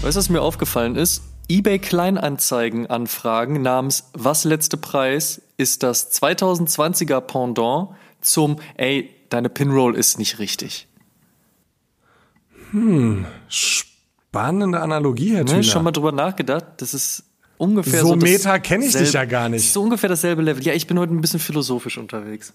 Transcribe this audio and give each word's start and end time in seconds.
Weißt 0.00 0.16
du, 0.16 0.20
was 0.20 0.28
mir 0.28 0.42
aufgefallen 0.42 0.94
ist? 0.94 1.22
eBay 1.48 1.80
Kleinanzeigen 1.80 2.86
Anfragen 2.86 3.62
namens 3.62 4.10
Was 4.12 4.44
letzte 4.44 4.76
Preis 4.76 5.42
ist 5.56 5.82
das 5.82 6.12
2020er 6.22 7.20
Pendant 7.20 7.88
zum 8.20 8.60
Ey, 8.76 9.10
deine 9.28 9.48
Pinroll 9.48 9.96
ist 9.96 10.18
nicht 10.18 10.38
richtig. 10.38 10.86
Hm, 12.70 13.26
spannende 13.48 14.80
Analogie, 14.80 15.34
Herr 15.34 15.44
ne, 15.44 15.64
Schon 15.64 15.82
mal 15.82 15.90
drüber 15.90 16.12
nachgedacht? 16.12 16.64
Das 16.76 16.94
ist 16.94 17.24
ungefähr 17.56 18.02
so. 18.02 18.08
So 18.08 18.16
Meta 18.16 18.60
kenne 18.60 18.84
ich 18.84 18.92
dich 18.92 19.12
ja 19.12 19.24
gar 19.24 19.48
nicht. 19.48 19.72
So 19.72 19.82
ungefähr 19.82 20.08
dasselbe 20.08 20.42
Level. 20.42 20.62
Ja, 20.62 20.74
ich 20.74 20.86
bin 20.86 20.96
heute 20.98 21.12
ein 21.12 21.20
bisschen 21.20 21.40
philosophisch 21.40 21.98
unterwegs. 21.98 22.52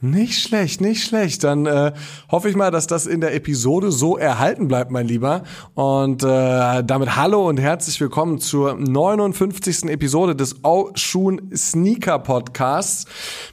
Nicht 0.00 0.40
schlecht, 0.40 0.80
nicht 0.80 1.02
schlecht. 1.02 1.42
Dann 1.42 1.66
äh, 1.66 1.92
hoffe 2.30 2.48
ich 2.48 2.54
mal, 2.54 2.70
dass 2.70 2.86
das 2.86 3.06
in 3.06 3.20
der 3.20 3.34
Episode 3.34 3.90
so 3.90 4.16
erhalten 4.16 4.68
bleibt, 4.68 4.92
mein 4.92 5.08
Lieber. 5.08 5.42
Und 5.74 6.22
äh, 6.22 6.84
damit 6.84 7.16
hallo 7.16 7.48
und 7.48 7.58
herzlich 7.58 8.00
willkommen 8.00 8.38
zur 8.38 8.76
59. 8.76 9.86
Episode 9.86 10.36
des 10.36 10.62
Oshun 10.62 11.50
Sneaker 11.52 12.20
Podcasts 12.20 13.06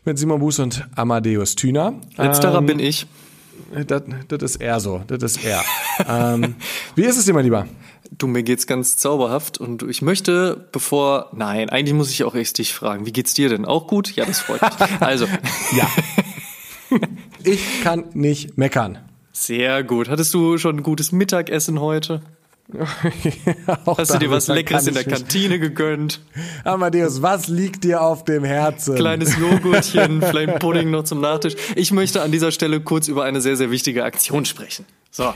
mit 0.03 0.19
Simon 0.19 0.39
Buß 0.39 0.59
und 0.59 0.87
Amadeus 0.95 1.55
Thüner. 1.55 1.95
Letzterer 2.15 2.59
ähm, 2.59 2.67
bin 2.67 2.79
ich. 2.79 3.07
Das, 3.87 4.03
das 4.27 4.43
ist 4.43 4.61
er 4.61 4.79
so, 4.79 5.01
das 5.07 5.23
ist 5.23 5.43
er. 5.43 5.63
ähm, 6.07 6.55
wie 6.93 7.05
ist 7.05 7.17
es 7.17 7.25
dir, 7.25 7.33
mein 7.33 7.45
Lieber? 7.45 7.65
Du, 8.15 8.27
mir 8.27 8.43
geht's 8.43 8.67
ganz 8.67 8.97
zauberhaft 8.97 9.57
und 9.57 9.81
ich 9.81 10.03
möchte, 10.03 10.67
bevor, 10.71 11.31
nein, 11.33 11.69
eigentlich 11.69 11.95
muss 11.95 12.11
ich 12.11 12.23
auch 12.23 12.35
echt 12.35 12.59
dich 12.59 12.71
fragen, 12.71 13.07
wie 13.07 13.11
geht's 13.11 13.33
dir 13.33 13.49
denn? 13.49 13.65
Auch 13.65 13.87
gut? 13.87 14.15
Ja, 14.15 14.25
das 14.25 14.41
freut 14.41 14.61
mich. 14.61 14.71
Also. 14.99 15.25
ja. 15.75 15.87
Ich 17.43 17.83
kann 17.83 18.05
nicht 18.13 18.57
meckern. 18.57 18.97
Sehr 19.31 19.83
gut. 19.83 20.09
Hattest 20.09 20.33
du 20.33 20.57
schon 20.57 20.77
ein 20.77 20.83
gutes 20.83 21.11
Mittagessen 21.11 21.79
heute? 21.79 22.21
ja, 22.73 23.79
Hast 23.85 24.15
du 24.15 24.17
dir 24.17 24.31
was 24.31 24.47
Leckeres 24.47 24.87
in 24.87 24.95
der 24.95 25.03
Kantine 25.03 25.59
gegönnt? 25.59 26.21
Amadeus, 26.63 27.21
was 27.21 27.47
liegt 27.47 27.83
dir 27.83 28.01
auf 28.01 28.23
dem 28.23 28.43
Herzen? 28.43 28.95
Kleines 28.95 29.37
Joghurtchen, 29.37 30.21
Flame 30.21 30.53
Pudding 30.53 30.89
noch 30.89 31.03
zum 31.03 31.21
Nachtisch. 31.21 31.55
Ich 31.75 31.91
möchte 31.91 32.23
an 32.23 32.31
dieser 32.31 32.51
Stelle 32.51 32.79
kurz 32.79 33.07
über 33.07 33.23
eine 33.23 33.41
sehr, 33.41 33.55
sehr 33.55 33.69
wichtige 33.69 34.03
Aktion 34.03 34.45
sprechen. 34.45 34.85
So. 35.15 35.31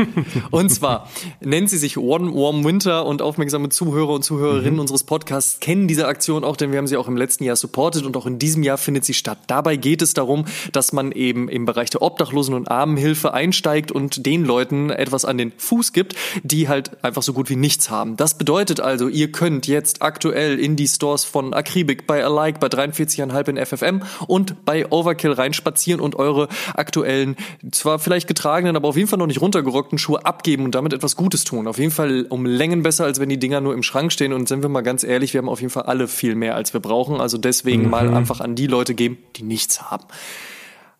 Und 0.51 0.69
zwar 0.71 1.07
nennt 1.39 1.69
sie 1.69 1.77
sich 1.77 1.97
One 1.97 2.35
Warm 2.35 2.65
Winter 2.65 3.05
und 3.05 3.21
aufmerksame 3.21 3.69
Zuhörer 3.69 4.09
und 4.09 4.25
Zuhörerinnen 4.25 4.73
mhm. 4.73 4.81
unseres 4.81 5.05
Podcasts 5.05 5.61
kennen 5.61 5.87
diese 5.87 6.05
Aktion 6.05 6.43
auch, 6.43 6.57
denn 6.57 6.73
wir 6.73 6.79
haben 6.79 6.87
sie 6.87 6.97
auch 6.97 7.07
im 7.07 7.15
letzten 7.15 7.45
Jahr 7.45 7.55
supportet 7.55 8.05
und 8.05 8.17
auch 8.17 8.25
in 8.25 8.39
diesem 8.39 8.61
Jahr 8.61 8.77
findet 8.77 9.05
sie 9.05 9.13
statt. 9.13 9.37
Dabei 9.47 9.77
geht 9.77 10.01
es 10.01 10.13
darum, 10.13 10.43
dass 10.73 10.91
man 10.91 11.13
eben 11.13 11.47
im 11.47 11.63
Bereich 11.63 11.89
der 11.91 12.01
Obdachlosen 12.01 12.55
und 12.55 12.69
Armenhilfe 12.69 13.33
einsteigt 13.33 13.93
und 13.93 14.25
den 14.25 14.43
Leuten 14.43 14.89
etwas 14.89 15.23
an 15.23 15.37
den 15.37 15.53
Fuß 15.55 15.93
gibt, 15.93 16.13
die 16.43 16.67
halt 16.67 17.01
einfach 17.01 17.23
so 17.23 17.31
gut 17.31 17.49
wie 17.49 17.55
nichts 17.55 17.89
haben. 17.89 18.17
Das 18.17 18.37
bedeutet 18.37 18.81
also, 18.81 19.07
ihr 19.07 19.31
könnt 19.31 19.65
jetzt 19.65 20.01
aktuell 20.01 20.59
in 20.59 20.75
die 20.75 20.89
Stores 20.89 21.23
von 21.23 21.53
Akribik, 21.53 22.05
bei 22.05 22.25
Alike, 22.25 22.59
bei 22.59 22.67
43,5 22.67 23.47
in 23.47 23.65
FFM 23.65 24.01
und 24.27 24.65
bei 24.65 24.91
Overkill 24.91 25.31
reinspazieren 25.31 26.01
und 26.01 26.17
eure 26.17 26.49
aktuellen, 26.73 27.37
zwar 27.71 27.97
vielleicht 27.97 28.27
getragenen, 28.27 28.75
aber 28.75 28.89
auf 28.89 28.97
jeden 28.97 29.07
Fall 29.07 29.19
noch 29.19 29.27
nicht 29.27 29.39
runtergekommen 29.39 29.68
runtergerockten 29.69 29.97
Schuhe 29.97 30.25
abgeben 30.25 30.65
und 30.65 30.75
damit 30.75 30.93
etwas 30.93 31.15
Gutes 31.15 31.43
tun. 31.43 31.67
Auf 31.67 31.77
jeden 31.77 31.91
Fall 31.91 32.25
um 32.29 32.45
Längen 32.45 32.83
besser, 32.83 33.05
als 33.05 33.19
wenn 33.19 33.29
die 33.29 33.39
Dinger 33.39 33.61
nur 33.61 33.73
im 33.73 33.83
Schrank 33.83 34.11
stehen. 34.11 34.33
Und 34.33 34.47
sind 34.47 34.61
wir 34.61 34.69
mal 34.69 34.81
ganz 34.81 35.03
ehrlich, 35.03 35.33
wir 35.33 35.39
haben 35.39 35.49
auf 35.49 35.61
jeden 35.61 35.71
Fall 35.71 35.83
alle 35.83 36.07
viel 36.07 36.35
mehr, 36.35 36.55
als 36.55 36.73
wir 36.73 36.79
brauchen. 36.81 37.21
Also 37.21 37.37
deswegen 37.37 37.83
mhm. 37.83 37.89
mal 37.89 38.13
einfach 38.13 38.41
an 38.41 38.55
die 38.55 38.67
Leute 38.67 38.93
geben, 38.93 39.17
die 39.35 39.43
nichts 39.43 39.89
haben. 39.89 40.05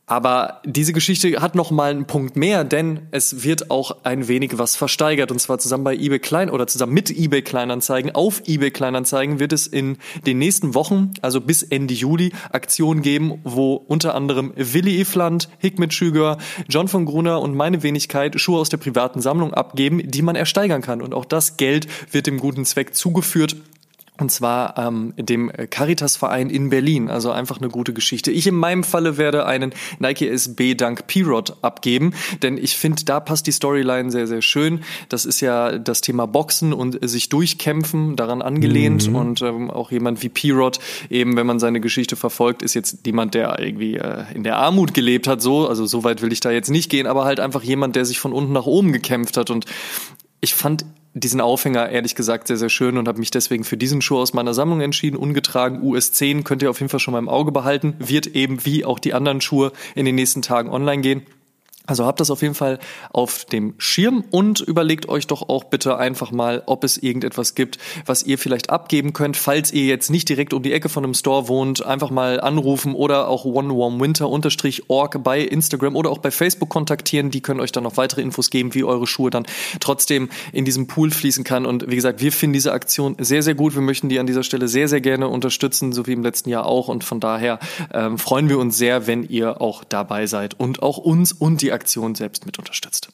Aber 0.09 0.59
diese 0.65 0.91
Geschichte 0.91 1.39
hat 1.39 1.53
noch 1.53 1.69
mal 1.69 1.91
einen 1.91 2.05
Punkt 2.05 2.35
mehr, 2.35 2.63
denn 2.63 3.01
es 3.11 3.43
wird 3.43 3.69
auch 3.69 3.97
ein 4.03 4.27
wenig 4.27 4.57
was 4.57 4.75
versteigert 4.75 5.31
und 5.31 5.37
zwar 5.37 5.59
zusammen 5.59 5.83
bei 5.83 5.95
eBay 5.95 6.17
Klein 6.17 6.49
oder 6.49 6.65
zusammen 6.65 6.95
mit 6.95 7.11
eBay 7.11 7.43
Kleinanzeigen. 7.43 8.15
Auf 8.15 8.41
eBay 8.47 8.71
Kleinanzeigen 8.71 9.39
wird 9.39 9.53
es 9.53 9.67
in 9.67 9.97
den 10.25 10.39
nächsten 10.39 10.73
Wochen, 10.73 11.11
also 11.21 11.39
bis 11.39 11.61
Ende 11.61 11.93
Juli, 11.93 12.31
Aktionen 12.51 13.03
geben, 13.03 13.39
wo 13.43 13.75
unter 13.75 14.15
anderem 14.15 14.51
Willi 14.55 14.99
Ifland, 14.99 15.47
Hikmet 15.59 15.93
Schüger, 15.93 16.39
John 16.67 16.87
von 16.87 17.05
Gruner 17.05 17.39
und 17.39 17.53
meine 17.53 17.83
Wenigkeit 17.83 18.41
Schuhe 18.41 18.59
aus 18.59 18.69
der 18.69 18.77
privaten 18.77 19.21
Sammlung 19.21 19.53
abgeben, 19.53 20.01
die 20.09 20.23
man 20.23 20.35
ersteigern 20.35 20.81
kann. 20.81 21.03
Und 21.03 21.13
auch 21.13 21.25
das 21.25 21.55
Geld 21.57 21.87
wird 22.11 22.25
dem 22.25 22.39
guten 22.39 22.65
Zweck 22.65 22.95
zugeführt 22.95 23.57
und 24.19 24.31
zwar 24.31 24.77
ähm, 24.77 25.13
dem 25.17 25.51
Caritas-Verein 25.51 26.49
in 26.49 26.69
Berlin. 26.69 27.09
Also 27.09 27.31
einfach 27.31 27.59
eine 27.59 27.69
gute 27.69 27.93
Geschichte. 27.93 28.31
Ich 28.31 28.47
in 28.47 28.55
meinem 28.55 28.83
Falle 28.83 29.17
werde 29.17 29.45
einen 29.45 29.73
Nike 29.99 30.27
SB 30.27 30.75
Dank 30.75 31.07
P-Rod 31.07 31.57
abgeben, 31.61 32.13
denn 32.41 32.57
ich 32.57 32.75
finde, 32.75 33.03
da 33.05 33.19
passt 33.19 33.47
die 33.47 33.51
Storyline 33.51 34.11
sehr, 34.11 34.27
sehr 34.27 34.41
schön. 34.41 34.81
Das 35.07 35.25
ist 35.25 35.41
ja 35.41 35.77
das 35.77 36.01
Thema 36.01 36.25
Boxen 36.27 36.73
und 36.73 36.97
sich 37.07 37.29
durchkämpfen, 37.29 38.15
daran 38.15 38.41
angelehnt. 38.41 39.09
Mhm. 39.09 39.15
Und 39.15 39.41
ähm, 39.41 39.71
auch 39.71 39.91
jemand 39.91 40.21
wie 40.23 40.29
P-Rod, 40.29 40.79
eben 41.09 41.35
wenn 41.37 41.47
man 41.47 41.59
seine 41.59 41.79
Geschichte 41.79 42.15
verfolgt, 42.15 42.61
ist 42.61 42.73
jetzt 42.73 43.05
niemand, 43.05 43.33
der 43.33 43.59
irgendwie 43.59 43.95
äh, 43.95 44.25
in 44.33 44.43
der 44.43 44.57
Armut 44.57 44.93
gelebt 44.93 45.27
hat. 45.27 45.41
So, 45.41 45.67
also 45.67 45.85
so 45.85 46.03
weit 46.03 46.21
will 46.21 46.33
ich 46.33 46.39
da 46.39 46.51
jetzt 46.51 46.69
nicht 46.69 46.89
gehen, 46.89 47.07
aber 47.07 47.25
halt 47.25 47.39
einfach 47.39 47.63
jemand, 47.63 47.95
der 47.95 48.05
sich 48.05 48.19
von 48.19 48.33
unten 48.33 48.53
nach 48.53 48.65
oben 48.65 48.91
gekämpft 48.91 49.37
hat. 49.37 49.49
Und 49.49 49.65
ich 50.41 50.53
fand 50.53 50.85
diesen 51.13 51.41
Aufhänger 51.41 51.89
ehrlich 51.89 52.15
gesagt 52.15 52.47
sehr, 52.47 52.57
sehr 52.57 52.69
schön 52.69 52.97
und 52.97 53.07
habe 53.07 53.19
mich 53.19 53.31
deswegen 53.31 53.63
für 53.63 53.77
diesen 53.77 54.01
Schuh 54.01 54.19
aus 54.19 54.33
meiner 54.33 54.53
Sammlung 54.53 54.81
entschieden. 54.81 55.17
Ungetragen 55.17 55.81
US10 55.81 56.43
könnt 56.43 56.61
ihr 56.61 56.69
auf 56.69 56.79
jeden 56.79 56.89
Fall 56.89 56.99
schon 56.99 57.13
mal 57.13 57.19
im 57.19 57.29
Auge 57.29 57.51
behalten. 57.51 57.95
Wird 57.99 58.27
eben 58.27 58.65
wie 58.65 58.85
auch 58.85 58.99
die 58.99 59.13
anderen 59.13 59.41
Schuhe 59.41 59.71
in 59.95 60.05
den 60.05 60.15
nächsten 60.15 60.41
Tagen 60.41 60.69
online 60.69 61.01
gehen. 61.01 61.25
Also 61.89 62.05
habt 62.05 62.19
das 62.19 62.29
auf 62.29 62.41
jeden 62.41 62.55
Fall 62.55 62.79
auf 63.11 63.45
dem 63.45 63.73
Schirm 63.77 64.23
und 64.29 64.59
überlegt 64.61 65.09
euch 65.09 65.27
doch 65.27 65.49
auch 65.49 65.63
bitte 65.65 65.97
einfach 65.97 66.31
mal, 66.31 66.63
ob 66.65 66.83
es 66.83 66.97
irgendetwas 66.97 67.55
gibt, 67.55 67.77
was 68.05 68.23
ihr 68.23 68.37
vielleicht 68.37 68.69
abgeben 68.69 69.13
könnt, 69.13 69.37
falls 69.37 69.71
ihr 69.71 69.85
jetzt 69.85 70.09
nicht 70.09 70.29
direkt 70.29 70.53
um 70.53 70.61
die 70.61 70.73
Ecke 70.73 70.89
von 70.89 71.03
einem 71.03 71.13
Store 71.13 71.47
wohnt, 71.47 71.85
einfach 71.85 72.11
mal 72.11 72.39
anrufen 72.39 72.93
oder 72.93 73.27
auch 73.27 73.45
onewarmwinter-org 73.45 75.23
bei 75.23 75.41
Instagram 75.41 75.95
oder 75.95 76.09
auch 76.11 76.19
bei 76.19 76.31
Facebook 76.31 76.69
kontaktieren. 76.69 77.31
Die 77.31 77.41
können 77.41 77.59
euch 77.59 77.71
dann 77.71 77.83
noch 77.83 77.97
weitere 77.97 78.21
Infos 78.21 78.49
geben, 78.49 78.73
wie 78.73 78.83
eure 78.83 79.07
Schuhe 79.07 79.29
dann 79.29 79.45
trotzdem 79.79 80.29
in 80.53 80.65
diesem 80.65 80.87
Pool 80.87 81.11
fließen 81.11 81.43
kann. 81.43 81.65
Und 81.65 81.89
wie 81.89 81.95
gesagt, 81.95 82.21
wir 82.21 82.31
finden 82.31 82.53
diese 82.53 82.71
Aktion 82.71 83.15
sehr, 83.19 83.43
sehr 83.43 83.55
gut. 83.55 83.75
Wir 83.75 83.81
möchten 83.81 84.09
die 84.09 84.19
an 84.19 84.27
dieser 84.27 84.43
Stelle 84.43 84.67
sehr, 84.67 84.87
sehr 84.87 85.01
gerne 85.01 85.27
unterstützen, 85.27 85.91
so 85.91 86.05
wie 86.05 86.13
im 86.13 86.23
letzten 86.23 86.49
Jahr 86.49 86.65
auch. 86.65 86.87
Und 86.87 87.03
von 87.03 87.19
daher 87.19 87.59
ähm, 87.93 88.17
freuen 88.17 88.49
wir 88.49 88.59
uns 88.59 88.77
sehr, 88.77 89.07
wenn 89.07 89.23
ihr 89.23 89.61
auch 89.61 89.83
dabei 89.83 90.27
seid 90.27 90.59
und 90.59 90.83
auch 90.83 90.97
uns 90.97 91.31
und 91.31 91.61
die 91.61 91.71
Aktion 91.71 91.78
selbst 92.15 92.45
mit 92.45 92.59
unterstützt. 92.59 93.09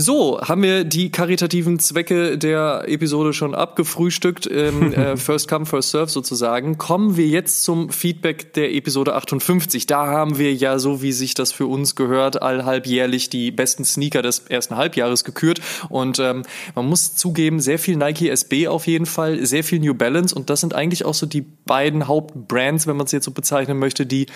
So, 0.00 0.40
haben 0.40 0.62
wir 0.62 0.84
die 0.84 1.10
karitativen 1.10 1.80
Zwecke 1.80 2.38
der 2.38 2.84
Episode 2.86 3.32
schon 3.32 3.52
abgefrühstückt, 3.52 4.48
ähm, 4.48 4.92
äh, 4.92 5.16
First 5.16 5.48
Come, 5.48 5.66
First 5.66 5.90
Serve 5.90 6.08
sozusagen. 6.08 6.78
Kommen 6.78 7.16
wir 7.16 7.26
jetzt 7.26 7.64
zum 7.64 7.90
Feedback 7.90 8.52
der 8.52 8.72
Episode 8.74 9.16
58. 9.16 9.86
Da 9.86 10.06
haben 10.06 10.38
wir 10.38 10.54
ja, 10.54 10.78
so 10.78 11.02
wie 11.02 11.10
sich 11.10 11.34
das 11.34 11.50
für 11.50 11.66
uns 11.66 11.96
gehört, 11.96 12.40
allhalbjährlich 12.40 13.28
die 13.28 13.50
besten 13.50 13.84
Sneaker 13.84 14.22
des 14.22 14.44
ersten 14.48 14.76
Halbjahres 14.76 15.24
gekürt. 15.24 15.60
Und 15.88 16.20
ähm, 16.20 16.44
man 16.76 16.86
muss 16.86 17.16
zugeben, 17.16 17.58
sehr 17.58 17.80
viel 17.80 17.96
Nike 17.96 18.28
SB 18.28 18.68
auf 18.68 18.86
jeden 18.86 19.06
Fall, 19.06 19.44
sehr 19.46 19.64
viel 19.64 19.80
New 19.80 19.94
Balance. 19.94 20.32
Und 20.32 20.48
das 20.48 20.60
sind 20.60 20.76
eigentlich 20.76 21.06
auch 21.06 21.14
so 21.14 21.26
die 21.26 21.44
beiden 21.66 22.06
Hauptbrands, 22.06 22.86
wenn 22.86 22.96
man 22.96 23.06
es 23.06 23.12
jetzt 23.12 23.24
so 23.24 23.32
bezeichnen 23.32 23.80
möchte, 23.80 24.06
die 24.06 24.26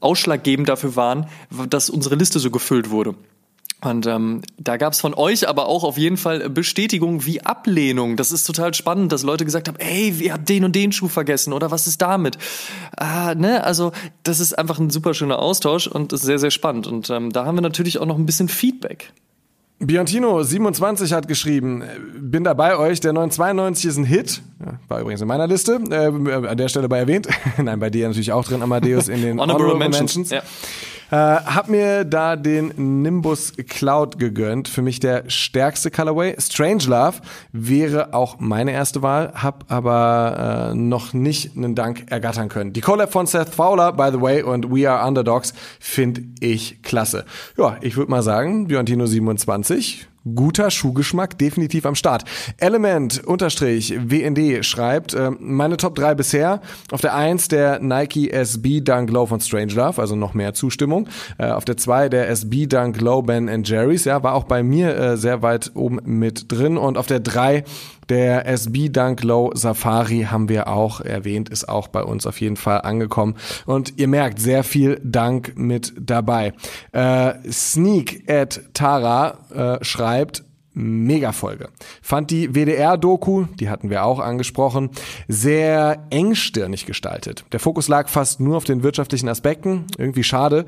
ausschlaggebend 0.00 0.66
dafür 0.70 0.96
waren, 0.96 1.26
dass 1.68 1.90
unsere 1.90 2.14
Liste 2.14 2.38
so 2.38 2.50
gefüllt 2.50 2.88
wurde. 2.88 3.16
Und 3.82 4.06
ähm, 4.06 4.42
da 4.58 4.76
gab 4.76 4.92
es 4.92 5.00
von 5.00 5.14
euch 5.14 5.48
aber 5.48 5.66
auch 5.66 5.84
auf 5.84 5.96
jeden 5.96 6.16
Fall 6.16 6.50
Bestätigung 6.50 7.24
wie 7.24 7.40
Ablehnung. 7.40 8.16
Das 8.16 8.30
ist 8.30 8.44
total 8.44 8.74
spannend, 8.74 9.10
dass 9.12 9.22
Leute 9.22 9.44
gesagt 9.44 9.68
haben, 9.68 9.78
ey, 9.78 10.18
wir 10.18 10.34
haben 10.34 10.44
den 10.44 10.64
und 10.64 10.76
den 10.76 10.92
Schuh 10.92 11.08
vergessen 11.08 11.52
oder 11.52 11.70
was 11.70 11.86
ist 11.86 12.02
damit? 12.02 12.36
Ah, 12.96 13.34
ne, 13.34 13.64
also 13.64 13.92
das 14.22 14.38
ist 14.38 14.58
einfach 14.58 14.78
ein 14.78 14.90
super 14.90 15.14
schöner 15.14 15.38
Austausch 15.38 15.86
und 15.86 16.12
ist 16.12 16.22
sehr, 16.22 16.38
sehr 16.38 16.50
spannend. 16.50 16.86
Und 16.86 17.08
ähm, 17.08 17.32
da 17.32 17.46
haben 17.46 17.56
wir 17.56 17.62
natürlich 17.62 17.98
auch 17.98 18.06
noch 18.06 18.18
ein 18.18 18.26
bisschen 18.26 18.48
Feedback. 18.48 19.12
Biantino27 19.82 21.14
hat 21.14 21.26
geschrieben, 21.26 21.82
bin 22.14 22.44
da 22.44 22.52
bei 22.52 22.76
euch, 22.76 23.00
der 23.00 23.14
992 23.14 23.86
ist 23.86 23.96
ein 23.96 24.04
Hit, 24.04 24.42
war 24.88 25.00
übrigens 25.00 25.22
in 25.22 25.28
meiner 25.28 25.46
Liste, 25.46 25.80
äh, 25.90 26.46
an 26.46 26.58
der 26.58 26.68
Stelle 26.68 26.86
bei 26.86 26.98
erwähnt, 26.98 27.28
nein, 27.56 27.80
bei 27.80 27.88
dir 27.88 28.06
natürlich 28.06 28.32
auch 28.32 28.44
drin, 28.44 28.60
Amadeus 28.60 29.08
in 29.08 29.22
den 29.22 29.30
Honorable, 29.40 29.68
Honorable 29.68 29.78
Mentions. 29.78 30.16
Mentions. 30.16 30.30
Ja. 30.30 30.42
Äh, 31.10 31.16
hab 31.16 31.68
mir 31.68 32.04
da 32.04 32.36
den 32.36 33.02
Nimbus 33.02 33.52
Cloud 33.68 34.18
gegönnt. 34.18 34.68
Für 34.68 34.82
mich 34.82 35.00
der 35.00 35.28
stärkste 35.28 35.90
Colorway. 35.90 36.36
Strange 36.38 36.84
Love 36.84 37.14
wäre 37.52 38.14
auch 38.14 38.38
meine 38.38 38.72
erste 38.72 39.02
Wahl, 39.02 39.32
hab 39.34 39.64
aber 39.70 40.70
äh, 40.70 40.74
noch 40.76 41.12
nicht 41.12 41.56
einen 41.56 41.74
Dank 41.74 42.10
ergattern 42.10 42.48
können. 42.48 42.72
Die 42.72 42.80
Collab 42.80 43.12
von 43.12 43.26
Seth 43.26 43.48
Fowler, 43.48 43.92
by 43.92 44.10
the 44.12 44.20
way, 44.20 44.42
und 44.42 44.70
We 44.70 44.88
Are 44.88 45.06
Underdogs 45.06 45.52
finde 45.80 46.22
ich 46.40 46.82
klasse. 46.82 47.24
Ja, 47.56 47.76
ich 47.80 47.96
würde 47.96 48.10
mal 48.10 48.22
sagen, 48.22 48.68
Biantino 48.68 49.06
27 49.06 50.09
guter 50.34 50.70
Schuhgeschmack 50.70 51.38
definitiv 51.38 51.86
am 51.86 51.94
Start. 51.94 52.24
Element 52.58 53.22
unterstrich 53.24 53.94
WND 53.98 54.64
schreibt, 54.64 55.14
äh, 55.14 55.30
meine 55.38 55.76
Top 55.76 55.94
3 55.94 56.14
bisher. 56.14 56.60
Auf 56.90 57.00
der 57.00 57.14
1 57.14 57.48
der 57.48 57.80
Nike 57.80 58.30
SB 58.30 58.80
Dunk 58.80 59.10
Low 59.10 59.26
von 59.26 59.40
Strangelove, 59.40 60.00
also 60.00 60.16
noch 60.16 60.34
mehr 60.34 60.54
Zustimmung. 60.54 61.08
Äh, 61.38 61.50
auf 61.50 61.64
der 61.64 61.76
2 61.76 62.08
der 62.08 62.28
SB 62.28 62.66
Dunk 62.66 63.00
Low 63.00 63.22
Ben 63.22 63.64
Jerry's, 63.64 64.04
ja, 64.04 64.22
war 64.22 64.34
auch 64.34 64.44
bei 64.44 64.62
mir 64.62 64.96
äh, 64.96 65.16
sehr 65.16 65.42
weit 65.42 65.72
oben 65.74 66.00
mit 66.04 66.50
drin. 66.52 66.76
Und 66.76 66.98
auf 66.98 67.06
der 67.06 67.20
3 67.20 67.64
der 68.10 68.46
SB 68.46 68.88
Dunk 68.88 69.22
Low 69.22 69.52
Safari 69.54 70.26
haben 70.30 70.48
wir 70.48 70.68
auch 70.68 71.00
erwähnt, 71.00 71.48
ist 71.48 71.68
auch 71.68 71.88
bei 71.88 72.02
uns 72.02 72.26
auf 72.26 72.40
jeden 72.40 72.56
Fall 72.56 72.82
angekommen. 72.82 73.36
Und 73.66 73.98
ihr 73.98 74.08
merkt, 74.08 74.40
sehr 74.40 74.64
viel 74.64 75.00
Dank 75.04 75.52
mit 75.56 75.94
dabei. 75.98 76.52
Äh, 76.92 77.34
Sneak 77.50 78.28
at 78.28 78.60
Tara 78.74 79.78
äh, 79.80 79.84
schreibt, 79.84 80.42
Mega-Folge. 80.72 81.68
Fand 82.00 82.30
die 82.30 82.54
WDR-Doku, 82.54 83.46
die 83.58 83.68
hatten 83.68 83.90
wir 83.90 84.04
auch 84.04 84.20
angesprochen, 84.20 84.90
sehr 85.26 86.06
engstirnig 86.10 86.86
gestaltet. 86.86 87.44
Der 87.52 87.58
Fokus 87.58 87.88
lag 87.88 88.08
fast 88.08 88.40
nur 88.40 88.56
auf 88.56 88.64
den 88.64 88.82
wirtschaftlichen 88.82 89.28
Aspekten. 89.28 89.86
Irgendwie 89.98 90.22
schade. 90.22 90.66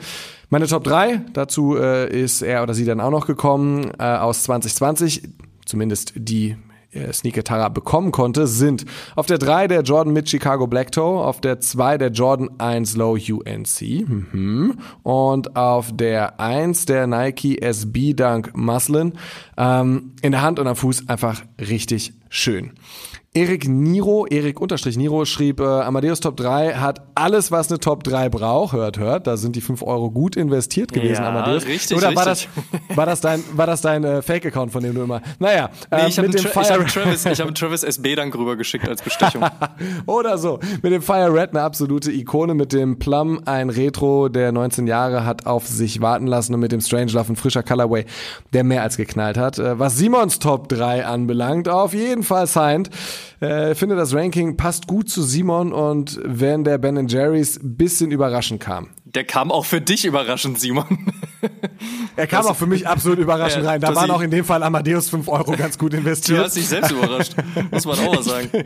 Meine 0.50 0.66
Top 0.66 0.84
3, 0.84 1.22
dazu 1.32 1.76
äh, 1.76 2.10
ist 2.10 2.42
er 2.42 2.62
oder 2.62 2.74
sie 2.74 2.84
dann 2.84 3.00
auch 3.00 3.10
noch 3.10 3.26
gekommen, 3.26 3.92
äh, 3.98 4.02
aus 4.02 4.42
2020. 4.42 5.22
Zumindest 5.64 6.12
die 6.16 6.56
äh, 6.92 7.12
Sneaker 7.12 7.44
Tara 7.44 7.68
bekommen 7.68 8.12
konnte, 8.12 8.46
sind 8.46 8.84
auf 9.16 9.26
der 9.26 9.38
3 9.38 9.68
der 9.68 9.82
Jordan 9.82 10.12
mit 10.12 10.28
Chicago 10.28 10.66
Black 10.66 10.92
Toe, 10.92 11.24
auf 11.24 11.40
der 11.40 11.60
2 11.60 11.98
der 11.98 12.10
Jordan 12.10 12.50
1 12.58 12.96
Low 12.96 13.12
UNC 13.14 14.08
mhm. 14.08 14.78
und 15.02 15.56
auf 15.56 15.90
der 15.94 16.40
1 16.40 16.86
der 16.86 17.06
Nike 17.06 17.60
SB 17.60 18.14
Dunk 18.14 18.56
Muslin. 18.56 19.14
Ähm, 19.56 20.12
in 20.22 20.32
der 20.32 20.42
Hand 20.42 20.58
und 20.58 20.66
am 20.66 20.76
Fuß 20.76 21.08
einfach 21.08 21.42
richtig 21.58 22.14
schön. 22.28 22.72
Erik 23.34 23.67
Niro, 23.67 24.26
Erik 24.26 24.61
unterstrich 24.61 24.99
Niro 24.99 25.25
schrieb, 25.25 25.58
äh, 25.58 25.64
Amadeus 25.64 26.20
Top 26.20 26.37
3 26.37 26.75
hat 26.75 27.00
alles, 27.14 27.50
was 27.50 27.70
eine 27.70 27.79
Top 27.81 28.05
3 28.05 28.29
braucht. 28.29 28.75
Hört, 28.75 28.99
hört, 28.99 29.26
da 29.26 29.38
sind 29.38 29.56
die 29.56 29.62
5 29.62 29.81
Euro 29.82 30.11
gut 30.11 30.37
investiert 30.37 30.93
gewesen, 30.93 31.23
Ja, 31.23 31.31
Amadeus. 31.31 31.64
richtig, 31.67 31.96
Oder 31.96 32.14
war 32.14 32.26
richtig. 32.26 32.50
das, 32.88 32.88
war 32.96 33.06
das 33.06 33.23
dein, 33.23 33.43
war 33.55 33.67
das 33.67 33.81
dein 33.81 34.05
äh, 34.05 34.20
Fake-Account, 34.20 34.70
von 34.70 34.82
dem 34.82 34.94
du 34.94 35.02
immer, 35.02 35.23
naja, 35.38 35.70
Nee, 35.90 35.99
ähm, 36.02 36.06
ich 36.08 36.19
habe 36.19 36.29
mit 36.29 36.38
dem 36.38 36.44
Tra 36.44 36.61
ich 36.61 36.67
Fire 36.67 36.81
hab 36.81 36.88
Travis, 36.88 37.25
ich 37.25 37.40
hab 37.40 37.55
Travis 37.55 37.82
SB 37.84 38.17
dann 38.17 38.31
rübergeschickt 38.31 38.87
als 38.87 39.00
Bestechung. 39.00 39.43
Oder 40.06 40.37
so. 40.37 40.61
Mit 40.82 40.93
dem 40.93 41.00
Fire 41.00 41.32
Red 41.32 41.52
eine 41.52 41.62
absolute 41.62 42.12
Ikone, 42.12 42.52
mit 42.52 42.75
dem 42.75 42.99
Plum 42.99 43.40
ein 43.46 43.70
Retro, 43.70 44.28
der 44.28 44.52
19 44.52 44.87
Jahre 44.87 45.25
hat 45.25 45.46
auf 45.46 45.67
sich 45.67 46.02
warten 46.02 46.26
lassen 46.26 46.52
und 46.52 46.61
mit 46.61 46.70
dem 46.73 46.82
Strange 46.82 47.12
Love 47.12 47.32
ein 47.32 47.37
frischer 47.37 47.62
Colorway, 47.62 48.05
der 48.52 48.62
mehr 48.62 48.82
als 48.82 48.99
geknallt 48.99 49.38
hat. 49.38 49.58
Äh, 49.58 49.78
Was 49.78 49.96
Simons 49.96 50.38
Top 50.38 50.69
3 50.69 51.06
anbelangt, 51.06 51.70
auf 51.70 51.94
jeden 51.94 52.25
Fall 52.25 52.46
signed. 52.46 52.90
Äh, 53.40 53.74
finde 53.74 53.96
das 53.96 54.14
Ranking 54.14 54.56
passt 54.56 54.86
gut 54.86 55.08
zu 55.08 55.22
Simon 55.22 55.72
und 55.72 56.20
wenn 56.24 56.64
der 56.64 56.78
Ben 56.78 57.06
Jerry's 57.08 57.58
bisschen 57.62 58.10
überraschend 58.10 58.60
kam. 58.60 58.88
Der 59.04 59.24
kam 59.24 59.50
auch 59.50 59.66
für 59.66 59.80
dich 59.80 60.04
überraschend, 60.04 60.58
Simon. 60.58 60.84
Er 62.14 62.26
kam 62.26 62.46
auch 62.46 62.54
für 62.54 62.66
mich 62.66 62.86
absolut 62.86 63.19
überraschend 63.19 63.64
Ja, 63.64 63.70
rein. 63.70 63.80
Da 63.80 63.94
waren 63.96 64.04
ich- 64.06 64.10
auch 64.12 64.20
in 64.20 64.30
dem 64.30 64.44
Fall 64.44 64.62
Amadeus 64.62 65.08
5 65.08 65.28
Euro 65.28 65.52
ganz 65.56 65.76
gut 65.78 65.92
Du 65.92 65.96
investiert. 65.96 66.38
hast 66.44 66.56
dich 66.56 66.69
selbst 66.69 66.92
überrascht. 66.92 67.34
Muss 67.70 67.84
man 67.86 67.98
auch 67.98 68.14
mal 68.14 68.22
sagen. 68.22 68.48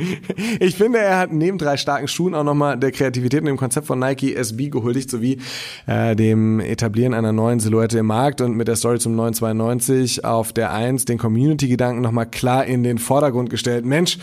Ich 0.61 0.75
finde, 0.77 0.99
er 0.99 1.19
hat 1.19 1.33
neben 1.33 1.57
drei 1.59 1.77
starken 1.77 2.09
Schuhen 2.09 2.35
auch 2.35 2.45
nochmal 2.45 2.77
der 2.79 2.91
Kreativität 2.93 3.41
und 3.41 3.47
dem 3.47 3.57
Konzept 3.57 3.87
von 3.87 3.99
Nike 3.99 4.35
SB 4.35 4.69
gehuldigt, 4.69 5.11
sowie 5.11 5.39
äh, 5.87 6.15
dem 6.17 6.61
Etablieren 6.61 7.15
einer 7.15 7.33
neuen 7.33 7.61
Silhouette 7.61 7.99
im 7.99 8.07
Markt 8.07 8.41
und 8.41 8.57
mit 8.57 8.69
der 8.69 8.77
Story 8.77 8.99
zum 8.99 9.15
992 9.17 10.25
auf 10.25 10.53
der 10.53 10.73
1 10.73 11.05
den 11.07 11.19
Community-Gedanken 11.19 12.01
nochmal 12.03 12.27
klar 12.27 12.65
in 12.67 12.83
den 12.83 12.99
Vordergrund 12.99 13.49
gestellt. 13.51 13.85
Mensch, 13.87 14.19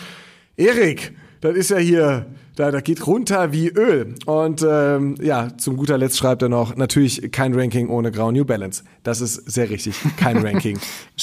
Erik, 0.55 1.13
das 1.41 1.55
ist 1.55 1.69
ja 1.71 1.77
hier, 1.77 2.25
da, 2.55 2.71
da 2.71 2.81
geht 2.81 3.07
runter 3.07 3.51
wie 3.51 3.69
Öl. 3.69 4.15
Und 4.25 4.65
ähm, 4.67 5.15
ja, 5.21 5.50
zum 5.57 5.77
guter 5.77 5.97
Letzt 5.97 6.17
schreibt 6.17 6.41
er 6.41 6.50
noch, 6.50 6.75
natürlich 6.75 7.31
kein 7.31 7.53
Ranking 7.53 7.89
ohne 7.89 8.11
Grau 8.11 8.31
New 8.31 8.45
Balance. 8.45 8.83
Das 9.03 9.21
ist 9.21 9.35
sehr 9.51 9.69
richtig, 9.69 9.95
kein 10.17 10.38
Ranking. 10.45 10.79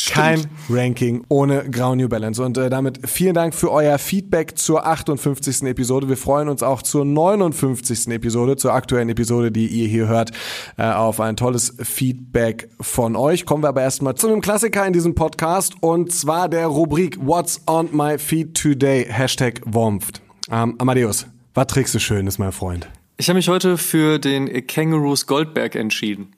kein 0.09 0.47
Ranking 0.69 1.25
ohne 1.29 1.71
Grau 1.71 1.95
New 1.95 2.09
Balance. 2.09 2.43
Und 2.43 2.59
äh, 2.59 2.69
damit 2.69 3.09
vielen 3.09 3.35
Dank 3.35 3.55
für 3.55 3.71
euer 3.71 3.99
Feedback 3.99 4.59
zur 4.59 4.87
58. 4.87 5.63
Episode. 5.63 6.09
Wir 6.09 6.17
freuen 6.17 6.49
uns 6.49 6.63
auch 6.63 6.83
zur 6.83 7.05
59. 7.05 8.09
Episode, 8.09 8.57
zur 8.57 8.73
aktuellen 8.73 9.09
Episode, 9.09 9.53
die 9.53 9.67
ihr 9.69 9.89
hier 9.89 10.09
hört, 10.09 10.33
äh, 10.77 10.85
auf 10.85 11.21
ein 11.21 11.37
tolles 11.37 11.77
Feedback 11.81 12.69
von 12.81 13.15
euch. 13.15 13.47
Kommen 13.47 13.63
wir 13.63 13.69
aber 13.69 13.83
erstmal 13.83 14.17
zu 14.17 14.29
einem 14.29 14.41
Klassiker 14.41 14.87
in 14.87 14.93
diesem 14.93 15.15
Podcast 15.15 15.75
und 15.81 16.13
zwar 16.13 16.49
der 16.49 16.67
Rubrik 16.67 17.19
What's 17.25 17.61
on 17.67 17.89
my 17.93 18.19
feed 18.19 18.55
today? 18.55 19.07
Hashtag 19.09 19.61
Womft. 19.65 20.30
Ähm, 20.51 20.75
Amadeus, 20.79 21.27
was 21.55 21.67
trägst 21.69 21.95
du 21.95 22.01
Schönes, 22.01 22.39
mein 22.39 22.53
Freund? 22.53 22.89
Ich 23.17 23.29
habe 23.29 23.37
mich 23.37 23.49
heute 23.49 23.79
für 23.79 24.19
den 24.19 24.67
Kangaroos 24.67 25.27
Goldberg 25.27 25.75
entschieden. 25.75 26.35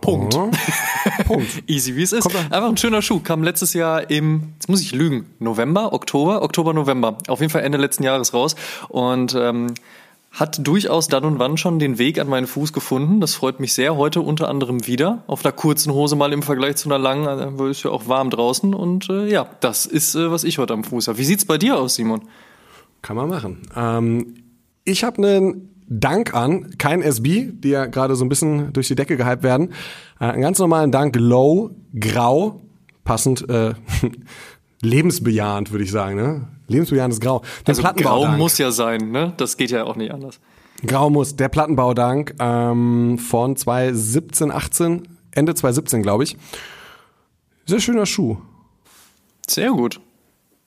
Punkt. 0.00 0.34
Oh. 0.34 0.50
Punkt. 1.26 1.62
Easy 1.68 1.94
wie 1.94 2.02
es 2.02 2.12
ist. 2.12 2.26
Einfach 2.26 2.68
ein 2.68 2.76
schöner 2.76 3.02
Schuh. 3.02 3.20
Kam 3.20 3.42
letztes 3.42 3.72
Jahr 3.72 4.10
im, 4.10 4.54
jetzt 4.54 4.68
muss 4.68 4.80
ich 4.80 4.92
lügen, 4.92 5.26
November, 5.38 5.92
Oktober, 5.92 6.42
Oktober, 6.42 6.72
November. 6.72 7.18
Auf 7.28 7.40
jeden 7.40 7.50
Fall 7.50 7.62
Ende 7.62 7.78
letzten 7.78 8.02
Jahres 8.02 8.34
raus. 8.34 8.56
Und 8.88 9.34
ähm, 9.34 9.74
hat 10.32 10.66
durchaus 10.66 11.08
dann 11.08 11.24
und 11.24 11.38
wann 11.38 11.58
schon 11.58 11.78
den 11.78 11.98
Weg 11.98 12.18
an 12.18 12.26
meinen 12.26 12.46
Fuß 12.46 12.72
gefunden. 12.72 13.20
Das 13.20 13.34
freut 13.34 13.60
mich 13.60 13.74
sehr. 13.74 13.96
Heute 13.96 14.22
unter 14.22 14.48
anderem 14.48 14.86
wieder. 14.86 15.22
Auf 15.26 15.44
einer 15.44 15.52
kurzen 15.52 15.92
Hose 15.92 16.16
mal 16.16 16.32
im 16.32 16.42
Vergleich 16.42 16.76
zu 16.76 16.88
einer 16.88 16.98
langen, 16.98 17.28
also 17.28 17.66
ist 17.66 17.82
ja 17.82 17.90
auch 17.90 18.08
warm 18.08 18.30
draußen. 18.30 18.74
Und 18.74 19.10
äh, 19.10 19.30
ja, 19.30 19.46
das 19.60 19.84
ist, 19.84 20.14
äh, 20.14 20.30
was 20.30 20.44
ich 20.44 20.56
heute 20.56 20.72
am 20.72 20.84
Fuß 20.84 21.08
habe. 21.08 21.18
Wie 21.18 21.24
sieht's 21.24 21.44
bei 21.44 21.58
dir 21.58 21.76
aus, 21.76 21.96
Simon? 21.96 22.22
Kann 23.02 23.16
man 23.16 23.28
machen. 23.28 23.60
Ähm, 23.76 24.34
ich 24.84 25.04
habe 25.04 25.18
einen 25.18 25.68
Dank 25.86 26.32
an, 26.34 26.78
kein 26.78 27.02
SB, 27.02 27.52
die 27.52 27.68
ja 27.68 27.84
gerade 27.84 28.16
so 28.16 28.24
ein 28.24 28.30
bisschen 28.30 28.72
durch 28.72 28.88
die 28.88 28.94
Decke 28.94 29.18
gehypt 29.18 29.42
werden. 29.42 29.74
Äh, 30.18 30.26
einen 30.26 30.40
ganz 30.40 30.58
normalen 30.58 30.90
Dank, 30.90 31.14
low, 31.16 31.72
grau, 31.98 32.62
passend, 33.04 33.48
äh, 33.50 33.74
lebensbejahend, 34.80 35.72
würde 35.72 35.84
ich 35.84 35.90
sagen. 35.90 36.16
Ne? 36.16 36.48
Lebensbejahendes 36.72 37.20
Grau. 37.20 37.40
Den 37.40 37.46
Also 37.68 37.82
grau 37.82 37.88
Plattenbaudank. 37.92 38.38
muss 38.38 38.58
ja 38.58 38.70
sein, 38.70 39.10
ne? 39.12 39.32
Das 39.36 39.56
geht 39.56 39.70
ja 39.70 39.84
auch 39.84 39.96
nicht 39.96 40.12
anders. 40.12 40.40
Grau 40.84 41.10
muss, 41.10 41.36
der 41.36 41.48
Plattenbaudank 41.48 42.34
ähm, 42.40 43.18
von 43.18 43.54
2017, 43.56 44.50
18, 44.50 45.08
Ende 45.30 45.54
2017, 45.54 46.02
glaube 46.02 46.24
ich. 46.24 46.36
Sehr 47.66 47.78
schöner 47.80 48.06
Schuh. 48.06 48.38
Sehr 49.48 49.70
gut. 49.70 50.00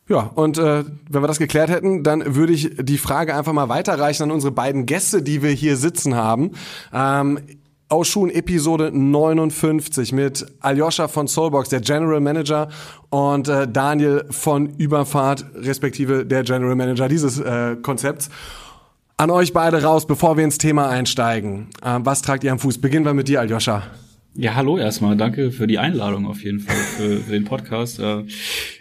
Ja, 0.08 0.32
und 0.36 0.58
äh, 0.60 0.84
wenn 1.10 1.24
wir 1.24 1.28
das 1.28 1.40
geklärt 1.40 1.70
hätten, 1.70 2.04
dann 2.04 2.36
würde 2.36 2.54
ich 2.54 2.76
die 2.80 3.00
Frage 3.00 3.36
einfach 3.36 3.54
mal 3.54 3.70
weiterreichen 3.70 4.24
an 4.24 4.32
unsere 4.32 4.52
beiden 4.52 4.86
Gäste, 4.86 5.24
die 5.24 5.42
wir 5.42 5.50
hier 5.50 5.78
sitzen 5.78 6.16
haben. 6.16 6.52
Ähm, 6.94 7.40
aus 7.96 8.10
Schuhen 8.10 8.30
Episode 8.30 8.92
59 8.92 10.12
mit 10.12 10.46
Aljoscha 10.60 11.08
von 11.08 11.30
Soulbox, 11.30 11.70
der 11.70 11.80
General 11.80 12.20
Manager, 12.20 12.68
und 13.10 13.48
äh, 13.48 13.70
Daniel 13.70 14.26
von 14.32 14.68
Überfahrt, 14.76 15.46
respektive 15.56 16.26
der 16.26 16.44
General 16.44 16.76
Manager 16.76 17.08
dieses 17.08 17.40
äh, 17.40 17.78
Konzepts. 17.82 18.30
An 19.16 19.30
euch 19.32 19.54
beide 19.54 19.82
raus, 19.82 20.06
bevor 20.06 20.36
wir 20.36 20.44
ins 20.44 20.58
Thema 20.58 20.90
einsteigen. 20.90 21.70
Ähm, 21.86 22.06
was 22.06 22.22
tragt 22.22 22.44
ihr 22.44 22.52
am 22.52 22.60
Fuß? 22.60 22.82
Beginnen 22.82 23.06
wir 23.06 23.14
mit 23.14 23.30
dir, 23.30 23.40
Aljoscha. 23.40 23.84
Ja, 24.38 24.56
hallo 24.56 24.78
erstmal. 24.78 25.16
Danke 25.16 25.50
für 25.50 25.66
die 25.66 25.80
Einladung 25.80 26.26
auf 26.28 26.44
jeden 26.44 26.60
Fall 26.60 26.76
für, 26.76 27.22
für 27.22 27.32
den 27.32 27.46
Podcast. 27.46 28.00
Äh, 28.00 28.24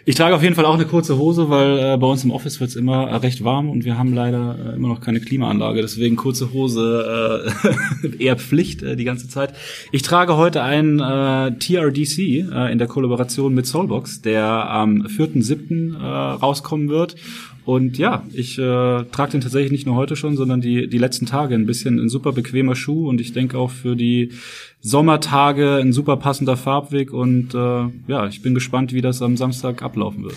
Ich 0.03 0.15
trage 0.15 0.35
auf 0.35 0.43
jeden 0.43 0.53
Fall 0.53 0.65
auch 0.65 0.73
eine 0.73 0.83
kurze 0.85 1.17
Hose, 1.17 1.49
weil 1.49 1.79
äh, 1.79 1.97
bei 1.97 2.07
uns 2.07 2.25
im 2.25 2.31
Office 2.31 2.59
wird's 2.59 2.75
immer 2.75 3.23
recht 3.23 3.41
warm 3.41 3.69
und 3.69 3.85
wir 3.85 3.97
haben 3.97 4.13
leider 4.13 4.57
äh, 4.59 4.75
immer 4.75 4.89
noch 4.89 4.99
keine 4.99 5.21
Klimaanlage. 5.21 5.81
Deswegen 5.81 6.17
kurze 6.17 6.51
Hose 6.51 7.53
eher 8.19 8.35
Pflicht 8.35 8.81
die 8.81 9.05
ganze 9.05 9.29
Zeit. 9.29 9.53
Ich 9.93 10.01
trage 10.01 10.35
heute 10.35 10.61
einen 10.61 10.97
TRDC 11.59 12.17
in 12.71 12.77
der 12.77 12.87
Kollaboration 12.87 13.53
mit 13.53 13.65
Soulbox, 13.65 14.21
der 14.21 14.45
am 14.45 15.03
4.7. 15.03 15.97
Äh, 15.97 16.03
rauskommen 16.03 16.89
wird. 16.89 17.15
Und 17.65 17.97
ja, 17.97 18.23
ich 18.31 18.59
äh, 18.59 18.61
trage 18.61 19.31
den 19.31 19.41
tatsächlich 19.41 19.71
nicht 19.71 19.87
nur 19.87 19.95
heute 19.95 20.15
schon, 20.15 20.37
sondern 20.37 20.61
die, 20.61 20.87
die 20.87 20.99
letzten 20.99 21.25
Tage 21.25 21.55
ein 21.55 21.65
bisschen 21.65 21.99
ein 21.99 22.09
super 22.09 22.31
bequemer 22.31 22.75
Schuh 22.75 23.09
und 23.09 23.19
ich 23.19 23.33
denke 23.33 23.57
auch 23.57 23.71
für 23.71 23.95
die 23.95 24.33
Sommertage 24.81 25.77
ein 25.81 25.91
super 25.91 26.17
passender 26.17 26.57
Farbweg 26.57 27.11
und 27.11 27.55
äh, 27.55 27.87
ja, 28.07 28.27
ich 28.27 28.43
bin 28.43 28.53
gespannt, 28.53 28.93
wie 28.93 29.01
das 29.01 29.23
am 29.23 29.35
Samstag 29.35 29.81
ablaufen 29.81 30.23
wird. 30.23 30.35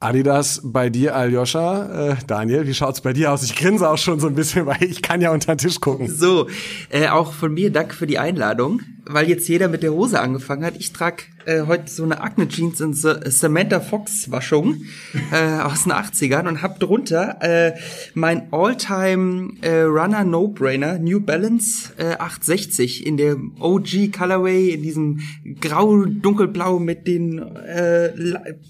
Adidas 0.00 0.60
bei 0.62 0.90
dir, 0.90 1.16
Aljoscha. 1.16 2.10
Äh, 2.10 2.16
Daniel, 2.26 2.66
wie 2.66 2.74
schaut's 2.74 3.00
bei 3.00 3.12
dir 3.12 3.32
aus? 3.32 3.44
Ich 3.44 3.54
grinse 3.56 3.88
auch 3.88 3.96
schon 3.96 4.20
so 4.20 4.26
ein 4.26 4.34
bisschen, 4.34 4.66
weil 4.66 4.82
ich 4.82 5.02
kann 5.02 5.20
ja 5.20 5.30
unter 5.30 5.54
den 5.54 5.58
Tisch 5.58 5.80
gucken. 5.80 6.08
So, 6.08 6.48
äh, 6.90 7.08
auch 7.08 7.32
von 7.32 7.54
mir 7.54 7.70
danke 7.70 7.94
für 7.94 8.06
die 8.06 8.18
Einladung, 8.18 8.82
weil 9.06 9.28
jetzt 9.28 9.48
jeder 9.48 9.68
mit 9.68 9.82
der 9.82 9.92
Hose 9.92 10.20
angefangen 10.20 10.64
hat. 10.64 10.74
Ich 10.78 10.92
trage 10.92 11.22
äh, 11.46 11.62
heute 11.66 11.88
so 11.88 12.02
eine 12.02 12.20
Acne 12.20 12.48
Jeans 12.48 12.80
in 12.80 12.92
so 12.92 13.14
Samantha 13.24 13.80
Fox 13.80 14.30
Waschung 14.30 14.82
äh, 15.32 15.60
aus 15.60 15.84
den 15.84 15.92
80ern 15.92 16.48
und 16.48 16.62
hab 16.62 16.80
drunter 16.80 17.38
äh, 17.40 17.72
mein 18.14 18.52
All-Time 18.52 19.54
äh, 19.62 19.82
Runner 19.82 20.24
No-Brainer 20.24 20.98
New 20.98 21.20
Balance 21.20 21.92
äh, 21.96 22.16
860 22.16 23.06
in 23.06 23.16
der 23.16 23.36
OG 23.60 24.12
Colorway 24.16 24.70
in 24.70 24.82
diesem 24.82 25.20
grau 25.60 26.04
dunkelblau 26.04 26.78
mit 26.78 27.06
den 27.06 27.38
äh, 27.38 28.12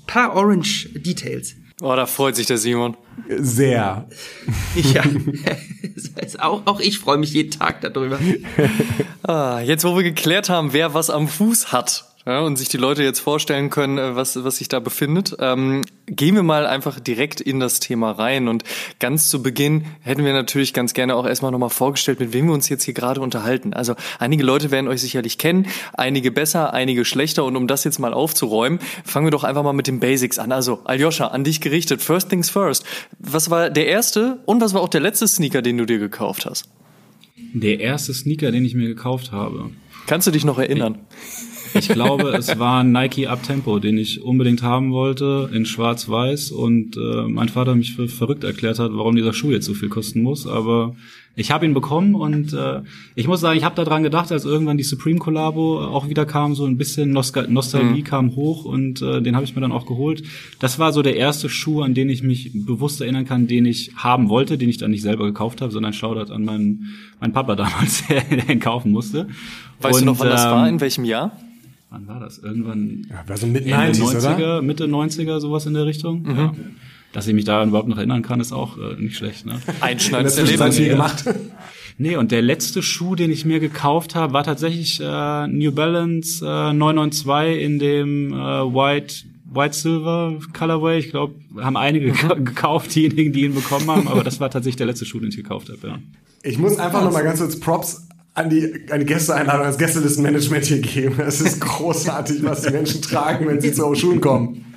paar 0.06 0.35
Orange 0.35 0.90
Details. 0.95 1.56
Oh, 1.83 1.95
da 1.95 2.06
freut 2.06 2.37
sich 2.37 2.47
der 2.47 2.59
Simon. 2.59 2.97
Sehr. 3.28 4.09
Ja, 4.76 5.04
auch, 6.38 6.66
auch 6.66 6.80
ich 6.80 6.99
freue 6.99 7.16
mich 7.16 7.33
jeden 7.33 7.50
Tag 7.50 7.80
darüber. 7.80 8.18
Ah, 9.23 9.61
jetzt, 9.61 9.85
wo 9.85 9.97
wir 9.97 10.02
geklärt 10.02 10.49
haben, 10.49 10.73
wer 10.73 10.95
was 10.95 11.11
am 11.11 11.26
Fuß 11.26 11.73
hat, 11.73 12.05
ja, 12.26 12.40
und 12.40 12.56
sich 12.56 12.68
die 12.68 12.76
Leute 12.76 13.04
jetzt 13.04 13.21
vorstellen 13.21 13.71
können, 13.71 13.99
äh, 13.99 14.16
was, 14.16 14.42
was 14.42 14.56
sich 14.56 14.66
da 14.66 14.80
befindet. 14.80 15.37
Ähm, 15.38 15.83
gehen 16.06 16.35
wir 16.35 16.42
mal 16.42 16.66
einfach 16.66 16.99
direkt 16.99 17.40
in 17.40 17.61
das 17.61 17.78
Thema 17.78 18.11
rein. 18.11 18.49
Und 18.49 18.64
ganz 18.99 19.28
zu 19.28 19.45
Beginn 19.45 19.85
hätten 20.00 20.25
wir 20.25 20.33
natürlich 20.33 20.75
ganz 20.75 20.92
gerne 20.92 21.14
auch 21.14 21.25
erstmal 21.25 21.52
nochmal 21.52 21.71
vorgestellt, 21.71 22.18
mit 22.18 22.33
wem 22.33 22.47
wir 22.47 22.54
uns 22.54 22.68
jetzt 22.68 22.83
hier 22.83 22.95
gerade 22.95 23.21
unterhalten. 23.21 23.75
Also 23.75 23.95
einige 24.18 24.42
Leute 24.42 24.73
werden 24.73 24.88
euch 24.88 25.02
sicherlich 25.02 25.38
kennen, 25.38 25.68
einige 25.92 26.33
besser, 26.33 26.75
einige 26.75 27.04
schlechter. 27.04 27.45
Und 27.45 27.54
um 27.54 27.68
das 27.68 27.85
jetzt 27.85 28.00
mal 28.00 28.12
aufzuräumen, 28.12 28.80
fangen 29.04 29.26
wir 29.26 29.30
doch 29.30 29.45
einfach 29.45 29.62
mal 29.62 29.73
mit 29.73 29.87
den 29.87 30.00
Basics 30.00 30.40
an. 30.40 30.50
Also 30.50 30.80
Aljoscha, 30.83 31.28
an 31.28 31.45
dich 31.45 31.61
gerichtet. 31.61 32.02
First 32.02 32.28
things 32.28 32.50
first. 32.50 32.85
Was 33.21 33.50
war 33.50 33.71
der 33.71 33.87
erste 33.87 34.40
und 34.47 34.61
was 34.61 34.75
war 34.75 34.80
auch 34.80 34.88
der 34.88 35.00
letzte 35.00 35.28
Sneaker, 35.28 35.62
den 35.62 35.78
du 35.78 35.87
dir 35.87 36.00
gekauft 36.00 36.45
hast? 36.45 36.68
Der 37.54 37.78
erste 37.78 38.12
Sneaker, 38.12 38.50
den 38.50 38.64
ich 38.64 38.75
mir 38.75 38.88
gekauft 38.88 39.30
habe. 39.30 39.71
Kannst 40.09 40.26
du 40.26 40.33
dich 40.33 40.45
noch 40.45 40.59
erinnern? 40.59 40.99
Ich 41.52 41.55
glaube, 41.88 42.30
es 42.37 42.59
war 42.59 42.80
ein 42.80 42.92
Nike 42.92 43.26
Uptempo, 43.26 43.78
den 43.78 43.99
ich 43.99 44.23
unbedingt 44.23 44.62
haben 44.62 44.92
wollte, 44.92 45.50
in 45.52 45.66
schwarz-weiß. 45.66 46.50
Und 46.50 46.97
äh, 46.97 47.23
mein 47.28 47.49
Vater 47.49 47.75
mich 47.75 47.95
für 47.95 48.09
verrückt 48.09 48.45
erklärt 48.45 48.78
hat, 48.78 48.90
warum 48.95 49.16
dieser 49.16 49.33
Schuh 49.33 49.50
jetzt 49.50 49.66
so 49.66 49.75
viel 49.75 49.88
kosten 49.88 50.23
muss. 50.23 50.47
Aber 50.47 50.95
ich 51.38 51.50
habe 51.50 51.66
ihn 51.66 51.75
bekommen 51.75 52.14
und 52.14 52.54
äh, 52.54 52.80
ich 53.14 53.28
muss 53.28 53.40
sagen, 53.40 53.59
ich 53.59 53.64
habe 53.64 53.75
daran 53.75 54.02
gedacht, 54.02 54.33
als 54.33 54.47
irgendwann 54.47 54.78
die 54.78 54.83
Supreme 54.83 55.18
Collabo 55.18 55.85
auch 55.85 56.09
wieder 56.09 56.25
kam, 56.25 56.54
so 56.54 56.64
ein 56.64 56.78
bisschen 56.78 57.11
Nostal 57.11 57.47
Nostalgie 57.49 58.00
mhm. 58.00 58.04
kam 58.04 58.37
hoch 58.37 58.64
und 58.64 59.02
äh, 59.02 59.21
den 59.21 59.37
habe 59.37 59.45
ich 59.45 59.54
mir 59.54 59.61
dann 59.61 59.71
auch 59.71 59.85
geholt. 59.85 60.23
Das 60.61 60.78
war 60.78 60.95
so 60.95 61.02
der 61.02 61.16
erste 61.16 61.50
Schuh, 61.50 61.83
an 61.83 61.92
den 61.92 62.09
ich 62.09 62.23
mich 62.23 62.52
bewusst 62.54 63.02
erinnern 63.02 63.26
kann, 63.26 63.47
den 63.47 63.66
ich 63.66 63.92
haben 63.97 64.30
wollte, 64.30 64.56
den 64.56 64.71
ich 64.71 64.78
dann 64.78 64.90
nicht 64.90 65.02
selber 65.02 65.26
gekauft 65.26 65.61
habe, 65.61 65.71
sondern 65.71 65.92
Shoutout 65.92 66.33
an 66.33 66.42
meinen, 66.42 66.95
meinen 67.21 67.35
Papa 67.35 67.54
damals, 67.54 68.04
der 68.09 68.49
ihn 68.49 68.61
kaufen 68.61 68.90
musste. 68.90 69.28
Weißt 69.83 70.00
und, 70.00 70.06
du 70.06 70.12
noch, 70.12 70.18
wann 70.18 70.28
ähm, 70.28 70.33
das 70.33 70.45
war, 70.47 70.68
in 70.68 70.80
welchem 70.80 71.04
Jahr? 71.04 71.33
Wann 71.90 72.06
war 72.08 72.20
das? 72.20 72.38
Irgendwann 72.38 73.06
ja, 73.08 73.28
war 73.28 73.36
so 73.36 73.46
Mitte 73.46 73.68
90er, 73.68 74.36
oder? 74.36 74.62
Mitte 74.62 74.84
90er, 74.84 75.40
sowas 75.40 75.66
in 75.66 75.74
der 75.74 75.86
Richtung. 75.86 76.22
Mhm. 76.22 76.36
Ja. 76.36 76.54
Dass 77.12 77.26
ich 77.26 77.34
mich 77.34 77.44
daran 77.44 77.70
überhaupt 77.70 77.88
noch 77.88 77.96
erinnern 77.96 78.22
kann, 78.22 78.40
ist 78.40 78.52
auch 78.52 78.76
äh, 78.76 79.00
nicht 79.00 79.16
schlecht. 79.16 79.46
Ne? 79.46 79.60
Einschneidendes 79.80 80.36
Erlebnis. 80.36 80.76
viel 80.76 80.88
gemacht. 80.88 81.24
Nee, 81.98 82.16
und 82.16 82.30
der 82.30 82.42
letzte 82.42 82.82
Schuh, 82.82 83.14
den 83.14 83.30
ich 83.30 83.46
mir 83.46 83.58
gekauft 83.58 84.14
habe, 84.14 84.34
war 84.34 84.44
tatsächlich 84.44 85.00
äh, 85.00 85.46
New 85.46 85.72
Balance 85.72 86.44
äh, 86.44 86.74
992 86.74 87.62
in 87.62 87.78
dem 87.78 88.32
äh, 88.34 88.36
White 88.36 89.24
White 89.50 89.74
Silver 89.74 90.38
Colorway. 90.52 90.98
Ich 90.98 91.10
glaube, 91.10 91.36
haben 91.58 91.78
einige 91.78 92.12
mhm. 92.12 92.44
gekauft, 92.44 92.94
diejenigen, 92.94 93.32
die 93.32 93.44
ihn 93.44 93.54
bekommen 93.54 93.90
haben, 93.90 94.08
aber 94.08 94.22
das 94.22 94.40
war 94.40 94.50
tatsächlich 94.50 94.76
der 94.76 94.86
letzte 94.86 95.06
Schuh, 95.06 95.20
den 95.20 95.30
ich 95.30 95.36
gekauft 95.36 95.70
habe. 95.70 95.88
Ja. 95.88 95.98
Ich 96.42 96.58
muss 96.58 96.78
einfach 96.78 97.02
noch 97.02 97.12
mal 97.12 97.24
ganz 97.24 97.40
kurz 97.40 97.58
Props 97.58 98.05
an 98.36 98.50
die 98.50 98.82
eine 98.90 99.04
Gästeeinladung 99.06 99.64
als 99.64 99.78
Gästelistenmanagement 99.78 100.66
hier 100.66 100.80
geben. 100.80 101.20
Es 101.20 101.40
ist 101.40 101.58
großartig, 101.58 102.44
was 102.44 102.62
die 102.62 102.70
Menschen 102.70 103.00
tragen, 103.00 103.48
wenn 103.48 103.60
sie 103.60 103.72
zu 103.72 103.94
Schulen 103.94 104.20
kommen. 104.20 104.74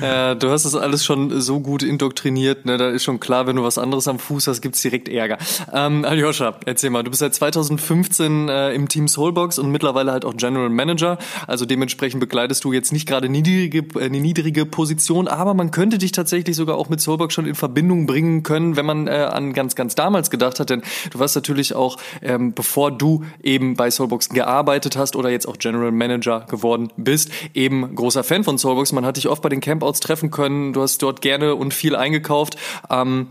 Ja, 0.00 0.34
du 0.34 0.50
hast 0.50 0.64
das 0.64 0.74
alles 0.74 1.04
schon 1.04 1.40
so 1.40 1.60
gut 1.60 1.82
indoktriniert, 1.82 2.66
ne? 2.66 2.76
Da 2.76 2.90
ist 2.90 3.04
schon 3.04 3.20
klar, 3.20 3.46
wenn 3.46 3.56
du 3.56 3.62
was 3.62 3.78
anderes 3.78 4.08
am 4.08 4.18
Fuß 4.18 4.48
hast, 4.48 4.60
gibt's 4.60 4.82
direkt 4.82 5.08
Ärger. 5.08 5.38
Ähm, 5.72 6.04
Aljoscha, 6.04 6.56
erzähl 6.66 6.90
mal, 6.90 7.02
du 7.02 7.10
bist 7.10 7.20
seit 7.20 7.34
2015 7.34 8.48
äh, 8.48 8.74
im 8.74 8.88
Team 8.88 9.08
Soulbox 9.08 9.58
und 9.58 9.70
mittlerweile 9.70 10.12
halt 10.12 10.24
auch 10.24 10.36
General 10.36 10.68
Manager. 10.68 11.18
Also 11.46 11.64
dementsprechend 11.64 12.20
begleitest 12.20 12.64
du 12.64 12.72
jetzt 12.72 12.92
nicht 12.92 13.06
gerade 13.06 13.28
niedrige, 13.28 13.84
äh, 13.98 14.04
eine 14.04 14.20
niedrige 14.20 14.66
Position, 14.66 15.28
aber 15.28 15.54
man 15.54 15.70
könnte 15.70 15.98
dich 15.98 16.12
tatsächlich 16.12 16.56
sogar 16.56 16.76
auch 16.76 16.88
mit 16.88 17.00
Soulbox 17.00 17.32
schon 17.32 17.46
in 17.46 17.54
Verbindung 17.54 18.06
bringen 18.06 18.42
können, 18.42 18.76
wenn 18.76 18.86
man 18.86 19.06
äh, 19.06 19.10
an 19.10 19.52
ganz, 19.52 19.74
ganz 19.74 19.94
damals 19.94 20.30
gedacht 20.30 20.60
hat. 20.60 20.70
Denn 20.70 20.82
du 21.10 21.18
warst 21.18 21.34
natürlich 21.34 21.74
auch, 21.74 21.96
ähm, 22.22 22.52
bevor 22.52 22.90
du 22.90 23.24
eben 23.42 23.74
bei 23.74 23.90
Soulbox 23.90 24.28
gearbeitet 24.28 24.96
hast 24.96 25.16
oder 25.16 25.30
jetzt 25.30 25.46
auch 25.46 25.58
General 25.58 25.92
Manager 25.92 26.46
geworden 26.48 26.90
bist, 26.96 27.30
eben 27.54 27.94
großer 27.94 28.24
Fan 28.24 28.44
von 28.44 28.58
Soulbox. 28.58 28.92
Man 28.92 29.06
hat 29.06 29.16
dich 29.16 29.28
oft 29.28 29.42
bei 29.42 29.48
den 29.48 29.60
Campouts 29.60 29.93
Campouts 29.94 30.00
treffen 30.00 30.30
können. 30.30 30.72
Du 30.72 30.82
hast 30.82 31.02
dort 31.02 31.20
gerne 31.20 31.54
und 31.54 31.72
viel 31.72 31.96
eingekauft. 31.96 32.56
Ähm, 32.90 33.28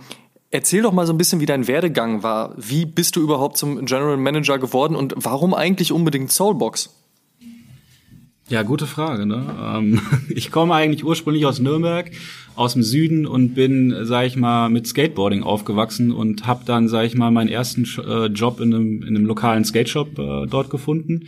erzähl 0.51 0.81
doch 0.81 0.93
mal 0.93 1.05
so 1.05 1.13
ein 1.13 1.17
bisschen, 1.17 1.39
wie 1.39 1.45
dein 1.45 1.67
Werdegang 1.67 2.23
war. 2.23 2.53
Wie 2.57 2.85
bist 2.85 3.15
du 3.15 3.21
überhaupt 3.21 3.57
zum 3.57 3.85
General 3.85 4.17
Manager 4.17 4.59
geworden 4.59 4.95
und 4.95 5.13
warum 5.17 5.53
eigentlich 5.53 5.91
unbedingt 5.91 6.31
Soulbox? 6.31 6.89
Ja, 8.49 8.61
gute 8.63 8.87
Frage. 8.87 9.25
Ne? 9.25 9.45
Ähm, 9.59 10.01
ich 10.29 10.51
komme 10.51 10.73
eigentlich 10.73 11.03
ursprünglich 11.05 11.45
aus 11.45 11.59
Nürnberg, 11.59 12.11
aus 12.55 12.73
dem 12.73 12.83
Süden 12.83 13.25
und 13.25 13.55
bin, 13.55 13.95
sag 14.03 14.27
ich 14.27 14.35
mal, 14.35 14.69
mit 14.69 14.85
Skateboarding 14.85 15.43
aufgewachsen 15.43 16.11
und 16.11 16.45
habe 16.45 16.63
dann, 16.65 16.87
sag 16.87 17.05
ich 17.05 17.15
mal, 17.15 17.31
meinen 17.31 17.49
ersten 17.49 17.87
äh, 18.05 18.25
Job 18.27 18.59
in 18.59 18.73
einem, 18.73 19.01
in 19.01 19.15
einem 19.15 19.25
lokalen 19.25 19.65
Skateshop 19.65 20.19
äh, 20.19 20.45
dort 20.45 20.69
gefunden 20.69 21.27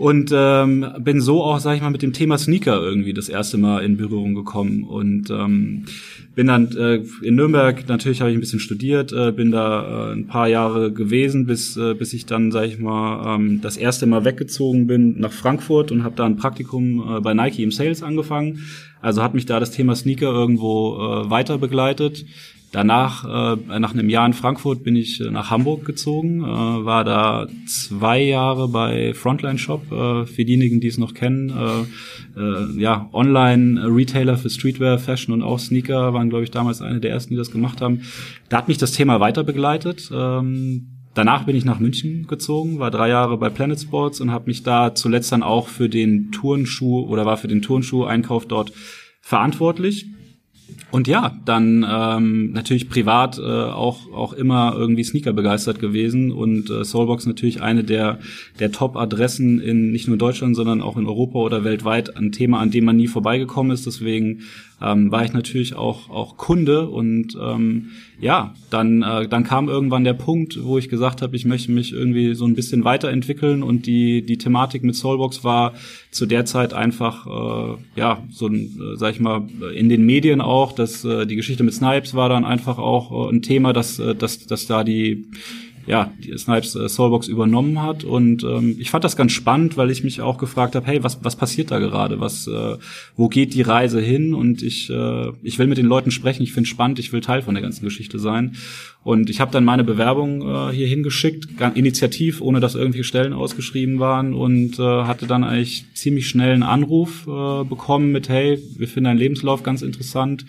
und 0.00 0.30
ähm, 0.32 0.86
bin 1.00 1.20
so 1.20 1.42
auch, 1.42 1.60
sag 1.60 1.76
ich 1.76 1.82
mal, 1.82 1.90
mit 1.90 2.00
dem 2.00 2.14
Thema 2.14 2.38
Sneaker 2.38 2.80
irgendwie 2.80 3.12
das 3.12 3.28
erste 3.28 3.58
Mal 3.58 3.84
in 3.84 3.98
Berührung 3.98 4.34
gekommen 4.34 4.84
und 4.84 5.28
ähm, 5.28 5.84
bin 6.34 6.46
dann 6.46 6.74
äh, 6.74 7.02
in 7.20 7.34
Nürnberg 7.34 7.86
natürlich 7.86 8.22
habe 8.22 8.30
ich 8.30 8.38
ein 8.38 8.40
bisschen 8.40 8.60
studiert, 8.60 9.12
äh, 9.12 9.30
bin 9.30 9.50
da 9.50 10.08
äh, 10.08 10.12
ein 10.14 10.26
paar 10.26 10.48
Jahre 10.48 10.90
gewesen, 10.90 11.44
bis 11.44 11.76
äh, 11.76 11.92
bis 11.92 12.14
ich 12.14 12.24
dann, 12.24 12.50
sag 12.50 12.64
ich 12.64 12.78
mal, 12.78 13.36
ähm, 13.36 13.60
das 13.60 13.76
erste 13.76 14.06
Mal 14.06 14.24
weggezogen 14.24 14.86
bin 14.86 15.20
nach 15.20 15.32
Frankfurt 15.32 15.92
und 15.92 16.02
habe 16.02 16.16
da 16.16 16.24
ein 16.24 16.36
Praktikum 16.36 17.18
äh, 17.18 17.20
bei 17.20 17.34
Nike 17.34 17.62
im 17.62 17.70
Sales 17.70 18.02
angefangen. 18.02 18.60
Also 19.02 19.22
hat 19.22 19.34
mich 19.34 19.44
da 19.44 19.60
das 19.60 19.70
Thema 19.70 19.94
Sneaker 19.94 20.32
irgendwo 20.32 20.96
äh, 20.96 21.30
weiter 21.30 21.58
begleitet. 21.58 22.24
Danach, 22.72 23.24
äh, 23.24 23.78
nach 23.80 23.94
einem 23.94 24.08
Jahr 24.08 24.26
in 24.26 24.32
Frankfurt, 24.32 24.84
bin 24.84 24.94
ich 24.94 25.20
äh, 25.20 25.30
nach 25.30 25.50
Hamburg 25.50 25.84
gezogen, 25.84 26.44
äh, 26.44 26.46
war 26.46 27.02
da 27.02 27.48
zwei 27.66 28.22
Jahre 28.22 28.68
bei 28.68 29.12
Frontline 29.12 29.58
Shop, 29.58 29.90
äh, 29.90 30.24
für 30.24 30.44
diejenigen, 30.44 30.80
die 30.80 30.86
es 30.86 30.96
noch 30.96 31.12
kennen. 31.12 31.50
Äh, 31.50 32.40
äh, 32.40 32.80
ja, 32.80 33.08
Online-Retailer 33.12 34.36
für 34.36 34.50
Streetwear, 34.50 34.98
Fashion 34.98 35.34
und 35.34 35.42
auch 35.42 35.58
Sneaker 35.58 36.14
waren, 36.14 36.30
glaube 36.30 36.44
ich, 36.44 36.52
damals 36.52 36.80
eine 36.80 37.00
der 37.00 37.10
ersten, 37.10 37.30
die 37.30 37.38
das 37.38 37.50
gemacht 37.50 37.80
haben. 37.80 38.02
Da 38.48 38.58
hat 38.58 38.68
mich 38.68 38.78
das 38.78 38.92
Thema 38.92 39.18
weiter 39.18 39.42
begleitet. 39.42 40.08
Ähm, 40.14 40.96
Danach 41.12 41.44
bin 41.44 41.56
ich 41.56 41.64
nach 41.64 41.80
München 41.80 42.28
gezogen, 42.28 42.78
war 42.78 42.92
drei 42.92 43.08
Jahre 43.08 43.36
bei 43.36 43.50
Planet 43.50 43.80
Sports 43.80 44.20
und 44.20 44.30
habe 44.30 44.46
mich 44.46 44.62
da 44.62 44.94
zuletzt 44.94 45.32
dann 45.32 45.42
auch 45.42 45.66
für 45.66 45.88
den 45.88 46.30
Turnschuh 46.30 47.00
oder 47.00 47.26
war 47.26 47.36
für 47.36 47.48
den 47.48 47.62
Turnschuh-Einkauf 47.62 48.46
dort 48.46 48.72
verantwortlich. 49.20 50.06
Und 50.90 51.06
ja, 51.06 51.38
dann 51.44 51.86
ähm, 51.88 52.52
natürlich 52.52 52.88
privat 52.88 53.38
äh, 53.38 53.42
auch 53.42 54.12
auch 54.12 54.32
immer 54.32 54.74
irgendwie 54.76 55.04
Sneaker 55.04 55.32
begeistert 55.32 55.78
gewesen 55.78 56.32
und 56.32 56.68
äh, 56.68 56.84
Soulbox 56.84 57.26
natürlich 57.26 57.62
eine 57.62 57.84
der 57.84 58.18
der 58.58 58.72
Top-Adressen 58.72 59.60
in 59.60 59.92
nicht 59.92 60.08
nur 60.08 60.16
Deutschland, 60.16 60.56
sondern 60.56 60.82
auch 60.82 60.96
in 60.96 61.06
Europa 61.06 61.38
oder 61.38 61.62
weltweit 61.62 62.16
ein 62.16 62.32
Thema, 62.32 62.58
an 62.58 62.72
dem 62.72 62.84
man 62.84 62.96
nie 62.96 63.06
vorbeigekommen 63.06 63.72
ist. 63.72 63.86
Deswegen 63.86 64.40
ähm, 64.82 65.10
war 65.10 65.24
ich 65.24 65.32
natürlich 65.32 65.74
auch, 65.74 66.08
auch 66.10 66.36
Kunde 66.36 66.88
und 66.88 67.36
ähm, 67.40 67.90
ja, 68.20 68.54
dann, 68.70 69.02
äh, 69.02 69.28
dann 69.28 69.44
kam 69.44 69.68
irgendwann 69.68 70.04
der 70.04 70.14
Punkt, 70.14 70.62
wo 70.62 70.78
ich 70.78 70.88
gesagt 70.88 71.22
habe, 71.22 71.36
ich 71.36 71.44
möchte 71.44 71.72
mich 71.72 71.92
irgendwie 71.92 72.34
so 72.34 72.44
ein 72.44 72.54
bisschen 72.54 72.84
weiterentwickeln 72.84 73.62
und 73.62 73.86
die, 73.86 74.22
die 74.22 74.38
Thematik 74.38 74.82
mit 74.82 74.94
Soulbox 74.94 75.44
war 75.44 75.74
zu 76.10 76.26
der 76.26 76.44
Zeit 76.44 76.74
einfach, 76.74 77.26
äh, 77.26 77.78
ja, 77.96 78.22
so 78.30 78.46
ein, 78.46 78.78
äh, 78.80 78.96
sag 78.96 79.14
ich 79.14 79.20
mal, 79.20 79.48
in 79.74 79.88
den 79.88 80.04
Medien 80.04 80.40
auch, 80.40 80.72
dass 80.72 81.04
äh, 81.04 81.26
die 81.26 81.36
Geschichte 81.36 81.62
mit 81.62 81.74
Snipes 81.74 82.14
war 82.14 82.28
dann 82.28 82.44
einfach 82.44 82.78
auch 82.78 83.28
äh, 83.28 83.34
ein 83.34 83.42
Thema, 83.42 83.72
dass, 83.72 83.98
äh, 83.98 84.14
dass, 84.14 84.46
dass 84.46 84.66
da 84.66 84.84
die 84.84 85.26
ja, 85.86 86.12
die 86.22 86.36
Snipes 86.36 86.74
äh, 86.74 86.88
Soulbox 86.88 87.28
übernommen 87.28 87.82
hat. 87.82 88.04
Und 88.04 88.44
ähm, 88.44 88.76
ich 88.78 88.90
fand 88.90 89.04
das 89.04 89.16
ganz 89.16 89.32
spannend, 89.32 89.76
weil 89.76 89.90
ich 89.90 90.04
mich 90.04 90.20
auch 90.20 90.38
gefragt 90.38 90.74
habe, 90.74 90.86
hey, 90.86 91.02
was, 91.02 91.24
was 91.24 91.36
passiert 91.36 91.70
da 91.70 91.78
gerade? 91.78 92.20
Was, 92.20 92.46
äh, 92.46 92.76
wo 93.16 93.28
geht 93.28 93.54
die 93.54 93.62
Reise 93.62 94.00
hin? 94.00 94.34
Und 94.34 94.62
ich, 94.62 94.90
äh, 94.90 95.28
ich 95.42 95.58
will 95.58 95.66
mit 95.66 95.78
den 95.78 95.86
Leuten 95.86 96.10
sprechen, 96.10 96.42
ich 96.42 96.52
finde 96.52 96.68
spannend, 96.68 96.98
ich 96.98 97.12
will 97.12 97.20
Teil 97.20 97.42
von 97.42 97.54
der 97.54 97.62
ganzen 97.62 97.84
Geschichte 97.84 98.18
sein. 98.18 98.56
Und 99.02 99.30
ich 99.30 99.40
habe 99.40 99.50
dann 99.50 99.64
meine 99.64 99.82
Bewerbung 99.82 100.42
äh, 100.42 100.72
hier 100.72 100.86
hingeschickt, 100.86 101.48
initiativ, 101.74 102.42
ohne 102.42 102.60
dass 102.60 102.74
irgendwelche 102.74 103.04
Stellen 103.04 103.32
ausgeschrieben 103.32 103.98
waren 103.98 104.34
und 104.34 104.78
äh, 104.78 104.82
hatte 104.82 105.26
dann 105.26 105.42
eigentlich 105.42 105.86
ziemlich 105.94 106.28
schnell 106.28 106.52
einen 106.52 106.62
Anruf 106.62 107.26
äh, 107.26 107.64
bekommen 107.64 108.12
mit, 108.12 108.28
hey, 108.28 108.58
wir 108.76 108.88
finden 108.88 109.04
deinen 109.04 109.18
Lebenslauf 109.18 109.62
ganz 109.62 109.80
interessant, 109.80 110.44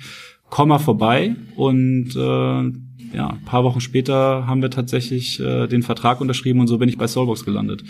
komm 0.49 0.69
mal 0.69 0.79
vorbei 0.79 1.35
und 1.55 2.15
äh, 2.15 2.90
ja, 3.13 3.29
ein 3.29 3.45
paar 3.45 3.63
Wochen 3.63 3.81
später 3.81 4.47
haben 4.47 4.61
wir 4.61 4.69
tatsächlich 4.69 5.39
äh, 5.39 5.67
den 5.67 5.83
Vertrag 5.83 6.21
unterschrieben 6.21 6.59
und 6.59 6.67
so 6.67 6.77
bin 6.77 6.89
ich 6.89 6.97
bei 6.97 7.07
Soulbox 7.07 7.45
gelandet. 7.45 7.83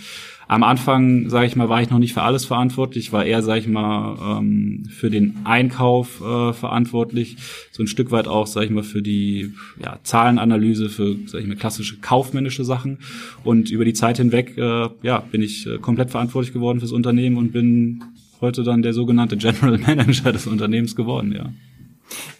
Am 0.47 0.63
Anfang, 0.63 1.29
sage 1.29 1.45
ich 1.45 1.55
mal, 1.55 1.69
war 1.69 1.81
ich 1.81 1.89
noch 1.89 1.99
nicht 1.99 2.13
für 2.13 2.23
alles 2.23 2.43
verantwortlich, 2.43 3.13
war 3.13 3.23
eher, 3.23 3.41
sage 3.41 3.61
ich 3.61 3.67
mal, 3.67 4.39
ähm, 4.39 4.83
für 4.89 5.09
den 5.09 5.37
Einkauf 5.45 6.19
äh, 6.19 6.51
verantwortlich, 6.51 7.37
so 7.71 7.83
ein 7.83 7.87
Stück 7.87 8.11
weit 8.11 8.27
auch, 8.27 8.47
sage 8.47 8.65
ich 8.65 8.71
mal, 8.71 8.83
für 8.83 9.01
die 9.01 9.53
ja, 9.81 9.99
Zahlenanalyse, 10.03 10.89
für, 10.89 11.15
sage 11.25 11.43
ich 11.43 11.47
mal, 11.47 11.55
klassische 11.55 11.99
kaufmännische 12.01 12.65
Sachen. 12.65 12.97
Und 13.45 13.71
über 13.71 13.85
die 13.85 13.93
Zeit 13.93 14.17
hinweg, 14.17 14.57
äh, 14.57 14.89
ja, 15.03 15.19
bin 15.19 15.41
ich 15.41 15.67
äh, 15.67 15.77
komplett 15.77 16.09
verantwortlich 16.09 16.51
geworden 16.51 16.79
fürs 16.79 16.91
Unternehmen 16.91 17.37
und 17.37 17.53
bin 17.53 18.03
heute 18.41 18.63
dann 18.63 18.81
der 18.81 18.93
sogenannte 18.93 19.37
General 19.37 19.77
Manager 19.87 20.33
des 20.33 20.47
Unternehmens 20.47 20.95
geworden, 20.95 21.31
ja. 21.33 21.49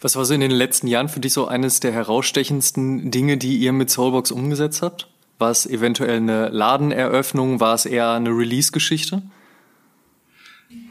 Was 0.00 0.16
war 0.16 0.24
so 0.24 0.34
in 0.34 0.40
den 0.40 0.50
letzten 0.50 0.86
Jahren 0.86 1.08
für 1.08 1.20
dich 1.20 1.32
so 1.32 1.46
eines 1.46 1.80
der 1.80 1.92
herausstechendsten 1.92 3.10
Dinge, 3.10 3.36
die 3.36 3.56
ihr 3.56 3.72
mit 3.72 3.90
Soulbox 3.90 4.30
umgesetzt 4.30 4.82
habt? 4.82 5.08
War 5.38 5.50
es 5.50 5.66
eventuell 5.66 6.18
eine 6.18 6.48
Ladeneröffnung? 6.48 7.60
War 7.60 7.74
es 7.74 7.86
eher 7.86 8.10
eine 8.12 8.30
Release-Geschichte? 8.30 9.22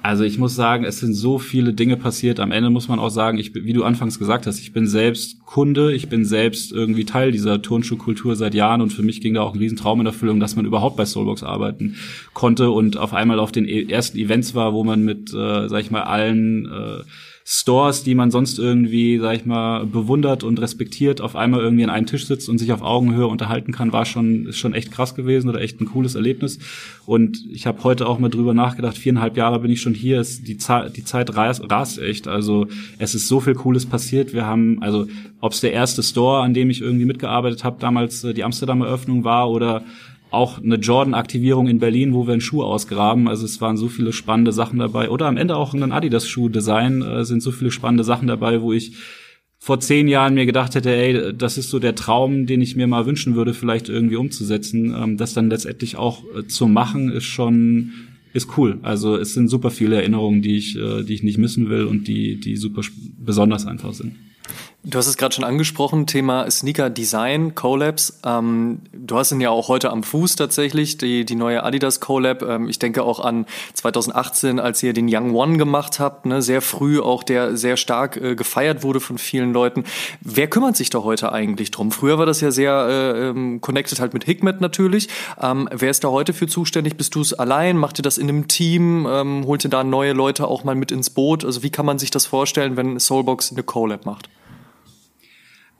Also 0.03 0.23
ich 0.23 0.39
muss 0.39 0.55
sagen, 0.55 0.83
es 0.83 0.99
sind 0.99 1.13
so 1.13 1.37
viele 1.37 1.73
Dinge 1.73 1.95
passiert. 1.95 2.39
Am 2.39 2.51
Ende 2.51 2.71
muss 2.71 2.87
man 2.87 2.99
auch 2.99 3.09
sagen, 3.09 3.37
ich, 3.37 3.53
wie 3.53 3.73
du 3.73 3.83
anfangs 3.83 4.17
gesagt 4.17 4.47
hast, 4.47 4.59
ich 4.59 4.73
bin 4.73 4.87
selbst 4.87 5.45
Kunde, 5.45 5.93
ich 5.93 6.09
bin 6.09 6.25
selbst 6.25 6.71
irgendwie 6.71 7.05
Teil 7.05 7.31
dieser 7.31 7.61
Turnschuhkultur 7.61 8.35
seit 8.35 8.55
Jahren 8.55 8.81
und 8.81 8.91
für 8.91 9.03
mich 9.03 9.21
ging 9.21 9.35
da 9.35 9.41
auch 9.41 9.53
ein 9.53 9.59
Riesentraum 9.59 10.01
in 10.01 10.07
Erfüllung, 10.07 10.39
dass 10.39 10.55
man 10.55 10.65
überhaupt 10.65 10.97
bei 10.97 11.05
Soulbox 11.05 11.43
arbeiten 11.43 11.97
konnte 12.33 12.71
und 12.71 12.97
auf 12.97 13.13
einmal 13.13 13.39
auf 13.39 13.51
den 13.51 13.65
e-, 13.65 13.85
ersten 13.91 14.17
Events 14.17 14.55
war, 14.55 14.73
wo 14.73 14.83
man 14.83 15.03
mit, 15.03 15.33
äh, 15.33 15.69
sag 15.69 15.81
ich 15.81 15.91
mal, 15.91 16.03
allen 16.03 16.65
äh, 16.65 17.03
Stores, 17.43 18.03
die 18.03 18.13
man 18.13 18.29
sonst 18.29 18.59
irgendwie, 18.59 19.17
sag 19.17 19.35
ich 19.35 19.45
mal, 19.45 19.85
bewundert 19.85 20.43
und 20.43 20.61
respektiert, 20.61 21.21
auf 21.21 21.35
einmal 21.35 21.61
irgendwie 21.61 21.83
an 21.83 21.89
einem 21.89 22.05
Tisch 22.05 22.27
sitzt 22.27 22.49
und 22.49 22.59
sich 22.59 22.71
auf 22.71 22.81
Augenhöhe 22.81 23.27
unterhalten 23.27 23.71
kann, 23.71 23.91
war 23.91 24.05
schon, 24.05 24.45
ist 24.45 24.57
schon 24.57 24.73
echt 24.73 24.91
krass 24.91 25.15
gewesen 25.15 25.49
oder 25.49 25.59
echt 25.59 25.81
ein 25.81 25.85
cooles 25.85 26.15
Erlebnis. 26.15 26.59
Und 27.05 27.43
ich 27.51 27.65
habe 27.65 27.83
heute 27.83 28.07
auch 28.07 28.19
mal 28.19 28.29
drüber 28.29 28.53
nachgedacht, 28.53 28.97
viereinhalb 28.97 29.37
Jahre 29.37 29.59
bin 29.59 29.71
ich 29.71 29.81
schon 29.81 29.95
hier, 29.95 30.21
ist 30.21 30.47
die, 30.47 30.57
Zeit, 30.57 30.95
die 30.97 31.03
Zeit 31.03 31.35
rast, 31.35 31.63
rast 31.69 31.99
echt. 31.99 32.27
Also 32.27 32.67
es 32.99 33.15
ist 33.15 33.27
so 33.27 33.39
viel 33.39 33.55
Cooles 33.55 33.85
passiert. 33.85 34.33
Wir 34.33 34.45
haben, 34.45 34.81
also 34.81 35.07
ob 35.39 35.53
es 35.53 35.61
der 35.61 35.73
erste 35.73 36.03
Store, 36.03 36.43
an 36.43 36.53
dem 36.53 36.69
ich 36.69 36.81
irgendwie 36.81 37.05
mitgearbeitet 37.05 37.63
habe, 37.63 37.77
damals 37.79 38.23
äh, 38.23 38.33
die 38.33 38.43
Amsterdam 38.43 38.81
Eröffnung 38.81 39.23
war 39.23 39.49
oder 39.49 39.83
auch 40.31 40.63
eine 40.63 40.75
Jordan-Aktivierung 40.75 41.67
in 41.67 41.79
Berlin, 41.79 42.13
wo 42.13 42.25
wir 42.25 42.31
einen 42.31 42.41
Schuh 42.41 42.63
ausgraben. 42.63 43.27
Also 43.27 43.45
es 43.45 43.59
waren 43.59 43.77
so 43.77 43.89
viele 43.89 44.13
spannende 44.13 44.53
Sachen 44.53 44.79
dabei. 44.79 45.09
Oder 45.09 45.27
am 45.27 45.37
Ende 45.37 45.57
auch 45.57 45.73
ein 45.73 45.91
Adidas-Schuh-Design 45.91 47.01
äh, 47.01 47.25
sind 47.25 47.43
so 47.43 47.51
viele 47.51 47.69
spannende 47.69 48.05
Sachen 48.05 48.27
dabei, 48.27 48.61
wo 48.61 48.71
ich 48.71 48.95
vor 49.59 49.79
zehn 49.79 50.07
Jahren 50.07 50.33
mir 50.33 50.45
gedacht 50.45 50.73
hätte, 50.73 50.95
ey, 50.95 51.33
das 51.37 51.57
ist 51.57 51.69
so 51.69 51.77
der 51.77 51.95
Traum, 51.95 52.47
den 52.47 52.61
ich 52.61 52.75
mir 52.75 52.87
mal 52.87 53.05
wünschen 53.05 53.35
würde, 53.35 53.53
vielleicht 53.53 53.89
irgendwie 53.89 54.15
umzusetzen. 54.15 54.95
Ähm, 54.97 55.17
das 55.17 55.33
dann 55.33 55.49
letztendlich 55.49 55.97
auch 55.97 56.23
äh, 56.35 56.47
zu 56.47 56.67
machen, 56.67 57.11
ist 57.11 57.25
schon 57.25 57.91
ist 58.33 58.57
cool. 58.57 58.79
Also 58.81 59.17
es 59.17 59.33
sind 59.33 59.49
super 59.49 59.69
viele 59.69 59.97
Erinnerungen, 59.97 60.41
die 60.41 60.55
ich, 60.55 60.77
äh, 60.77 61.03
die 61.03 61.13
ich 61.13 61.23
nicht 61.23 61.37
missen 61.37 61.69
will 61.69 61.83
und 61.83 62.07
die, 62.07 62.39
die 62.39 62.55
super 62.55 62.81
besonders 63.19 63.65
einfach 63.65 63.93
sind. 63.93 64.15
Du 64.83 64.97
hast 64.97 65.05
es 65.05 65.15
gerade 65.15 65.35
schon 65.35 65.43
angesprochen, 65.43 66.07
Thema 66.07 66.49
Sneaker 66.49 66.89
Design, 66.89 67.53
Collabs. 67.53 68.19
Ähm, 68.25 68.79
du 68.91 69.15
hast 69.15 69.31
ihn 69.31 69.39
ja 69.39 69.51
auch 69.51 69.67
heute 69.67 69.91
am 69.91 70.01
Fuß 70.01 70.37
tatsächlich, 70.37 70.97
die, 70.97 71.23
die 71.23 71.35
neue 71.35 71.61
Adidas 71.61 71.99
Collab. 71.99 72.41
Ähm, 72.41 72.67
ich 72.67 72.79
denke 72.79 73.03
auch 73.03 73.19
an 73.19 73.45
2018, 73.75 74.59
als 74.59 74.81
ihr 74.81 74.93
den 74.93 75.07
Young 75.07 75.35
One 75.35 75.57
gemacht 75.57 75.99
habt, 75.99 76.25
ne, 76.25 76.41
sehr 76.41 76.63
früh 76.63 76.99
auch, 76.99 77.21
der 77.21 77.57
sehr 77.57 77.77
stark 77.77 78.17
äh, 78.17 78.33
gefeiert 78.33 78.81
wurde 78.81 78.99
von 78.99 79.19
vielen 79.19 79.53
Leuten. 79.53 79.83
Wer 80.21 80.47
kümmert 80.47 80.75
sich 80.75 80.89
da 80.89 81.03
heute 81.03 81.31
eigentlich 81.31 81.69
drum? 81.69 81.91
Früher 81.91 82.17
war 82.17 82.25
das 82.25 82.41
ja 82.41 82.49
sehr 82.49 82.73
äh, 82.89 83.29
ähm, 83.29 83.61
connected 83.61 83.99
halt 83.99 84.15
mit 84.15 84.23
Hikmet 84.23 84.61
natürlich. 84.61 85.09
Ähm, 85.39 85.69
wer 85.71 85.91
ist 85.91 86.03
da 86.03 86.07
heute 86.07 86.33
für 86.33 86.47
zuständig? 86.47 86.97
Bist 86.97 87.13
du 87.13 87.21
es 87.21 87.35
allein? 87.35 87.77
Macht 87.77 87.99
ihr 87.99 88.03
das 88.03 88.17
in 88.17 88.29
einem 88.29 88.47
Team? 88.47 89.05
Ähm, 89.07 89.45
holt 89.45 89.63
ihr 89.63 89.69
da 89.69 89.83
neue 89.83 90.13
Leute 90.13 90.47
auch 90.47 90.63
mal 90.63 90.73
mit 90.73 90.91
ins 90.91 91.11
Boot? 91.11 91.45
Also 91.45 91.61
wie 91.61 91.69
kann 91.69 91.85
man 91.85 91.99
sich 91.99 92.09
das 92.09 92.25
vorstellen, 92.25 92.77
wenn 92.77 92.99
Soulbox 92.99 93.51
eine 93.51 93.61
Collab 93.61 94.07
macht? 94.07 94.27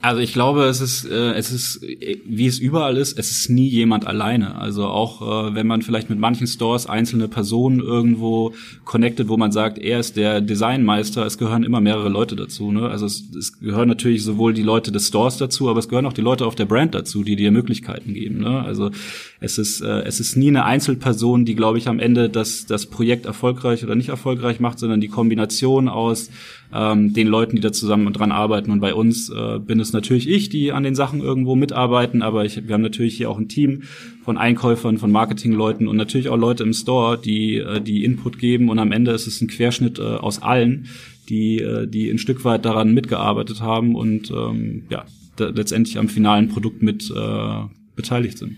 Also 0.04 0.20
ich 0.20 0.32
glaube, 0.32 0.64
es 0.64 0.80
ist, 0.80 1.04
äh, 1.04 1.34
es 1.34 1.52
ist, 1.52 1.80
wie 1.80 2.46
es 2.46 2.58
überall 2.58 2.96
ist, 2.96 3.16
es 3.16 3.30
ist 3.30 3.48
nie 3.50 3.68
jemand 3.68 4.04
alleine. 4.04 4.56
Also 4.56 4.86
auch 4.86 5.22
äh, 5.22 5.54
wenn 5.54 5.68
man 5.68 5.82
vielleicht 5.82 6.10
mit 6.10 6.18
manchen 6.18 6.48
Stores 6.48 6.86
einzelne 6.86 7.28
Personen 7.28 7.78
irgendwo 7.78 8.52
connected, 8.84 9.28
wo 9.28 9.36
man 9.36 9.52
sagt, 9.52 9.78
er 9.78 10.00
ist 10.00 10.16
der 10.16 10.40
Designmeister, 10.40 11.24
es 11.24 11.38
gehören 11.38 11.62
immer 11.62 11.80
mehrere 11.80 12.08
Leute 12.08 12.34
dazu. 12.34 12.72
Ne? 12.72 12.88
Also 12.88 13.06
es, 13.06 13.22
es 13.38 13.60
gehören 13.60 13.88
natürlich 13.88 14.24
sowohl 14.24 14.54
die 14.54 14.64
Leute 14.64 14.90
des 14.90 15.06
Stores 15.06 15.36
dazu, 15.36 15.70
aber 15.70 15.78
es 15.78 15.88
gehören 15.88 16.06
auch 16.06 16.12
die 16.12 16.20
Leute 16.20 16.46
auf 16.46 16.56
der 16.56 16.64
Brand 16.64 16.96
dazu, 16.96 17.22
die 17.22 17.36
dir 17.36 17.52
Möglichkeiten 17.52 18.12
geben. 18.12 18.40
Ne? 18.40 18.60
Also 18.60 18.90
es 19.38 19.56
ist, 19.56 19.82
äh, 19.82 20.00
es 20.00 20.18
ist 20.18 20.34
nie 20.34 20.48
eine 20.48 20.64
Einzelperson, 20.64 21.44
die, 21.44 21.54
glaube 21.54 21.78
ich, 21.78 21.86
am 21.86 22.00
Ende 22.00 22.28
das, 22.28 22.66
das 22.66 22.86
Projekt 22.86 23.24
erfolgreich 23.24 23.84
oder 23.84 23.94
nicht 23.94 24.08
erfolgreich 24.08 24.58
macht, 24.58 24.80
sondern 24.80 25.00
die 25.00 25.06
Kombination 25.06 25.88
aus 25.88 26.28
ähm, 26.72 27.12
den 27.12 27.26
Leuten, 27.26 27.56
die 27.56 27.62
da 27.62 27.72
zusammen 27.72 28.12
dran 28.12 28.32
arbeiten. 28.32 28.70
Und 28.70 28.80
bei 28.80 28.94
uns 28.94 29.28
äh, 29.30 29.58
bin 29.58 29.80
es 29.80 29.92
natürlich 29.92 30.28
ich, 30.28 30.48
die 30.48 30.72
an 30.72 30.82
den 30.82 30.94
Sachen 30.94 31.20
irgendwo 31.20 31.54
mitarbeiten, 31.54 32.22
aber 32.22 32.44
ich, 32.44 32.66
wir 32.66 32.74
haben 32.74 32.82
natürlich 32.82 33.16
hier 33.16 33.30
auch 33.30 33.38
ein 33.38 33.48
Team 33.48 33.82
von 34.24 34.38
Einkäufern, 34.38 34.98
von 34.98 35.12
Marketingleuten 35.12 35.88
und 35.88 35.96
natürlich 35.96 36.28
auch 36.28 36.36
Leute 36.36 36.62
im 36.62 36.72
Store, 36.72 37.18
die, 37.18 37.58
äh, 37.58 37.80
die 37.80 38.04
Input 38.04 38.38
geben. 38.38 38.68
Und 38.68 38.78
am 38.78 38.92
Ende 38.92 39.12
ist 39.12 39.26
es 39.26 39.40
ein 39.40 39.48
Querschnitt 39.48 39.98
äh, 39.98 40.02
aus 40.02 40.42
allen, 40.42 40.86
die, 41.28 41.58
äh, 41.58 41.86
die 41.86 42.10
ein 42.10 42.18
Stück 42.18 42.44
weit 42.44 42.64
daran 42.64 42.94
mitgearbeitet 42.94 43.60
haben 43.60 43.94
und 43.94 44.30
ähm, 44.30 44.84
ja, 44.90 45.04
letztendlich 45.38 45.98
am 45.98 46.08
finalen 46.08 46.48
Produkt 46.48 46.82
mit 46.82 47.10
äh, 47.10 47.54
beteiligt 47.96 48.38
sind. 48.38 48.56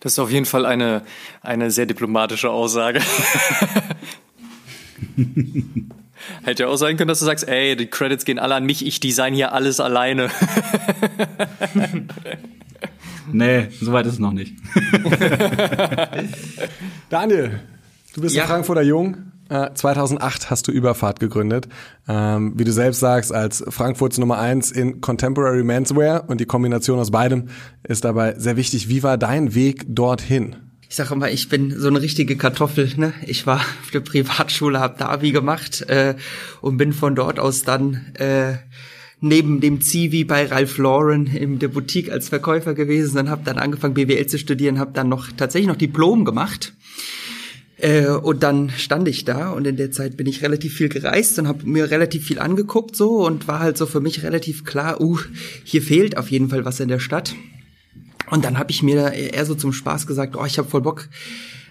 Das 0.00 0.12
ist 0.12 0.18
auf 0.18 0.30
jeden 0.30 0.44
Fall 0.44 0.66
eine, 0.66 1.02
eine 1.40 1.70
sehr 1.70 1.86
diplomatische 1.86 2.50
Aussage. 2.50 3.00
Hätte 6.42 6.64
ja 6.64 6.68
auch 6.68 6.76
sein 6.76 6.96
können, 6.96 7.08
dass 7.08 7.20
du 7.20 7.24
sagst, 7.24 7.48
ey, 7.48 7.76
die 7.76 7.86
Credits 7.86 8.24
gehen 8.24 8.38
alle 8.38 8.54
an 8.54 8.64
mich, 8.64 8.86
ich 8.86 9.00
design 9.00 9.34
hier 9.34 9.52
alles 9.52 9.80
alleine. 9.80 10.30
nee, 13.32 13.68
soweit 13.80 14.06
ist 14.06 14.14
es 14.14 14.18
noch 14.18 14.32
nicht. 14.32 14.54
Daniel, 17.10 17.60
du 18.14 18.20
bist 18.20 18.36
ja. 18.36 18.44
ein 18.44 18.48
Frankfurter 18.48 18.82
Jung. 18.82 19.16
2008 19.50 20.42
äh, 20.42 20.46
hast 20.46 20.68
du 20.68 20.72
Überfahrt 20.72 21.18
gegründet. 21.18 21.66
Ähm, 22.08 22.52
wie 22.56 22.62
du 22.62 22.70
selbst 22.70 23.00
sagst, 23.00 23.34
als 23.34 23.64
Frankfurts 23.68 24.16
Nummer 24.18 24.38
eins 24.38 24.70
in 24.70 25.00
Contemporary 25.00 25.64
Menswear 25.64 26.28
und 26.28 26.40
die 26.40 26.46
Kombination 26.46 27.00
aus 27.00 27.10
beidem 27.10 27.48
ist 27.82 28.04
dabei 28.04 28.38
sehr 28.38 28.56
wichtig. 28.56 28.88
Wie 28.88 29.02
war 29.02 29.18
dein 29.18 29.56
Weg 29.56 29.86
dorthin? 29.88 30.54
Ich 30.90 30.96
sage 30.96 31.14
immer, 31.14 31.30
ich 31.30 31.48
bin 31.48 31.78
so 31.78 31.86
eine 31.86 32.02
richtige 32.02 32.36
Kartoffel. 32.36 32.90
Ne? 32.96 33.14
Ich 33.24 33.46
war 33.46 33.58
auf 33.82 33.92
der 33.92 34.00
Privatschule, 34.00 34.80
habe 34.80 34.96
da 34.98 35.08
Abi 35.08 35.30
gemacht 35.30 35.82
äh, 35.88 36.16
und 36.60 36.78
bin 36.78 36.92
von 36.92 37.14
dort 37.14 37.38
aus 37.38 37.62
dann 37.62 38.12
äh, 38.14 38.54
neben 39.20 39.60
dem 39.60 39.80
Zivi 39.80 40.24
bei 40.24 40.46
Ralph 40.46 40.78
Lauren 40.78 41.26
in 41.28 41.60
der 41.60 41.68
Boutique 41.68 42.10
als 42.10 42.28
Verkäufer 42.28 42.74
gewesen 42.74 43.18
und 43.18 43.30
habe 43.30 43.42
dann 43.44 43.58
angefangen 43.58 43.94
BWL 43.94 44.26
zu 44.26 44.36
studieren, 44.36 44.80
habe 44.80 44.90
dann 44.92 45.08
noch 45.08 45.28
tatsächlich 45.30 45.68
noch 45.68 45.76
Diplom 45.76 46.24
gemacht. 46.24 46.72
Äh, 47.76 48.08
und 48.08 48.42
dann 48.42 48.70
stand 48.70 49.06
ich 49.06 49.24
da 49.24 49.50
und 49.50 49.68
in 49.68 49.76
der 49.76 49.92
Zeit 49.92 50.16
bin 50.16 50.26
ich 50.26 50.42
relativ 50.42 50.74
viel 50.74 50.88
gereist 50.88 51.38
und 51.38 51.46
habe 51.46 51.66
mir 51.66 51.92
relativ 51.92 52.26
viel 52.26 52.40
angeguckt 52.40 52.96
so 52.96 53.24
und 53.24 53.46
war 53.46 53.60
halt 53.60 53.78
so 53.78 53.86
für 53.86 54.00
mich 54.00 54.24
relativ 54.24 54.64
klar, 54.64 55.00
uh, 55.00 55.20
hier 55.62 55.82
fehlt 55.82 56.16
auf 56.16 56.32
jeden 56.32 56.48
Fall 56.48 56.64
was 56.64 56.80
in 56.80 56.88
der 56.88 56.98
Stadt. 56.98 57.36
Und 58.30 58.44
dann 58.44 58.58
habe 58.58 58.70
ich 58.70 58.82
mir 58.82 59.12
eher 59.12 59.44
so 59.44 59.54
zum 59.54 59.72
Spaß 59.72 60.06
gesagt, 60.06 60.36
oh, 60.36 60.44
ich 60.44 60.58
habe 60.58 60.68
voll 60.68 60.82
Bock, 60.82 61.08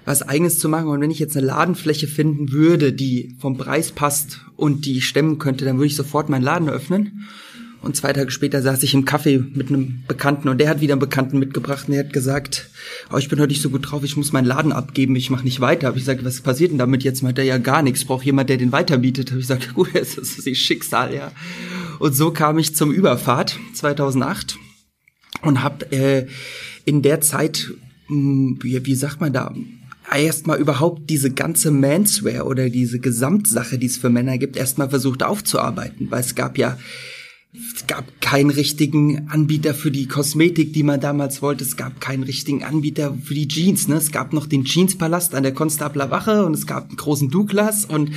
was 0.05 0.21
eigenes 0.21 0.59
zu 0.59 0.69
machen. 0.69 0.87
Und 0.87 1.01
wenn 1.01 1.11
ich 1.11 1.19
jetzt 1.19 1.37
eine 1.37 1.47
Ladenfläche 1.47 2.07
finden 2.07 2.51
würde, 2.51 2.93
die 2.93 3.35
vom 3.39 3.57
Preis 3.57 3.91
passt 3.91 4.41
und 4.55 4.85
die 4.85 5.01
stemmen 5.01 5.39
könnte, 5.39 5.65
dann 5.65 5.77
würde 5.77 5.87
ich 5.87 5.95
sofort 5.95 6.29
meinen 6.29 6.43
Laden 6.43 6.69
öffnen. 6.69 7.27
Und 7.81 7.95
zwei 7.95 8.11
Tage 8.11 8.29
später 8.29 8.61
saß 8.61 8.83
ich 8.83 8.93
im 8.93 9.05
Café 9.05 9.41
mit 9.55 9.69
einem 9.69 10.03
Bekannten 10.05 10.49
und 10.49 10.57
der 10.57 10.67
hat 10.67 10.81
wieder 10.81 10.95
einen 10.95 10.99
Bekannten 10.99 11.39
mitgebracht 11.39 11.87
und 11.87 11.93
der 11.93 12.03
hat 12.03 12.11
gesagt, 12.11 12.69
oh, 13.09 13.17
ich 13.17 13.29
bin 13.29 13.39
heute 13.39 13.53
nicht 13.53 13.61
so 13.61 13.69
gut 13.69 13.89
drauf, 13.89 14.03
ich 14.03 14.17
muss 14.17 14.33
meinen 14.33 14.45
Laden 14.45 14.73
abgeben, 14.73 15.15
ich 15.15 15.29
mache 15.29 15.45
nicht 15.45 15.61
weiter. 15.61 15.87
Hab 15.87 15.95
ich 15.95 16.01
gesagt, 16.01 16.25
was 16.25 16.41
passiert 16.41 16.71
denn 16.71 16.77
damit 16.77 17.05
jetzt? 17.05 17.23
Meint 17.23 17.37
er 17.37 17.45
ja 17.45 17.57
gar 17.57 17.81
nichts, 17.81 18.03
braucht 18.03 18.25
jemand, 18.25 18.49
der 18.49 18.57
den 18.57 18.73
weiterbietet. 18.73 19.31
Hab 19.31 19.37
ich 19.37 19.47
gesagt, 19.47 19.73
gut, 19.75 19.91
das 19.93 20.17
ist 20.17 20.45
das 20.45 20.57
Schicksal, 20.57 21.13
ja. 21.13 21.31
Und 21.99 22.13
so 22.13 22.31
kam 22.31 22.59
ich 22.59 22.75
zum 22.75 22.91
Überfahrt 22.91 23.57
2008 23.73 24.57
und 25.41 25.63
habe 25.63 25.91
äh, 25.91 26.27
in 26.85 27.01
der 27.01 27.21
Zeit, 27.21 27.71
mh, 28.07 28.57
wie, 28.61 28.85
wie 28.85 28.95
sagt 28.95 29.21
man 29.21 29.33
da, 29.33 29.53
erstmal 30.17 30.59
überhaupt 30.59 31.09
diese 31.09 31.31
ganze 31.31 31.71
Manswear 31.71 32.47
oder 32.47 32.69
diese 32.69 32.99
Gesamtsache, 32.99 33.77
die 33.77 33.85
es 33.85 33.97
für 33.97 34.09
Männer 34.09 34.37
gibt, 34.37 34.57
erstmal 34.57 34.89
versucht 34.89 35.23
aufzuarbeiten, 35.23 36.09
weil 36.09 36.21
es 36.21 36.35
gab 36.35 36.57
ja 36.57 36.77
es 37.51 37.87
gab 37.87 38.21
keinen 38.21 38.51
richtigen 38.51 39.27
Anbieter 39.29 39.73
für 39.73 39.89
die 39.89 40.07
Kosmetik, 40.07 40.71
die 40.71 40.83
man 40.83 40.99
damals 40.99 41.41
wollte. 41.41 41.63
Es 41.63 41.77
gab 41.77 41.99
keinen 41.99 42.21
richtigen 42.21 42.63
Anbieter 42.63 43.17
für 43.23 43.33
die 43.33 43.47
Jeans. 43.47 43.87
Ne? 43.87 43.95
Es 43.95 44.11
gab 44.11 44.33
noch 44.33 44.45
den 44.45 44.65
Jeanspalast 44.65 45.33
an 45.33 45.41
der 45.41 45.55
Konstabler 45.55 46.11
Wache 46.11 46.45
und 46.45 46.53
es 46.53 46.67
gab 46.67 46.89
einen 46.89 46.97
großen 46.97 47.31
Douglas 47.31 47.85
und 47.85 48.11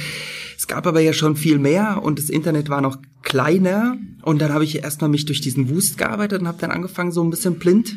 es 0.58 0.66
gab 0.66 0.86
aber 0.86 1.00
ja 1.00 1.14
schon 1.14 1.36
viel 1.36 1.58
mehr 1.58 2.02
und 2.02 2.18
das 2.18 2.28
Internet 2.28 2.68
war 2.68 2.82
noch 2.82 2.98
kleiner. 3.22 3.96
Und 4.20 4.42
dann 4.42 4.52
habe 4.52 4.64
ich 4.64 4.82
erstmal 4.82 5.08
mich 5.08 5.24
durch 5.24 5.40
diesen 5.40 5.70
Wust 5.70 5.96
gearbeitet 5.96 6.42
und 6.42 6.48
habe 6.48 6.60
dann 6.60 6.70
angefangen, 6.70 7.10
so 7.10 7.24
ein 7.24 7.30
bisschen 7.30 7.58
blind, 7.58 7.96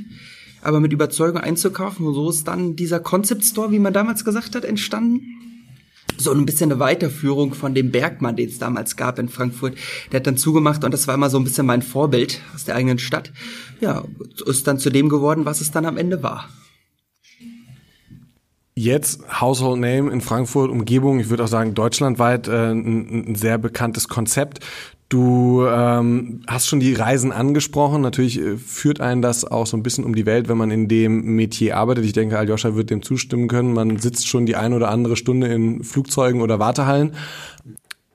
aber 0.62 0.80
mit 0.80 0.93
Überzeugung 0.93 1.41
einzukaufen. 1.41 2.08
Und 2.08 2.13
so 2.13 2.30
ist 2.30 2.48
dann 2.48 2.78
dieser 2.78 3.02
Concept 3.02 3.43
Store, 3.43 3.74
wie 3.74 3.80
man 3.80 3.91
damals 3.91 4.24
gesagt 4.24 4.56
hat, 4.56 4.63
entstanden 4.63 5.55
so 6.17 6.32
ein 6.32 6.45
bisschen 6.45 6.71
eine 6.71 6.80
Weiterführung 6.80 7.54
von 7.54 7.73
dem 7.73 7.91
Bergmann, 7.91 8.36
den 8.36 8.49
es 8.49 8.60
damals 8.60 8.95
gab 8.95 9.19
in 9.19 9.30
Frankfurt. 9.30 9.75
Der 10.12 10.19
hat 10.19 10.28
dann 10.28 10.38
zugemacht 10.38 10.84
und 10.84 10.93
das 10.93 11.08
war 11.08 11.15
immer 11.15 11.30
so 11.30 11.38
ein 11.38 11.43
bisschen 11.43 11.65
mein 11.65 11.82
Vorbild 11.82 12.41
aus 12.54 12.65
der 12.65 12.75
eigenen 12.75 12.99
Stadt. 12.99 13.32
Ja, 13.82 14.04
ist 14.45 14.67
dann 14.67 14.80
zu 14.80 14.89
dem 14.89 15.10
geworden, 15.10 15.45
was 15.45 15.62
es 15.62 15.71
dann 15.71 15.86
am 15.86 15.97
Ende 15.97 16.23
war. 16.23 16.49
Jetzt 18.78 19.21
Household 19.39 19.80
Name 19.80 20.12
in 20.12 20.19
Frankfurt, 20.19 20.69
Umgebung, 20.69 21.21
ich 21.21 21.30
würde 21.30 21.45
auch 21.45 21.47
sagen 21.47 21.73
deutschlandweit 21.75 22.49
äh, 22.49 22.71
ein, 22.71 23.30
ein 23.30 23.36
sehr 23.36 23.58
bekanntes 23.58 24.10
Konzept. 24.10 24.60
Du 25.08 25.63
ähm, 25.68 26.41
hast 26.48 26.68
schon 26.68 26.80
die 26.80 26.94
Reisen 26.94 27.32
angesprochen. 27.32 28.02
Natürlich 28.02 28.39
äh, 28.39 28.58
führt 28.58 29.02
einen 29.02 29.22
das 29.22 29.46
auch 29.46 29.68
so 29.68 29.78
ein 29.78 29.84
bisschen 29.84 30.04
um 30.04 30.15
die 30.15 30.26
Welt, 30.26 30.48
wenn 30.48 30.58
man 30.58 30.72
in 30.72 30.88
dem 30.88 31.36
Metier 31.36 31.78
arbeitet. 31.78 32.06
Ich 32.06 32.13
denke, 32.13 32.39
Aljoscha 32.39 32.76
wird 32.76 32.89
dem 32.89 33.04
zustimmen 33.04 33.48
können. 33.48 33.74
Man 33.74 33.98
sitzt 33.98 34.28
schon 34.28 34.48
die 34.48 34.56
eine 34.56 34.76
oder 34.76 34.89
andere 34.89 35.15
Stunde 35.15 35.48
in 35.48 35.84
Flugzeugen 35.84 36.41
oder 36.41 36.58
Wartehallen. 36.58 37.12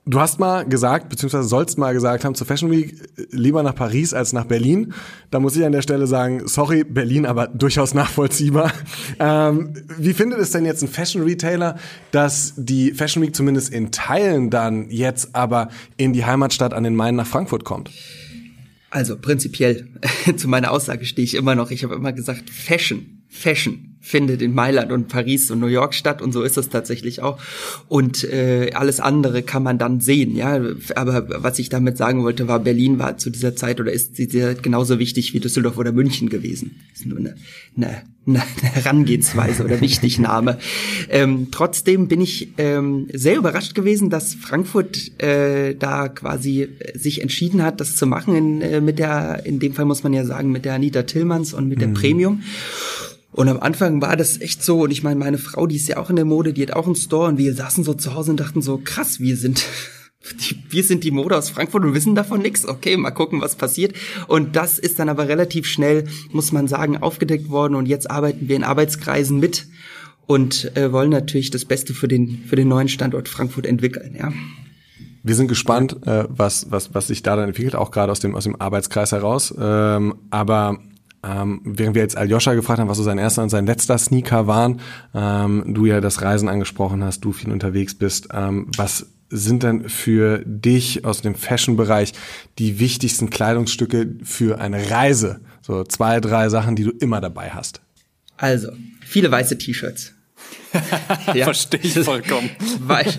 Du 0.06 0.18
hast 0.18 0.40
mal 0.40 0.64
gesagt, 0.66 1.10
beziehungsweise 1.10 1.46
sollst 1.46 1.76
mal 1.76 1.92
gesagt 1.92 2.24
haben, 2.24 2.34
zur 2.34 2.46
Fashion 2.46 2.70
Week 2.70 2.96
lieber 3.30 3.62
nach 3.62 3.74
Paris 3.74 4.14
als 4.14 4.32
nach 4.32 4.46
Berlin. 4.46 4.94
Da 5.30 5.40
muss 5.40 5.56
ich 5.56 5.64
an 5.64 5.72
der 5.72 5.82
Stelle 5.82 6.06
sagen, 6.06 6.48
sorry, 6.48 6.84
Berlin, 6.84 7.26
aber 7.26 7.46
durchaus 7.54 7.92
nachvollziehbar. 7.92 8.72
Ähm, 9.18 9.74
wie 9.98 10.14
findet 10.14 10.38
es 10.40 10.52
denn 10.52 10.64
jetzt 10.64 10.82
ein 10.82 10.88
Fashion 10.88 11.22
Retailer, 11.22 11.76
dass 12.12 12.54
die 12.56 12.92
Fashion 12.92 13.22
Week 13.22 13.36
zumindest 13.36 13.72
in 13.72 13.92
Teilen 13.92 14.48
dann 14.48 14.90
jetzt 14.90 15.34
aber 15.34 15.68
in 15.98 16.14
die 16.14 16.24
Heimatstadt 16.24 16.72
an 16.72 16.82
den 16.82 16.96
Main 16.96 17.16
nach 17.16 17.26
Frankfurt 17.26 17.64
kommt? 17.64 17.90
Also 18.88 19.18
prinzipiell 19.18 19.86
zu 20.36 20.48
meiner 20.48 20.70
Aussage 20.70 21.04
stehe 21.04 21.24
ich 21.24 21.34
immer 21.34 21.54
noch. 21.54 21.70
Ich 21.70 21.84
habe 21.84 21.94
immer 21.94 22.12
gesagt, 22.12 22.48
Fashion, 22.48 23.22
Fashion 23.28 23.89
findet 24.00 24.40
in 24.40 24.54
Mailand 24.54 24.92
und 24.92 25.08
Paris 25.08 25.50
und 25.50 25.60
New 25.60 25.66
York 25.66 25.94
statt 25.94 26.22
und 26.22 26.32
so 26.32 26.42
ist 26.42 26.56
es 26.56 26.70
tatsächlich 26.70 27.22
auch. 27.22 27.38
Und 27.86 28.24
äh, 28.24 28.70
alles 28.74 28.98
andere 28.98 29.42
kann 29.42 29.62
man 29.62 29.78
dann 29.78 30.00
sehen, 30.00 30.34
ja. 30.34 30.60
Aber 30.96 31.42
was 31.42 31.58
ich 31.58 31.68
damit 31.68 31.98
sagen 31.98 32.22
wollte, 32.22 32.48
war, 32.48 32.60
Berlin 32.60 32.98
war 32.98 33.18
zu 33.18 33.28
dieser 33.28 33.54
Zeit 33.54 33.78
oder 33.78 33.92
ist 33.92 34.16
sie 34.16 34.26
genauso 34.62 34.98
wichtig 34.98 35.34
wie 35.34 35.40
Düsseldorf 35.40 35.76
oder 35.76 35.92
München 35.92 36.30
gewesen. 36.30 36.80
Das 36.90 37.00
ist 37.00 37.06
nur 37.06 37.18
eine, 37.18 37.36
eine, 37.76 38.02
eine 38.26 38.42
Herangehensweise 38.62 39.64
oder 39.64 39.80
Wichtignahme. 39.80 40.58
Ähm, 41.08 41.48
trotzdem 41.50 42.08
bin 42.08 42.20
ich 42.20 42.52
ähm, 42.58 43.08
sehr 43.12 43.36
überrascht 43.36 43.74
gewesen, 43.74 44.10
dass 44.10 44.34
Frankfurt 44.34 45.20
äh, 45.20 45.74
da 45.74 46.08
quasi 46.08 46.68
sich 46.94 47.20
entschieden 47.20 47.62
hat, 47.62 47.80
das 47.80 47.96
zu 47.96 48.06
machen. 48.06 48.34
In, 48.36 48.60
äh, 48.60 48.80
mit 48.80 48.98
der, 48.98 49.44
in 49.44 49.58
dem 49.58 49.72
Fall 49.72 49.86
muss 49.86 50.02
man 50.02 50.12
ja 50.12 50.24
sagen, 50.24 50.52
mit 50.52 50.64
der 50.64 50.74
Anita 50.74 51.02
Tillmanns 51.02 51.52
und 51.52 51.68
mit 51.68 51.80
der 51.80 51.88
mhm. 51.88 51.94
Premium. 51.94 52.42
Und 53.32 53.48
am 53.48 53.60
Anfang 53.60 54.02
war 54.02 54.16
das 54.16 54.40
echt 54.40 54.64
so, 54.64 54.82
und 54.82 54.90
ich 54.90 55.02
meine, 55.02 55.18
meine 55.18 55.38
Frau, 55.38 55.66
die 55.66 55.76
ist 55.76 55.88
ja 55.88 55.98
auch 55.98 56.10
in 56.10 56.16
der 56.16 56.24
Mode, 56.24 56.52
die 56.52 56.62
hat 56.62 56.72
auch 56.72 56.86
einen 56.86 56.96
Store 56.96 57.28
und 57.28 57.38
wir 57.38 57.54
saßen 57.54 57.84
so 57.84 57.94
zu 57.94 58.14
Hause 58.14 58.32
und 58.32 58.40
dachten 58.40 58.60
so, 58.60 58.80
krass, 58.82 59.20
wir 59.20 59.36
sind, 59.36 59.64
die, 60.40 60.56
wir 60.68 60.82
sind 60.82 61.04
die 61.04 61.12
Mode 61.12 61.36
aus 61.36 61.50
Frankfurt 61.50 61.84
und 61.84 61.94
wissen 61.94 62.14
davon 62.14 62.42
nichts. 62.42 62.66
Okay, 62.66 62.96
mal 62.96 63.12
gucken, 63.12 63.40
was 63.40 63.54
passiert. 63.54 63.94
Und 64.26 64.56
das 64.56 64.78
ist 64.78 64.98
dann 64.98 65.08
aber 65.08 65.28
relativ 65.28 65.66
schnell, 65.66 66.04
muss 66.32 66.50
man 66.50 66.66
sagen, 66.66 66.96
aufgedeckt 66.96 67.50
worden 67.50 67.76
und 67.76 67.86
jetzt 67.86 68.10
arbeiten 68.10 68.48
wir 68.48 68.56
in 68.56 68.64
Arbeitskreisen 68.64 69.38
mit 69.38 69.66
und 70.26 70.76
äh, 70.76 70.92
wollen 70.92 71.10
natürlich 71.10 71.50
das 71.50 71.64
Beste 71.64 71.94
für 71.94 72.08
den, 72.08 72.44
für 72.46 72.56
den 72.56 72.68
neuen 72.68 72.88
Standort 72.88 73.28
Frankfurt 73.28 73.66
entwickeln, 73.66 74.16
ja. 74.18 74.32
Wir 75.22 75.34
sind 75.34 75.48
gespannt, 75.48 75.98
äh, 76.06 76.24
was, 76.28 76.70
was, 76.70 76.94
was 76.94 77.08
sich 77.08 77.22
da 77.22 77.36
dann 77.36 77.48
entwickelt, 77.48 77.74
auch 77.74 77.90
gerade 77.90 78.10
aus 78.10 78.20
dem, 78.20 78.34
aus 78.34 78.44
dem 78.44 78.58
Arbeitskreis 78.58 79.12
heraus. 79.12 79.54
Ähm, 79.58 80.14
aber 80.30 80.78
ähm, 81.22 81.60
während 81.64 81.94
wir 81.94 82.02
jetzt 82.02 82.16
Aljoscha 82.16 82.54
gefragt 82.54 82.80
haben, 82.80 82.88
was 82.88 82.96
so 82.96 83.02
sein 83.02 83.18
erster 83.18 83.42
und 83.42 83.50
sein 83.50 83.66
letzter 83.66 83.98
Sneaker 83.98 84.46
waren, 84.46 84.80
ähm, 85.14 85.64
du 85.74 85.86
ja 85.86 86.00
das 86.00 86.22
Reisen 86.22 86.48
angesprochen 86.48 87.04
hast, 87.04 87.20
du 87.20 87.32
viel 87.32 87.52
unterwegs 87.52 87.94
bist, 87.94 88.28
ähm, 88.32 88.68
was 88.76 89.06
sind 89.30 89.62
denn 89.62 89.88
für 89.88 90.42
dich 90.44 91.04
aus 91.04 91.22
dem 91.22 91.34
Fashion-Bereich 91.34 92.12
die 92.58 92.80
wichtigsten 92.80 93.30
Kleidungsstücke 93.30 94.16
für 94.22 94.60
eine 94.60 94.90
Reise? 94.90 95.40
So 95.62 95.84
zwei, 95.84 96.20
drei 96.20 96.48
Sachen, 96.48 96.74
die 96.74 96.84
du 96.84 96.90
immer 96.90 97.20
dabei 97.20 97.50
hast. 97.50 97.80
Also, 98.36 98.72
viele 99.00 99.30
weiße 99.30 99.56
T-Shirts. 99.56 100.14
ja. 101.34 101.44
Verstehe 101.44 101.80
ich 101.82 101.94
vollkommen. 101.98 102.50
Weil 102.80 103.12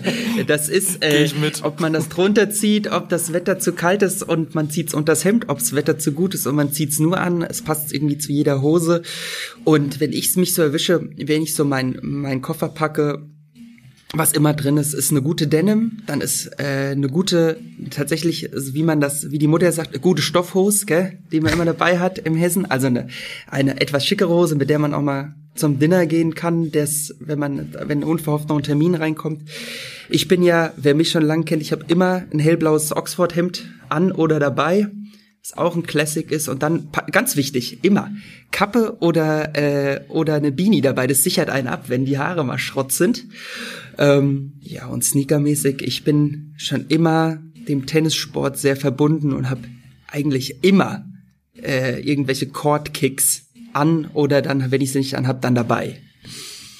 das 0.46 0.68
ist, 0.68 1.02
äh, 1.02 1.28
ob 1.62 1.80
man 1.80 1.92
das 1.92 2.08
drunter 2.08 2.50
zieht, 2.50 2.90
ob 2.90 3.08
das 3.08 3.32
Wetter 3.32 3.58
zu 3.58 3.72
kalt 3.72 4.02
ist 4.02 4.22
und 4.22 4.54
man 4.54 4.70
zieht's 4.70 4.94
unter 4.94 5.12
das 5.12 5.24
Hemd, 5.24 5.48
ob 5.48 5.58
das 5.58 5.74
Wetter 5.74 5.98
zu 5.98 6.12
gut 6.12 6.34
ist 6.34 6.46
und 6.46 6.54
man 6.54 6.72
zieht's 6.72 6.98
nur 6.98 7.18
an. 7.20 7.42
Es 7.42 7.62
passt 7.62 7.92
irgendwie 7.92 8.18
zu 8.18 8.32
jeder 8.32 8.62
Hose. 8.62 9.02
Und 9.64 10.00
wenn 10.00 10.12
ich 10.12 10.34
mich 10.36 10.54
so 10.54 10.62
erwische, 10.62 11.08
wenn 11.16 11.42
ich 11.42 11.54
so 11.54 11.64
mein, 11.64 11.98
mein 12.02 12.40
Koffer 12.40 12.68
packe, 12.68 13.26
was 14.14 14.32
immer 14.32 14.52
drin 14.52 14.76
ist, 14.76 14.92
ist 14.92 15.10
eine 15.10 15.22
gute 15.22 15.46
Denim, 15.46 15.98
dann 16.06 16.20
ist 16.20 16.46
äh, 16.58 16.90
eine 16.92 17.08
gute, 17.08 17.58
tatsächlich, 17.90 18.50
wie 18.52 18.82
man 18.82 19.00
das, 19.00 19.30
wie 19.30 19.38
die 19.38 19.46
Mutter 19.46 19.72
sagt, 19.72 19.90
eine 19.90 20.00
gute 20.00 20.20
Stoffhose, 20.20 20.84
gell, 20.84 21.18
die 21.32 21.40
man 21.40 21.52
immer 21.52 21.64
dabei 21.64 21.98
hat 21.98 22.18
im 22.18 22.36
Hessen. 22.36 22.70
Also 22.70 22.88
eine, 22.88 23.08
eine 23.50 23.80
etwas 23.80 24.04
schickere 24.04 24.28
Hose, 24.28 24.54
mit 24.54 24.68
der 24.68 24.78
man 24.78 24.92
auch 24.92 25.00
mal 25.00 25.34
zum 25.54 25.78
Dinner 25.78 26.06
gehen 26.06 26.34
kann, 26.34 26.70
das, 26.70 27.14
wenn 27.20 27.38
man, 27.38 27.74
wenn 27.84 28.04
unverhofft 28.04 28.48
noch 28.48 28.56
ein 28.56 28.62
Termin 28.62 28.94
reinkommt. 28.94 29.42
Ich 30.08 30.28
bin 30.28 30.42
ja, 30.42 30.72
wer 30.76 30.94
mich 30.94 31.10
schon 31.10 31.22
lange 31.22 31.44
kennt, 31.44 31.62
ich 31.62 31.72
habe 31.72 31.84
immer 31.88 32.24
ein 32.32 32.38
hellblaues 32.38 32.94
Oxford-Hemd 32.94 33.64
an 33.88 34.12
oder 34.12 34.38
dabei, 34.38 34.88
was 35.42 35.56
auch 35.56 35.74
ein 35.74 35.82
Classic 35.82 36.30
ist. 36.30 36.48
Und 36.48 36.62
dann, 36.62 36.88
ganz 37.10 37.36
wichtig, 37.36 37.82
immer 37.82 38.10
Kappe 38.50 38.98
oder, 39.00 39.56
äh, 39.56 40.00
oder 40.08 40.34
eine 40.34 40.52
Beanie 40.52 40.82
dabei. 40.82 41.06
Das 41.06 41.22
sichert 41.22 41.50
einen 41.50 41.68
ab, 41.68 41.84
wenn 41.88 42.04
die 42.04 42.18
Haare 42.18 42.44
mal 42.44 42.58
Schrott 42.58 42.92
sind. 42.92 43.24
Ähm, 43.98 44.54
ja, 44.60 44.86
und 44.86 45.04
sneakermäßig, 45.04 45.82
ich 45.82 46.04
bin 46.04 46.54
schon 46.56 46.86
immer 46.88 47.38
dem 47.68 47.86
Tennissport 47.86 48.58
sehr 48.58 48.76
verbunden 48.76 49.32
und 49.32 49.50
habe 49.50 49.62
eigentlich 50.08 50.64
immer 50.64 51.04
äh, 51.62 52.00
irgendwelche 52.00 52.48
Court-Kicks 52.48 53.46
an 53.72 54.08
oder 54.12 54.42
dann, 54.42 54.70
wenn 54.70 54.80
ich 54.80 54.92
sie 54.92 54.98
nicht 54.98 55.16
anhab, 55.16 55.40
dann 55.42 55.54
dabei. 55.54 55.98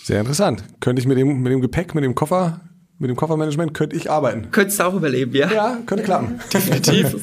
Sehr 0.05 0.21
interessant. 0.21 0.65
Könnte 0.81 1.01
ich 1.01 1.07
mit 1.07 1.17
dem, 1.17 1.43
mit 1.43 1.53
dem 1.53 1.61
Gepäck, 1.61 1.95
mit 1.95 2.05
dem 2.05 2.15
Koffer, 2.15 2.61
mit 2.99 3.09
dem 3.09 3.17
Koffermanagement, 3.17 3.75
könnte 3.75 3.97
ich 3.97 4.11
arbeiten. 4.11 4.49
Könntest 4.51 4.81
du 4.81 4.85
auch 4.85 4.95
überleben, 4.95 5.35
ja? 5.35 5.51
Ja, 5.53 5.79
könnte 5.87 6.05
klappen. 6.05 6.41
Definitiv. 6.53 7.23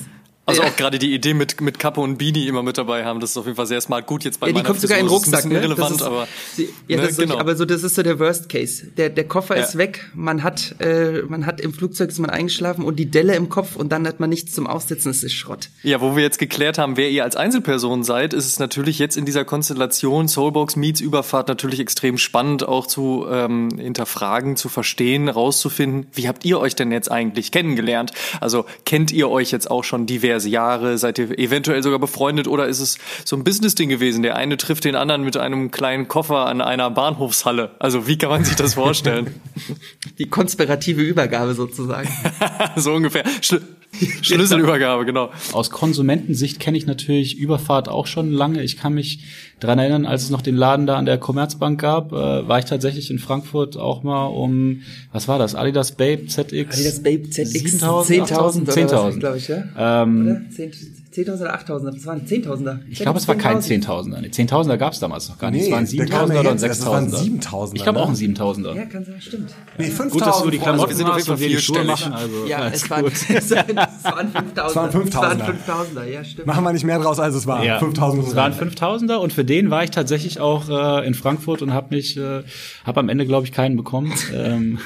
Also 0.50 0.64
auch 0.64 0.76
gerade 0.76 1.00
die 1.00 1.14
Idee 1.14 1.34
mit, 1.34 1.62
mit 1.62 1.80
Kappe 1.80 2.02
und 2.02 2.18
Beanie 2.18 2.48
immer 2.48 2.64
mit 2.64 2.78
dabei 2.78 3.06
haben, 3.06 3.20
das 3.20 3.32
ist 3.32 3.38
auf 3.38 3.46
jeden 3.46 3.56
Fall 3.56 3.68
sehr 3.68 3.82
smart. 3.82 4.06
Gut, 4.06 4.24
jetzt 4.24 4.40
bei 4.40 4.48
ja, 4.48 4.54
die 4.54 4.64
kommt 4.64 4.82
sogar 4.82 4.98
in 4.98 5.06
den 5.06 5.12
Rucksack, 5.12 5.46
ne? 5.46 5.56
irrelevant, 5.56 5.98
ist, 5.98 6.02
aber 6.02 6.28
sie, 6.56 6.70
ja, 6.88 6.98
ne, 6.98 7.08
das 7.08 7.18
genau. 7.18 7.38
aber 7.38 7.56
so 7.56 7.66
das 7.66 7.84
ist 7.84 7.96
so 7.96 8.04
der 8.04 8.20
Worst 8.20 8.50
Case. 8.50 8.88
Der 8.98 9.10
der 9.10 9.28
Koffer 9.28 9.58
ja. 9.58 9.64
ist 9.64 9.78
weg, 9.78 10.10
man 10.14 10.44
hat 10.44 10.76
äh, 10.80 11.22
man 11.28 11.46
hat 11.46 11.62
im 11.62 11.74
Flugzeug 11.74 12.10
ist 12.10 12.20
man 12.20 12.30
eingeschlafen 12.30 12.84
und 12.84 12.98
die 12.98 13.10
Delle 13.10 13.36
im 13.36 13.50
Kopf 13.50 13.76
und 13.76 13.92
dann 13.92 14.08
hat 14.08 14.20
man 14.20 14.30
nichts 14.30 14.54
zum 14.54 14.68
Aussitzen, 14.68 15.12
es 15.12 15.24
ist 15.24 15.34
Schrott. 15.34 15.70
Ja, 15.84 16.02
wo 16.02 16.16
wir 16.16 16.24
jetzt 16.24 16.40
geklärt 16.40 16.78
haben, 16.78 16.98
wer 16.98 17.10
ihr 17.10 17.24
als 17.24 17.36
Einzelperson 17.36 18.04
seid, 18.04 18.34
ist 18.34 18.46
es 18.46 18.60
natürlich 18.60 19.00
jetzt 19.00 19.18
in 19.18 19.26
dieser 19.26 19.46
Konstellation 19.46 20.28
Soulbox 20.28 20.76
meets 20.76 21.02
Überfahrt 21.02 21.48
natürlich 21.48 21.80
extrem 21.80 22.18
spannend 22.18 22.68
auch 22.68 22.88
zu 22.88 23.26
ähm, 23.30 23.70
hinterfragen, 23.78 24.56
zu 24.56 24.70
verstehen, 24.70 25.30
rauszufinden, 25.30 26.08
wie 26.14 26.28
habt 26.28 26.46
ihr 26.46 26.60
euch 26.60 26.76
denn 26.76 26.92
jetzt 26.92 27.12
eigentlich 27.12 27.52
kennengelernt? 27.52 28.12
Also 28.42 28.66
kennt 28.86 29.12
ihr 29.12 29.30
euch 29.30 29.52
jetzt 29.52 29.70
auch 29.70 29.84
schon 29.84 30.06
diverse 30.40 30.50
Jahre, 30.50 30.98
seid 30.98 31.20
ihr 31.20 31.38
eventuell 31.38 31.84
sogar 31.84 32.00
befreundet 32.00 32.48
oder 32.48 32.68
ist 32.68 32.80
es 32.80 32.98
so 33.26 33.36
ein 33.36 33.44
Business-Ding 33.44 33.90
gewesen? 33.90 34.24
Der 34.24 34.36
eine 34.36 34.58
trifft 34.58 34.86
den 34.86 34.96
anderen 34.96 35.24
mit 35.24 35.38
einem 35.38 35.72
kleinen 35.72 36.08
Koffer 36.08 36.46
an 36.46 36.62
einer 36.62 36.90
Bahnhofshalle. 36.90 37.72
Also 37.80 38.08
wie 38.08 38.18
kann 38.18 38.30
man 38.30 38.46
sich 38.46 38.56
das 38.56 38.76
vorstellen? 38.76 39.42
Die 40.18 40.30
konspirative 40.30 41.02
Übergabe 41.02 41.54
sozusagen. 41.54 42.10
so 42.76 42.94
ungefähr. 42.94 43.24
Schl 43.42 43.62
Schlüsselübergabe, 44.22 45.06
genau. 45.06 45.32
Aus 45.52 45.72
Konsumentensicht 45.72 46.60
kenne 46.60 46.78
ich 46.78 46.86
natürlich 46.86 47.38
Überfahrt 47.38 47.90
auch 47.90 48.08
schon 48.08 48.32
lange. 48.32 48.62
Ich 48.62 48.78
kann 48.78 48.94
mich 48.94 49.24
dran 49.60 49.80
erinnern, 49.80 50.06
als 50.06 50.24
es 50.24 50.30
noch 50.30 50.42
den 50.42 50.56
Laden 50.56 50.86
da 50.86 50.96
an 50.96 51.06
der 51.06 51.18
Commerzbank 51.18 51.82
gab, 51.82 52.12
äh, 52.12 52.48
war 52.48 52.60
ich 52.60 52.66
tatsächlich 52.66 53.10
in 53.10 53.20
Frankfurt 53.20 53.78
auch 53.78 54.04
mal 54.04 54.28
um, 54.28 54.82
was 55.12 55.28
war 55.28 55.40
das? 55.40 55.56
Adidas 55.56 55.94
Babe 55.94 56.28
ZX? 56.28 56.76
Adidas 56.76 57.04
Babe 57.04 57.30
ZX 57.30 57.82
10.000, 57.82 58.28
10.000, 58.28 58.66
10.000, 58.70 59.20
glaube 59.20 59.38
ich, 59.38 59.48
ja? 59.48 60.04
Ähm, 60.04 60.48
10.000 60.56 61.09
10.000 61.24 61.42
oder 61.42 61.56
8.000er? 61.56 61.92
Das 61.92 62.06
waren 62.06 62.22
10.000er. 62.26 62.80
Ich 62.90 63.00
glaube, 63.00 63.20
es 63.20 63.28
war 63.28 63.36
kein 63.36 63.60
10.000er. 63.60 64.22
Nee, 64.22 64.28
10.000er 64.28 64.78
gab 64.78 64.94
es 64.94 65.00
damals 65.00 65.30
noch 65.30 65.38
gar 65.38 65.52
nicht. 65.52 65.62
Nee, 65.62 65.68
es 65.68 65.72
waren 65.74 65.86
der 65.86 66.06
kam 66.08 66.30
7.000er 66.30 66.34
ja 66.34 66.40
oder 66.40 66.50
ein 66.50 66.56
jetzt 66.58 66.64
erst, 66.64 66.82
das 66.82 66.88
waren 66.90 67.08
6.000er. 67.10 67.42
7.000er, 67.42 67.76
Ich 67.76 67.84
glaube 67.84 68.00
auch 68.00 68.08
ein 68.08 68.14
ne? 68.14 68.18
7.000er. 68.20 68.76
Ja, 68.76 68.86
kann 68.86 69.06
sein, 69.06 69.16
stimmt. 69.22 69.54
Nee, 69.78 69.86
5000. 69.86 70.12
Gut, 70.12 70.22
dass 70.22 70.44
du 70.44 70.50
die 70.50 70.58
Freunde. 70.58 70.64
Klamotten 70.64 70.90
wir 70.90 70.96
sind 70.96 71.08
auf 71.08 71.16
hast 71.16 71.28
jeden 71.28 71.34
und 71.34 71.40
wir 71.40 71.48
die 71.48 71.54
Fall 71.56 71.62
Schuhe 71.64 71.76
vierstellig. 71.86 72.10
machen. 72.10 72.14
Also, 72.14 72.46
Ja, 72.48 72.68
es 72.68 72.90
waren, 72.90 73.04
gut. 73.04 73.14
es 73.30 73.52
waren 73.52 74.32
5.000. 74.34 74.68
Es 74.68 74.76
waren 74.76 74.90
5.000er. 74.90 75.10
Es 75.10 75.68
waren 75.68 75.88
5.000er, 75.88 76.04
ja, 76.06 76.24
stimmt. 76.24 76.48
Machen 76.48 76.64
wir 76.64 76.74
nicht 76.74 76.86
mehr 76.86 77.00
draus, 77.00 77.20
als 77.20 77.36
es 77.36 77.48
war. 77.48 77.64
Ja, 77.64 77.80
5000 77.80 78.28
es 78.28 78.36
waren 78.36 78.54
5000er 78.54 79.16
und 79.16 79.34
für 79.34 79.46
den 79.46 79.70
war 79.70 79.84
ich 79.84 79.92
tatsächlich 79.92 80.40
auch 80.40 80.70
äh, 80.70 81.08
in 81.08 81.14
Frankfurt 81.14 81.62
und 81.62 81.74
habe 81.74 81.96
mich, 81.96 82.18
äh, 82.18 82.44
habe 82.86 83.00
am 83.00 83.10
Ende 83.10 83.26
glaube 83.26 83.46
ich 83.46 83.52
keinen 83.52 83.76
bekommen. 83.76 84.14
ähm, 84.34 84.80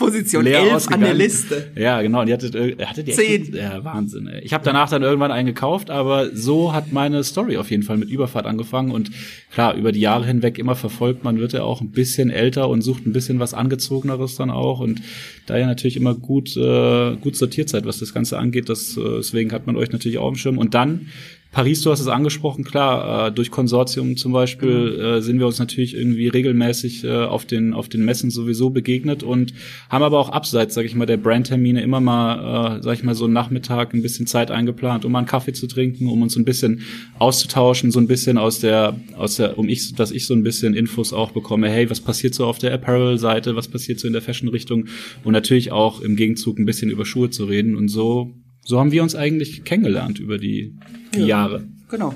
Position 0.00 0.44
leer 0.44 0.60
11 0.60 0.88
an 0.88 1.00
der 1.00 1.14
Liste. 1.14 1.70
Ja, 1.76 2.00
genau. 2.00 2.22
Und 2.22 2.28
ihr 2.28 2.34
hattet, 2.34 2.54
äh, 2.54 2.74
hattet 2.84 3.06
ihr 3.06 3.14
Zehn. 3.14 3.54
Ja, 3.54 3.84
Wahnsinn. 3.84 4.26
Ey. 4.26 4.40
Ich 4.42 4.54
habe 4.54 4.64
danach 4.64 4.88
dann 4.88 5.02
irgendwann 5.02 5.30
einen 5.30 5.46
gekauft, 5.46 5.90
aber 5.90 6.34
so 6.34 6.72
hat 6.72 6.90
meine 6.90 7.22
Story 7.22 7.58
auf 7.58 7.70
jeden 7.70 7.82
Fall 7.82 7.98
mit 7.98 8.08
Überfahrt 8.08 8.46
angefangen. 8.46 8.92
Und 8.92 9.10
klar, 9.52 9.74
über 9.74 9.92
die 9.92 10.00
Jahre 10.00 10.26
hinweg 10.26 10.58
immer 10.58 10.74
verfolgt, 10.74 11.22
man 11.22 11.38
wird 11.38 11.52
ja 11.52 11.62
auch 11.62 11.82
ein 11.82 11.90
bisschen 11.90 12.30
älter 12.30 12.70
und 12.70 12.80
sucht 12.80 13.06
ein 13.06 13.12
bisschen 13.12 13.38
was 13.40 13.52
Angezogeneres 13.52 14.36
dann 14.36 14.50
auch. 14.50 14.80
Und 14.80 15.02
da 15.46 15.58
ihr 15.58 15.66
natürlich 15.66 15.98
immer 15.98 16.14
gut, 16.14 16.56
äh, 16.56 17.16
gut 17.16 17.36
sortiert 17.36 17.68
seid, 17.68 17.84
was 17.84 17.98
das 17.98 18.14
Ganze 18.14 18.38
angeht, 18.38 18.70
das, 18.70 18.96
äh, 18.96 19.18
deswegen 19.18 19.52
hat 19.52 19.66
man 19.66 19.76
euch 19.76 19.92
natürlich 19.92 20.16
auch 20.16 20.28
im 20.28 20.36
Schirm. 20.36 20.56
Und 20.56 20.74
dann 20.74 21.08
Paris, 21.52 21.82
du 21.82 21.90
hast 21.90 21.98
es 21.98 22.06
angesprochen, 22.06 22.62
klar, 22.62 23.26
äh, 23.26 23.32
durch 23.32 23.50
Konsortium 23.50 24.16
zum 24.16 24.32
Beispiel 24.32 25.00
äh, 25.00 25.20
sind 25.20 25.40
wir 25.40 25.48
uns 25.48 25.58
natürlich 25.58 25.96
irgendwie 25.96 26.28
regelmäßig 26.28 27.02
äh, 27.02 27.24
auf 27.24 27.44
den 27.44 27.74
auf 27.74 27.88
den 27.88 28.04
Messen 28.04 28.30
sowieso 28.30 28.70
begegnet 28.70 29.24
und 29.24 29.52
haben 29.88 30.04
aber 30.04 30.20
auch 30.20 30.28
abseits, 30.28 30.74
sag 30.74 30.84
ich 30.84 30.94
mal, 30.94 31.06
der 31.06 31.16
Brandtermine 31.16 31.82
immer 31.82 32.00
mal, 32.00 32.78
äh, 32.78 32.82
sag 32.84 32.94
ich 32.94 33.02
mal, 33.02 33.16
so 33.16 33.24
einen 33.24 33.32
Nachmittag 33.32 33.94
ein 33.94 34.02
bisschen 34.02 34.28
Zeit 34.28 34.52
eingeplant, 34.52 35.04
um 35.04 35.10
mal 35.10 35.18
einen 35.18 35.26
Kaffee 35.26 35.52
zu 35.52 35.66
trinken, 35.66 36.08
um 36.08 36.22
uns 36.22 36.36
ein 36.36 36.44
bisschen 36.44 36.82
auszutauschen, 37.18 37.90
so 37.90 37.98
ein 37.98 38.06
bisschen 38.06 38.38
aus 38.38 38.60
der 38.60 38.94
aus 39.16 39.34
der, 39.34 39.58
um 39.58 39.68
ich, 39.68 39.92
dass 39.96 40.12
ich 40.12 40.26
so 40.26 40.34
ein 40.34 40.44
bisschen 40.44 40.74
Infos 40.74 41.12
auch 41.12 41.32
bekomme, 41.32 41.68
hey, 41.68 41.90
was 41.90 42.00
passiert 42.00 42.32
so 42.32 42.46
auf 42.46 42.58
der 42.58 42.72
Apparel-Seite, 42.72 43.56
was 43.56 43.66
passiert 43.66 43.98
so 43.98 44.06
in 44.06 44.12
der 44.12 44.22
Fashion-Richtung? 44.22 44.86
Und 45.24 45.32
natürlich 45.32 45.72
auch 45.72 46.00
im 46.00 46.14
Gegenzug 46.14 46.60
ein 46.60 46.64
bisschen 46.64 46.90
über 46.90 47.04
Schuhe 47.04 47.30
zu 47.30 47.46
reden. 47.46 47.74
Und 47.74 47.88
so 47.88 48.32
so 48.62 48.78
haben 48.78 48.92
wir 48.92 49.02
uns 49.02 49.14
eigentlich 49.14 49.64
kennengelernt 49.64 50.20
über 50.20 50.38
die, 50.38 50.74
die 51.14 51.26
Jahre. 51.26 51.64
Genau. 51.88 52.14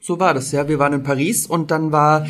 So 0.00 0.18
war 0.18 0.34
das, 0.34 0.52
ja. 0.52 0.68
Wir 0.68 0.78
waren 0.78 0.92
in 0.92 1.02
Paris 1.02 1.46
und 1.46 1.70
dann 1.70 1.92
war, 1.92 2.26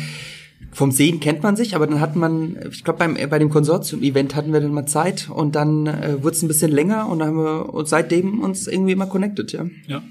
vom 0.71 0.91
Sehen 0.91 1.19
kennt 1.19 1.41
man 1.41 1.55
sich, 1.55 1.75
aber 1.75 1.87
dann 1.87 1.99
hat 1.99 2.15
man, 2.15 2.57
ich 2.71 2.83
glaube, 2.83 2.99
beim 2.99 3.17
bei 3.29 3.39
dem 3.39 3.49
Konsortium-Event 3.49 4.35
hatten 4.35 4.53
wir 4.53 4.61
dann 4.61 4.73
mal 4.73 4.85
Zeit 4.85 5.29
und 5.29 5.55
dann 5.55 5.87
äh, 5.87 6.21
wurde 6.21 6.35
es 6.35 6.43
ein 6.43 6.47
bisschen 6.47 6.71
länger 6.71 7.07
und 7.09 7.19
dann 7.19 7.29
haben 7.29 7.37
wir 7.37 7.73
uns 7.73 7.89
seitdem 7.89 8.41
uns 8.41 8.67
irgendwie 8.67 8.91
immer 8.91 9.07
connected, 9.07 9.51
ja. 9.51 9.65
Ja. 9.87 10.03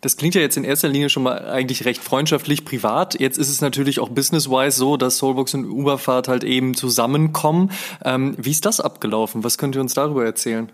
Das 0.00 0.18
klingt 0.18 0.34
ja 0.34 0.42
jetzt 0.42 0.58
in 0.58 0.64
erster 0.64 0.88
Linie 0.88 1.08
schon 1.08 1.22
mal 1.22 1.48
eigentlich 1.48 1.86
recht 1.86 2.02
freundschaftlich 2.02 2.66
privat. 2.66 3.18
Jetzt 3.18 3.38
ist 3.38 3.48
es 3.48 3.62
natürlich 3.62 4.00
auch 4.00 4.10
business-wise 4.10 4.76
so, 4.76 4.98
dass 4.98 5.16
Soulbox 5.16 5.54
und 5.54 5.64
Uberfahrt 5.64 6.28
halt 6.28 6.44
eben 6.44 6.74
zusammenkommen. 6.74 7.70
Ähm, 8.04 8.34
wie 8.36 8.50
ist 8.50 8.66
das 8.66 8.80
abgelaufen? 8.80 9.44
Was 9.44 9.56
könnt 9.56 9.76
ihr 9.76 9.80
uns 9.80 9.94
darüber 9.94 10.22
erzählen? 10.22 10.70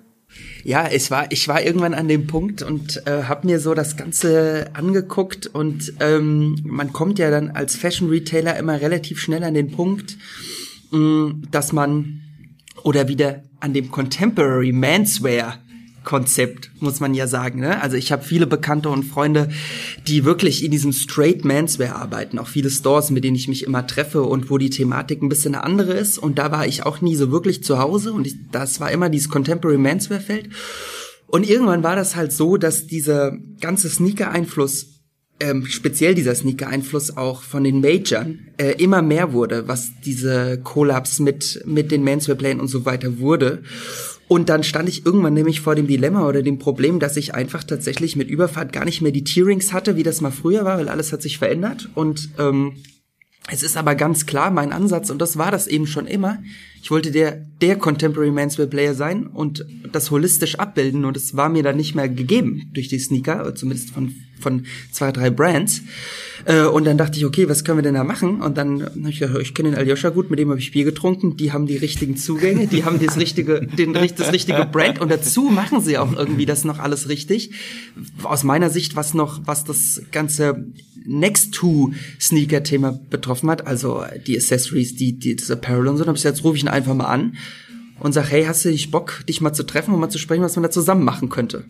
Ja, 0.63 0.87
es 0.87 1.11
war, 1.11 1.33
ich 1.33 1.49
war 1.49 1.63
irgendwann 1.63 1.95
an 1.95 2.09
dem 2.09 2.27
Punkt 2.27 2.63
und 2.63 3.07
äh, 3.07 3.25
habe 3.25 3.47
mir 3.47 3.61
so 3.61 3.75
das 3.75 3.97
Ganze 3.97 4.71
angeguckt 4.75 5.47
und 5.47 5.95
ähm, 6.01 6.57
man 6.65 6.93
kommt 6.93 7.19
ja 7.19 7.31
dann 7.31 7.51
als 7.51 7.77
Fashion 7.77 8.09
Retailer 8.09 8.57
immer 8.59 8.81
relativ 8.81 9.21
schnell 9.21 9.43
an 9.43 9.55
den 9.55 9.71
Punkt, 9.71 10.17
mh, 10.91 11.35
dass 11.51 11.73
man 11.73 12.21
oder 12.83 13.09
wieder 13.09 13.43
an 13.61 13.75
dem 13.75 13.91
Contemporary 13.91 14.73
Manswear 14.73 15.59
Konzept, 16.05 16.71
muss 16.81 17.01
man 17.01 17.15
ja 17.15 17.27
sagen. 17.27 17.61
Ne? 17.61 17.83
Also 17.83 17.97
ich 17.97 18.11
habe 18.11 18.25
viele 18.25 18.47
Bekannte 18.47 18.89
und 18.89 19.05
Freunde, 19.05 19.51
die 20.07 20.25
wirklich 20.25 20.65
in 20.65 20.71
diesem 20.71 20.93
Straight 20.93 21.45
Manswear 21.45 21.97
arbeiten. 21.97 22.39
Auch 22.39 22.49
viele 22.49 22.71
Stores, 22.71 23.11
mit 23.11 23.25
denen 23.25 23.37
ich 23.37 23.49
mich 23.49 23.65
immer 23.65 23.87
treffe 23.87 24.23
und 24.23 24.51
wo 24.51 24.59
die 24.59 24.71
Thematik 24.71 25.23
ein 25.23 25.29
bisschen 25.29 25.55
eine 25.55 25.65
andere 25.65 25.93
ist. 25.93 26.19
Und 26.19 26.39
da 26.39 26.51
war 26.51 26.67
ich 26.67 26.85
auch 26.87 27.01
nie 27.01 27.17
so 27.17 27.31
wirklich 27.31 27.63
zu 27.63 27.79
Hause. 27.79 28.13
Und 28.13 28.27
ich, 28.27 28.37
das 28.51 28.81
war 28.81 28.91
immer 28.91 29.11
dieses 29.11 29.29
Contemporary 29.29 29.79
Manswear 29.79 30.21
Feld. 30.21 30.49
Und 31.27 31.49
irgendwann 31.49 31.83
war 31.83 31.97
das 31.97 32.17
halt 32.17 32.33
so, 32.33 32.57
dass 32.57 32.87
dieser 32.87 33.37
ganze 33.61 33.89
Sneaker-Einfluss 33.89 35.01
ähm, 35.41 35.65
speziell 35.67 36.15
dieser 36.15 36.35
Sneaker-Einfluss 36.35 37.17
auch 37.17 37.43
von 37.43 37.65
den 37.65 37.81
Majern 37.81 38.49
äh, 38.59 38.73
immer 38.73 39.01
mehr 39.01 39.33
wurde, 39.33 39.69
was 39.69 39.91
diese 40.05 40.61
Collabs 40.63 41.19
mit 41.19 41.63
mit 41.65 41.91
den 41.91 42.05
Manswear-Plänen 42.05 42.61
und 42.61 42.69
so 42.69 42.85
weiter 42.85 43.19
wurde. 43.19 43.63
Und 44.31 44.49
dann 44.49 44.63
stand 44.63 44.89
ich 44.89 45.05
irgendwann 45.05 45.35
nämlich 45.35 45.61
vor 45.61 45.75
dem 45.75 45.89
Dilemma 45.89 46.25
oder 46.29 46.45
dem 46.45 46.61
Problem, 46.61 47.01
dass 47.01 47.17
ich 47.17 47.35
einfach 47.35 47.65
tatsächlich 47.65 48.15
mit 48.15 48.31
Überfahrt 48.31 48.73
gar 48.73 48.85
nicht 48.85 49.03
mehr 49.03 49.11
die 49.11 49.25
Tierings 49.25 49.73
hatte, 49.73 49.97
wie 49.97 50.05
das 50.05 50.21
mal 50.21 50.31
früher 50.31 50.65
war, 50.65 50.79
weil 50.79 50.89
alles 50.89 51.13
hat 51.13 51.21
sich 51.21 51.39
verändert. 51.39 51.89
Und 51.97 52.29
ähm, 52.39 52.75
es 53.51 53.65
ist 53.65 53.77
aber 53.77 53.97
ganz 53.97 54.27
klar 54.27 54.53
mein 54.53 54.71
Ansatz, 54.71 55.11
und 55.11 55.21
das 55.21 55.37
war 55.37 55.51
das 55.51 55.67
eben 55.67 55.89
schon 55.89 56.07
immer. 56.07 56.39
Ich 56.81 56.93
wollte 56.93 57.11
der, 57.11 57.45
der 57.61 57.75
Contemporary 57.75 58.31
Manswear 58.31 58.69
Player 58.69 58.95
sein 58.95 59.27
und 59.27 59.67
das 59.91 60.13
holistisch 60.13 60.61
abbilden 60.61 61.05
und 61.05 61.17
es 61.17 61.37
war 61.37 61.49
mir 61.49 61.65
dann 61.65 61.77
nicht 61.77 61.97
mehr 61.97 62.09
gegeben 62.09 62.71
durch 62.73 62.87
die 62.87 63.01
Sneaker, 63.01 63.53
zumindest 63.57 63.91
von, 63.91 64.15
von 64.41 64.67
zwei, 64.91 65.13
drei 65.13 65.31
Brands. 65.31 65.83
Äh, 66.45 66.63
und 66.63 66.85
dann 66.85 66.99
dachte 66.99 67.19
ich, 67.19 67.25
okay, 67.25 67.49
was 67.49 67.65
können 67.65 67.79
wir 67.79 67.83
denn 67.83 67.95
da 67.95 68.05
machen? 68.05 68.41
Und 68.41 68.57
dann 68.57 68.83
habe 68.83 69.11
ich 69.11 69.21
gedacht, 69.21 69.39
ich 69.41 69.55
kenne 69.55 69.71
den 69.71 69.79
Aljoscha 69.79 70.09
gut, 70.11 70.31
mit 70.31 70.39
dem 70.39 70.51
habe 70.51 70.59
ich 70.59 70.73
Bier 70.73 70.85
getrunken, 70.85 71.37
die 71.37 71.53
haben 71.53 71.67
die 71.67 71.77
richtigen 71.77 72.17
Zugänge, 72.17 72.67
die 72.67 72.85
haben 72.85 72.99
das 73.05 73.17
richtige, 73.17 73.67
den, 73.67 73.93
das 73.93 74.33
richtige 74.33 74.67
Brand 74.71 75.01
und 75.01 75.11
dazu 75.11 75.45
machen 75.45 75.81
sie 75.81 75.99
auch 75.99 76.13
irgendwie 76.17 76.47
das 76.47 76.65
noch 76.65 76.79
alles 76.79 77.09
richtig. 77.09 77.53
Aus 78.23 78.45
meiner 78.45 78.71
Sicht, 78.71 78.97
was 78.97 79.15
noch, 79.15 79.41
was 79.47 79.65
das 79.65 80.03
ganze 80.13 80.67
Next 81.05 81.55
to 81.55 81.93
Sneaker 82.21 82.63
Thema 82.63 82.99
betroffen 83.11 83.51
hat, 83.51 83.67
also 83.67 84.05
die 84.27 84.37
Accessories, 84.37 84.97
die, 84.97 85.19
die 85.19 85.37
das 85.37 85.51
Apparel 85.51 85.89
und 85.89 85.97
so, 85.97 86.05
dann 86.05 86.09
habe 86.09 86.17
ich 86.17 86.23
gesagt, 86.23 86.39
jetzt 86.39 86.45
rufe 86.45 86.57
ich 86.57 86.63
ihn 86.63 86.69
einfach 86.69 86.95
mal 86.95 87.07
an 87.07 87.37
und 87.99 88.13
sag, 88.13 88.31
hey, 88.31 88.45
hast 88.45 88.65
du 88.65 88.71
nicht 88.71 88.91
Bock, 88.91 89.25
dich 89.29 89.41
mal 89.41 89.53
zu 89.53 89.63
treffen 89.63 89.95
und 89.95 90.01
mal 90.01 90.09
zu 90.09 90.19
sprechen, 90.19 90.43
was 90.43 90.57
man 90.57 90.63
da 90.63 90.71
zusammen 90.71 91.05
machen 91.05 91.29
könnte? 91.29 91.65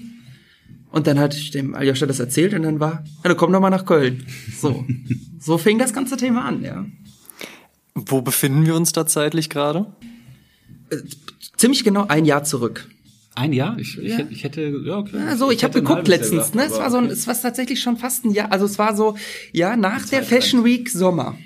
Und 0.93 1.07
dann 1.07 1.19
hatte 1.19 1.37
ich 1.37 1.51
dem 1.53 1.75
Aljoscha 1.75 2.07
das 2.07 2.19
erzählt 2.19 2.53
und 2.55 2.63
dann 2.63 2.81
war, 2.81 3.05
ja, 3.05 3.23
dann 3.23 3.37
komm 3.37 3.53
doch 3.53 3.61
mal 3.61 3.71
nach 3.71 3.85
Köln. 3.87 4.25
So. 4.59 4.85
so 5.39 5.57
fing 5.59 5.79
das 5.79 5.93
ganze 5.93 6.17
Thema 6.17 6.45
an, 6.45 6.63
ja. 6.63 6.85
Wo 7.95 8.23
befinden 8.23 8.67
wir 8.67 8.75
uns 8.75 8.93
da 8.93 9.07
zeitlich 9.07 9.51
gerade? 9.51 9.87
Ziemlich 11.57 11.85
genau 11.85 12.07
ein 12.09 12.25
Jahr 12.25 12.45
zurück. 12.45 12.89
Ein 13.37 13.53
Jahr? 13.53 13.79
Ich, 13.79 13.97
ich, 13.99 14.19
hätte- 14.19 14.33
ich 14.33 14.43
hätte, 14.45 14.63
ja, 14.85 14.99
okay. 14.99 15.17
Also 15.29 15.51
ich, 15.51 15.63
habe 15.63 15.75
hätte 15.75 15.79
ein 15.79 15.85
geguckt 15.87 16.09
letztens, 16.09 16.51
gedacht, 16.51 16.55
ne? 16.57 16.65
Es 16.65 16.79
war 16.79 16.91
so 16.91 16.97
ein, 16.99 17.07
es 17.07 17.27
war 17.27 17.41
tatsächlich 17.41 17.81
schon 17.81 17.97
fast 17.97 18.25
ein 18.25 18.33
Jahr. 18.33 18.51
Also 18.51 18.65
es 18.67 18.79
war 18.79 18.97
so, 18.97 19.17
ja, 19.53 19.77
nach 19.77 20.05
der 20.07 20.23
Fashion 20.25 20.65
Week 20.65 20.89
Sommer. 20.91 21.39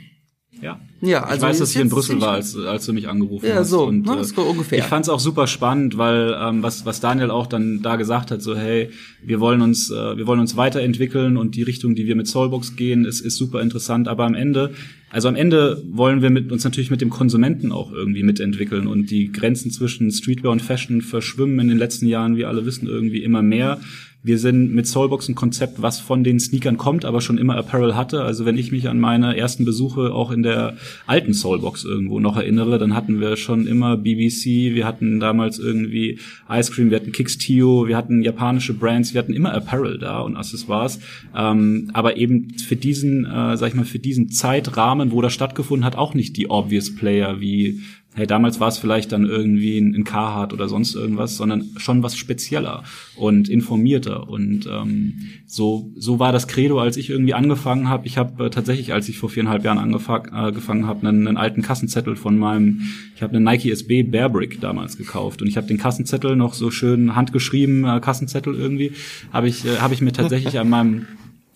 Ja. 0.62 0.80
Ja, 1.00 1.22
also 1.24 1.36
ich 1.36 1.42
weiß, 1.42 1.58
dass 1.58 1.70
ich 1.74 1.80
in 1.80 1.90
Brüssel 1.90 2.20
war, 2.20 2.32
als, 2.32 2.56
als 2.56 2.86
du 2.86 2.94
mich 2.94 3.08
angerufen 3.08 3.46
Ja, 3.46 3.56
hast. 3.56 3.70
so, 3.70 3.84
und, 3.84 4.06
ne, 4.06 4.14
äh, 4.14 4.16
das 4.16 4.30
ist 4.30 4.38
ungefähr. 4.38 4.78
Ich 4.78 4.84
fand 4.84 5.04
es 5.04 5.10
auch 5.10 5.20
super 5.20 5.46
spannend, 5.46 5.98
weil 5.98 6.34
ähm, 6.40 6.62
was, 6.62 6.86
was 6.86 7.00
Daniel 7.00 7.30
auch 7.30 7.46
dann 7.46 7.82
da 7.82 7.96
gesagt 7.96 8.30
hat, 8.30 8.40
so 8.40 8.56
hey, 8.56 8.88
wir 9.22 9.40
wollen 9.40 9.60
uns, 9.60 9.90
äh, 9.90 10.16
wir 10.16 10.26
wollen 10.26 10.40
uns 10.40 10.56
weiterentwickeln 10.56 11.36
und 11.36 11.56
die 11.56 11.62
Richtung, 11.62 11.94
die 11.94 12.06
wir 12.06 12.16
mit 12.16 12.26
Soulbox 12.26 12.76
gehen, 12.76 13.04
ist, 13.04 13.20
ist 13.20 13.36
super 13.36 13.60
interessant. 13.60 14.08
Aber 14.08 14.24
am 14.24 14.34
Ende, 14.34 14.72
also 15.10 15.28
am 15.28 15.36
Ende 15.36 15.82
wollen 15.90 16.22
wir 16.22 16.30
mit 16.30 16.50
uns 16.50 16.64
natürlich 16.64 16.90
mit 16.90 17.02
dem 17.02 17.10
Konsumenten 17.10 17.70
auch 17.70 17.92
irgendwie 17.92 18.22
mitentwickeln 18.22 18.86
und 18.86 19.10
die 19.10 19.30
Grenzen 19.30 19.70
zwischen 19.70 20.10
Streetwear 20.10 20.52
und 20.52 20.62
Fashion 20.62 21.02
verschwimmen 21.02 21.60
in 21.60 21.68
den 21.68 21.78
letzten 21.78 22.06
Jahren, 22.06 22.36
wie 22.36 22.46
alle 22.46 22.64
wissen, 22.64 22.86
irgendwie 22.88 23.22
immer 23.22 23.42
mehr. 23.42 23.78
Wir 24.26 24.38
sind 24.38 24.74
mit 24.74 24.86
Soulbox 24.86 25.28
ein 25.28 25.34
Konzept, 25.34 25.82
was 25.82 26.00
von 26.00 26.24
den 26.24 26.40
Sneakern 26.40 26.78
kommt, 26.78 27.04
aber 27.04 27.20
schon 27.20 27.36
immer 27.36 27.56
Apparel 27.56 27.94
hatte. 27.94 28.22
Also 28.22 28.46
wenn 28.46 28.56
ich 28.56 28.72
mich 28.72 28.88
an 28.88 28.98
meine 28.98 29.36
ersten 29.36 29.66
Besuche 29.66 30.14
auch 30.14 30.30
in 30.30 30.42
der 30.42 30.78
alten 31.06 31.34
Soulbox 31.34 31.84
irgendwo 31.84 32.20
noch 32.20 32.38
erinnere, 32.38 32.78
dann 32.78 32.94
hatten 32.94 33.20
wir 33.20 33.36
schon 33.36 33.66
immer 33.66 33.98
BBC, 33.98 34.74
wir 34.74 34.86
hatten 34.86 35.20
damals 35.20 35.58
irgendwie 35.58 36.18
Ice 36.50 36.72
Cream, 36.72 36.88
wir 36.88 36.96
hatten 36.96 37.12
Kicks 37.12 37.36
Tio, 37.36 37.86
wir 37.86 37.98
hatten 37.98 38.22
japanische 38.22 38.72
Brands, 38.72 39.12
wir 39.12 39.18
hatten 39.18 39.34
immer 39.34 39.52
Apparel 39.52 39.98
da 39.98 40.20
und 40.20 40.36
Accessoires. 40.36 41.00
Ähm, 41.36 41.90
aber 41.92 42.16
eben 42.16 42.48
für 42.58 42.76
diesen, 42.76 43.26
äh, 43.26 43.58
sag 43.58 43.68
ich 43.68 43.74
mal, 43.74 43.84
für 43.84 43.98
diesen 43.98 44.30
Zeitrahmen, 44.30 45.12
wo 45.12 45.20
das 45.20 45.34
stattgefunden 45.34 45.84
hat, 45.84 45.96
auch 45.96 46.14
nicht 46.14 46.38
die 46.38 46.48
obvious 46.48 46.94
Player 46.96 47.42
wie 47.42 47.82
hey, 48.14 48.26
damals 48.26 48.60
war 48.60 48.68
es 48.68 48.78
vielleicht 48.78 49.10
dann 49.12 49.24
irgendwie 49.24 49.78
ein, 49.78 49.94
ein 49.94 50.04
Carhartt 50.04 50.52
oder 50.52 50.68
sonst 50.68 50.94
irgendwas, 50.94 51.36
sondern 51.36 51.70
schon 51.76 52.02
was 52.02 52.16
spezieller 52.16 52.84
und 53.16 53.48
informierter. 53.48 54.28
Und 54.28 54.68
ähm, 54.70 55.14
so, 55.46 55.92
so 55.96 56.20
war 56.20 56.30
das 56.30 56.46
Credo, 56.46 56.78
als 56.78 56.96
ich 56.96 57.10
irgendwie 57.10 57.34
angefangen 57.34 57.88
habe. 57.88 58.06
Ich 58.06 58.16
habe 58.16 58.46
äh, 58.46 58.50
tatsächlich, 58.50 58.92
als 58.92 59.08
ich 59.08 59.18
vor 59.18 59.30
viereinhalb 59.30 59.64
Jahren 59.64 59.78
angefang, 59.78 60.26
äh, 60.26 60.30
angefangen 60.30 60.86
habe, 60.86 61.06
einen, 61.06 61.26
einen 61.26 61.36
alten 61.36 61.62
Kassenzettel 61.62 62.14
von 62.14 62.38
meinem, 62.38 62.82
ich 63.16 63.22
habe 63.22 63.34
einen 63.34 63.44
Nike 63.44 63.70
SB 63.72 64.04
Bearbrick 64.04 64.60
damals 64.60 64.96
gekauft 64.96 65.42
und 65.42 65.48
ich 65.48 65.56
habe 65.56 65.66
den 65.66 65.78
Kassenzettel 65.78 66.36
noch 66.36 66.54
so 66.54 66.70
schön 66.70 67.16
handgeschrieben, 67.16 67.84
äh, 67.84 68.00
Kassenzettel 68.00 68.54
irgendwie, 68.54 68.92
habe 69.32 69.48
ich, 69.48 69.64
äh, 69.64 69.78
habe 69.78 69.92
ich 69.92 70.00
mir 70.00 70.12
tatsächlich 70.12 70.58
an 70.60 70.68
meinem 70.68 71.06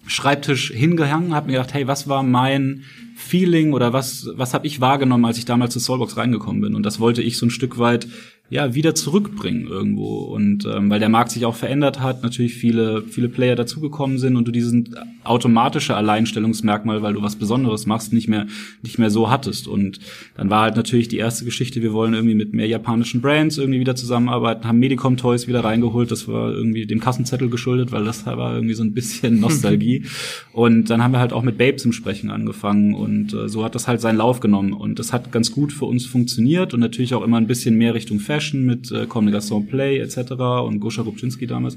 Schreibtisch 0.09 0.73
hingehangen, 0.73 1.35
habe 1.35 1.47
mir 1.47 1.59
gedacht, 1.59 1.75
hey, 1.75 1.87
was 1.87 2.09
war 2.09 2.23
mein 2.23 2.85
Feeling 3.17 3.73
oder 3.73 3.93
was 3.93 4.29
was 4.35 4.55
habe 4.55 4.67
ich 4.67 4.81
wahrgenommen, 4.81 5.25
als 5.25 5.39
ich 5.39 5.45
damals 5.45 5.73
zu 5.73 5.81
Soulbox 5.81 6.17
reingekommen 6.17 6.61
bin? 6.61 6.75
Und 6.75 6.85
das 6.85 6.99
wollte 6.99 7.23
ich 7.23 7.39
so 7.39 7.47
ein 7.47 7.51
Stück 7.51 7.79
weit 7.79 8.09
ja 8.51 8.75
wieder 8.75 8.95
zurückbringen 8.95 9.67
irgendwo. 9.67 10.21
Und 10.21 10.65
ähm, 10.65 10.89
weil 10.89 11.01
der 11.01 11.11
Markt 11.11 11.33
sich 11.33 11.45
auch 11.45 11.55
verändert 11.55 12.01
hat, 12.01 12.23
natürlich 12.23 12.55
viele 12.55 13.03
viele 13.03 13.29
Player 13.29 13.57
dazugekommen 13.57 14.19
sind 14.19 14.37
und 14.37 14.49
du 14.49 14.53
diesen 14.53 14.97
automatische 15.25 15.95
Alleinstellungsmerkmal, 15.95 17.03
weil 17.03 17.13
du 17.13 17.23
was 17.23 17.37
Besonderes 17.37 17.85
machst, 17.85 18.13
nicht 18.13 18.29
mehr 18.29 18.47
nicht 18.83 18.99
mehr 18.99 19.11
so 19.11 19.31
hattest. 19.31 19.69
Und 19.69 19.99
dann 20.35 20.49
war 20.49 20.63
halt 20.63 20.77
natürlich 20.77 21.09
die 21.09 21.19
erste 21.19 21.45
Geschichte, 21.45 21.83
wir 21.83 21.93
wollen 21.93 22.15
irgendwie 22.15 22.35
mit 22.35 22.55
mehr 22.55 22.67
japanischen 22.67 23.21
Brands 23.21 23.59
irgendwie 23.59 23.81
wieder 23.81 23.97
zusammenarbeiten, 23.97 24.67
haben 24.67 24.79
Medicom 24.79 25.19
Toys 25.19 25.47
wieder 25.47 25.63
reingeholt, 25.63 26.11
das 26.11 26.27
war 26.27 26.51
irgendwie 26.51 26.87
dem 26.87 27.01
Kassenzettel 27.01 27.51
geschuldet, 27.51 27.93
weil 27.93 28.05
das 28.05 28.25
war 28.25 28.55
irgendwie 28.55 28.75
so 28.75 28.83
ein 28.83 28.95
bisschen 28.95 29.41
Nostalgie. 29.41 30.05
Und 30.53 30.89
dann 30.89 31.03
haben 31.03 31.13
wir 31.13 31.21
halt 31.21 31.35
auch 31.35 31.43
mit 31.43 31.59
Babes 31.59 31.85
im 31.85 31.93
Sprechen 31.93 32.31
angefangen 32.31 32.95
und 32.95 33.35
äh, 33.35 33.49
so 33.49 33.63
hat 33.63 33.75
das 33.75 33.89
halt 33.89 34.01
seinen 34.01 34.17
Lauf 34.17 34.41
genommen. 34.41 34.73
Und 34.73 34.99
das 34.99 35.13
hat 35.13 35.33
ganz 35.33 35.53
gut 35.53 35.71
für 35.71 35.85
uns 35.85 36.07
funktioniert 36.07 36.73
und 36.73 36.81
natürlich 36.81 37.15
auch 37.15 37.23
immer 37.23 37.37
ein 37.37 37.47
bisschen 37.47 37.77
mehr 37.77 37.93
Richtung 37.93 38.21
Fashion 38.21 38.38
Fashion 38.39 38.65
mit 38.65 38.93
äh, 38.93 39.07
Comme 39.07 39.33
Play 39.67 39.99
etc. 39.99 40.33
und 40.65 40.81
Goscha 40.81 41.03
Rubczynski 41.03 41.47
damals. 41.47 41.77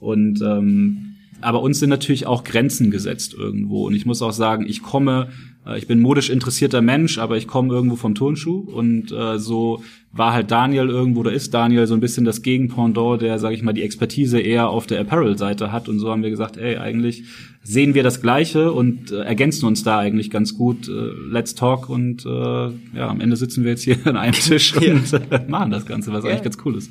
Und 0.00 0.42
ähm, 0.42 1.16
aber 1.40 1.62
uns 1.62 1.78
sind 1.78 1.88
natürlich 1.88 2.26
auch 2.26 2.44
Grenzen 2.44 2.90
gesetzt 2.90 3.34
irgendwo. 3.34 3.86
Und 3.86 3.94
ich 3.94 4.04
muss 4.04 4.20
auch 4.20 4.32
sagen, 4.32 4.66
ich 4.68 4.82
komme, 4.82 5.28
ich 5.76 5.86
bin 5.86 6.00
modisch 6.00 6.30
interessierter 6.30 6.80
Mensch, 6.80 7.18
aber 7.18 7.36
ich 7.36 7.46
komme 7.46 7.72
irgendwo 7.72 7.96
vom 7.96 8.14
Turnschuh. 8.14 8.60
Und 8.60 9.12
äh, 9.12 9.38
so 9.38 9.82
war 10.12 10.32
halt 10.32 10.50
Daniel 10.50 10.88
irgendwo, 10.88 11.22
da 11.22 11.30
ist 11.30 11.52
Daniel 11.52 11.86
so 11.86 11.94
ein 11.94 12.00
bisschen 12.00 12.24
das 12.24 12.42
Gegenpendant, 12.42 13.20
der, 13.20 13.38
sage 13.38 13.54
ich 13.54 13.62
mal, 13.62 13.72
die 13.72 13.82
Expertise 13.82 14.40
eher 14.40 14.70
auf 14.70 14.86
der 14.86 15.00
Apparel-Seite 15.00 15.70
hat. 15.70 15.88
Und 15.88 15.98
so 15.98 16.10
haben 16.10 16.22
wir 16.22 16.30
gesagt, 16.30 16.56
ey, 16.56 16.78
eigentlich 16.78 17.24
sehen 17.62 17.94
wir 17.94 18.02
das 18.02 18.22
Gleiche 18.22 18.72
und 18.72 19.12
äh, 19.12 19.20
ergänzen 19.20 19.66
uns 19.66 19.82
da 19.82 19.98
eigentlich 19.98 20.30
ganz 20.30 20.56
gut. 20.56 20.88
Äh, 20.88 21.10
let's 21.30 21.54
talk 21.54 21.90
und 21.90 22.24
äh, 22.24 22.28
ja, 22.28 23.08
am 23.08 23.20
Ende 23.20 23.36
sitzen 23.36 23.62
wir 23.62 23.72
jetzt 23.72 23.82
hier 23.82 23.98
an 24.04 24.16
einem 24.16 24.32
Tisch 24.32 24.74
und 24.76 25.12
äh, 25.12 25.44
machen 25.46 25.70
das 25.70 25.84
Ganze, 25.84 26.12
was 26.12 26.24
ja. 26.24 26.30
eigentlich 26.30 26.42
ganz 26.42 26.56
cool 26.64 26.76
ist. 26.76 26.90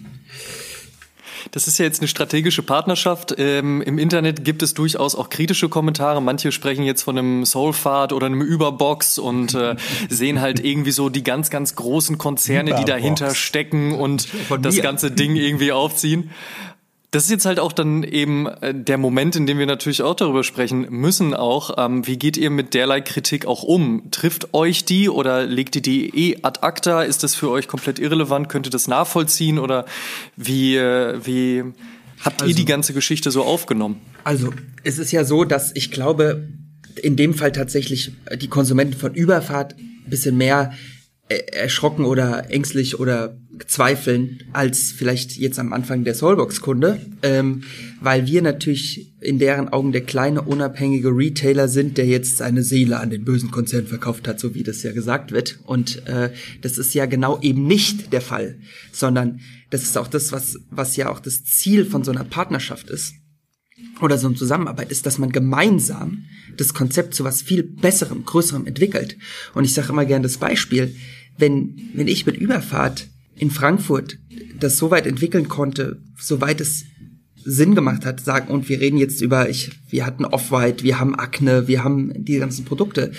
Das 1.52 1.68
ist 1.68 1.78
ja 1.78 1.86
jetzt 1.86 2.02
eine 2.02 2.08
strategische 2.08 2.64
Partnerschaft. 2.64 3.36
Ähm, 3.38 3.82
Im 3.82 3.98
Internet 3.98 4.44
gibt 4.44 4.64
es 4.64 4.74
durchaus 4.74 5.16
auch 5.16 5.30
kritische 5.30 5.70
Kommentare. 5.70 6.22
Manche 6.22 6.52
sprechen 6.52 6.84
jetzt 6.84 7.04
von 7.04 7.18
einem 7.18 7.46
Soulfahrt 7.46 8.14
oder 8.14 8.28
einem 8.28 8.42
Überbox 8.42 9.18
und 9.18 9.54
äh, 9.56 9.76
sehen 10.10 10.42
halt 10.42 10.64
irgendwie 10.64 10.92
so 10.92 11.10
die 11.10 11.24
ganz, 11.24 11.50
ganz 11.50 11.76
großen 11.76 12.18
Konzerne, 12.18 12.72
Überbox. 12.72 12.86
die 12.86 12.92
dahinter 12.92 13.36
stecken 13.36 13.96
und 13.96 14.28
das 14.62 14.82
ganze 14.82 15.12
Ding 15.12 15.36
irgendwie 15.36 15.72
aufziehen. 15.72 16.32
Das 17.12 17.24
ist 17.24 17.32
jetzt 17.32 17.46
halt 17.46 17.60
auch 17.60 17.72
dann 17.72 18.04
eben 18.04 18.46
äh, 18.46 18.74
der 18.74 19.00
Moment, 19.00 19.36
in 19.36 19.48
dem 19.48 19.58
wir 19.58 19.66
natürlich 19.66 20.04
auch 20.04 20.14
darüber 20.14 20.44
sprechen 20.44 20.86
müssen 20.92 21.34
auch, 21.34 21.72
ähm, 21.78 22.06
wie 22.06 22.18
geht 22.18 22.38
ihr 22.38 22.52
mit 22.52 22.76
derlei 22.76 23.02
Kritik 23.02 23.48
auch 23.48 23.64
um? 23.64 24.12
Trifft 24.12 24.54
euch 24.54 24.86
die 24.86 25.10
oder 25.10 25.46
legt 25.46 25.76
ihr 25.76 25.82
die 25.82 26.10
eh 26.16 26.40
ad 26.44 26.60
acta? 26.62 27.02
Ist 27.02 27.24
das 27.24 27.34
für 27.34 27.50
euch 27.50 27.68
komplett 27.68 27.98
irrelevant? 27.98 28.48
Könnt 28.48 28.68
ihr 28.68 28.72
das 28.72 28.88
nachvollziehen 28.88 29.58
oder 29.58 29.86
wie, 30.36 30.76
äh, 30.78 31.20
wie 31.26 31.64
habt 32.24 32.42
also, 32.42 32.52
ihr 32.52 32.56
die 32.56 32.66
ganze 32.66 32.94
Geschichte 32.94 33.32
so 33.32 33.44
aufgenommen? 33.44 34.00
Also 34.24 34.54
es 34.84 35.00
ist 35.00 35.12
ja 35.12 35.24
so, 35.24 35.46
dass 35.46 35.76
ich 35.76 35.90
glaube, 35.90 36.48
in 37.02 37.16
dem 37.16 37.34
Fall 37.34 37.52
tatsächlich 37.52 38.12
die 38.40 38.50
Konsumenten 38.50 38.94
von 38.94 39.16
Überfahrt 39.16 39.76
ein 39.78 40.10
bisschen 40.10 40.38
mehr 40.38 40.74
erschrocken 41.30 42.06
oder 42.06 42.50
ängstlich 42.50 43.00
oder 43.00 43.38
zweifeln 43.68 44.44
als 44.52 44.92
vielleicht 44.92 45.38
jetzt 45.38 45.60
am 45.60 45.74
Anfang 45.74 46.04
der 46.04 46.16
Soulbox-Kunde, 46.16 47.02
ähm, 47.22 47.64
weil 48.02 48.26
wir 48.26 48.42
natürlich 48.42 49.14
in 49.20 49.38
deren 49.38 49.70
Augen 49.70 49.92
der 49.92 50.02
kleine 50.02 50.42
unabhängige 50.42 51.10
Retailer 51.10 51.68
sind, 51.68 51.98
der 51.98 52.08
jetzt 52.08 52.38
seine 52.38 52.64
Seele 52.64 53.00
an 53.00 53.12
den 53.12 53.26
bösen 53.26 53.52
Konzern 53.52 53.86
verkauft 53.86 54.28
hat, 54.28 54.40
so 54.40 54.56
wie 54.56 54.64
das 54.64 54.82
ja 54.82 54.92
gesagt 54.92 55.32
wird. 55.32 55.60
Und 55.66 56.08
äh, 56.08 56.32
das 56.62 56.78
ist 56.78 56.94
ja 56.96 57.06
genau 57.06 57.40
eben 57.42 57.68
nicht 57.68 58.12
der 58.12 58.22
Fall, 58.22 58.56
sondern 58.92 59.40
das 59.70 59.84
ist 59.84 59.98
auch 59.98 60.08
das, 60.08 60.32
was 60.32 60.58
was 60.72 60.96
ja 60.96 61.10
auch 61.10 61.20
das 61.20 61.44
Ziel 61.44 61.86
von 61.86 62.04
so 62.04 62.12
einer 62.12 62.24
Partnerschaft 62.24 62.90
ist 62.90 63.14
oder 64.02 64.18
so 64.18 64.28
einer 64.28 64.36
Zusammenarbeit 64.36 64.92
ist, 64.92 65.06
dass 65.06 65.18
man 65.18 65.32
gemeinsam 65.32 66.26
das 66.58 66.74
Konzept 66.74 67.14
zu 67.14 67.24
was 67.24 67.42
viel 67.42 67.64
besserem, 67.64 68.26
größerem 68.26 68.66
entwickelt. 68.66 69.18
Und 69.54 69.64
ich 69.64 69.74
sage 69.74 69.90
immer 69.90 70.06
gerne 70.06 70.24
das 70.24 70.38
Beispiel, 70.38 70.96
wenn, 71.40 71.90
wenn 71.94 72.08
ich 72.08 72.26
mit 72.26 72.38
Überfahrt 72.38 73.08
in 73.38 73.52
Frankfurt 73.52 74.18
das 74.60 74.78
so 74.78 74.92
weit 74.92 75.08
entwickeln 75.08 75.48
konnte, 75.48 76.02
soweit 76.18 76.62
es 76.62 76.86
Sinn 77.46 77.74
gemacht 77.74 78.06
hat, 78.06 78.20
sagen, 78.20 78.52
und 78.52 78.68
wir 78.68 78.80
reden 78.80 78.98
jetzt 78.98 79.22
über, 79.22 79.50
ich, 79.50 79.72
wir 79.90 80.06
hatten 80.06 80.26
Off-White, 80.26 80.84
wir 80.84 81.00
haben 81.00 81.16
Akne, 81.16 81.68
wir 81.68 81.84
haben 81.84 82.12
die 82.16 82.38
ganzen 82.38 82.66
Produkte, 82.66 83.12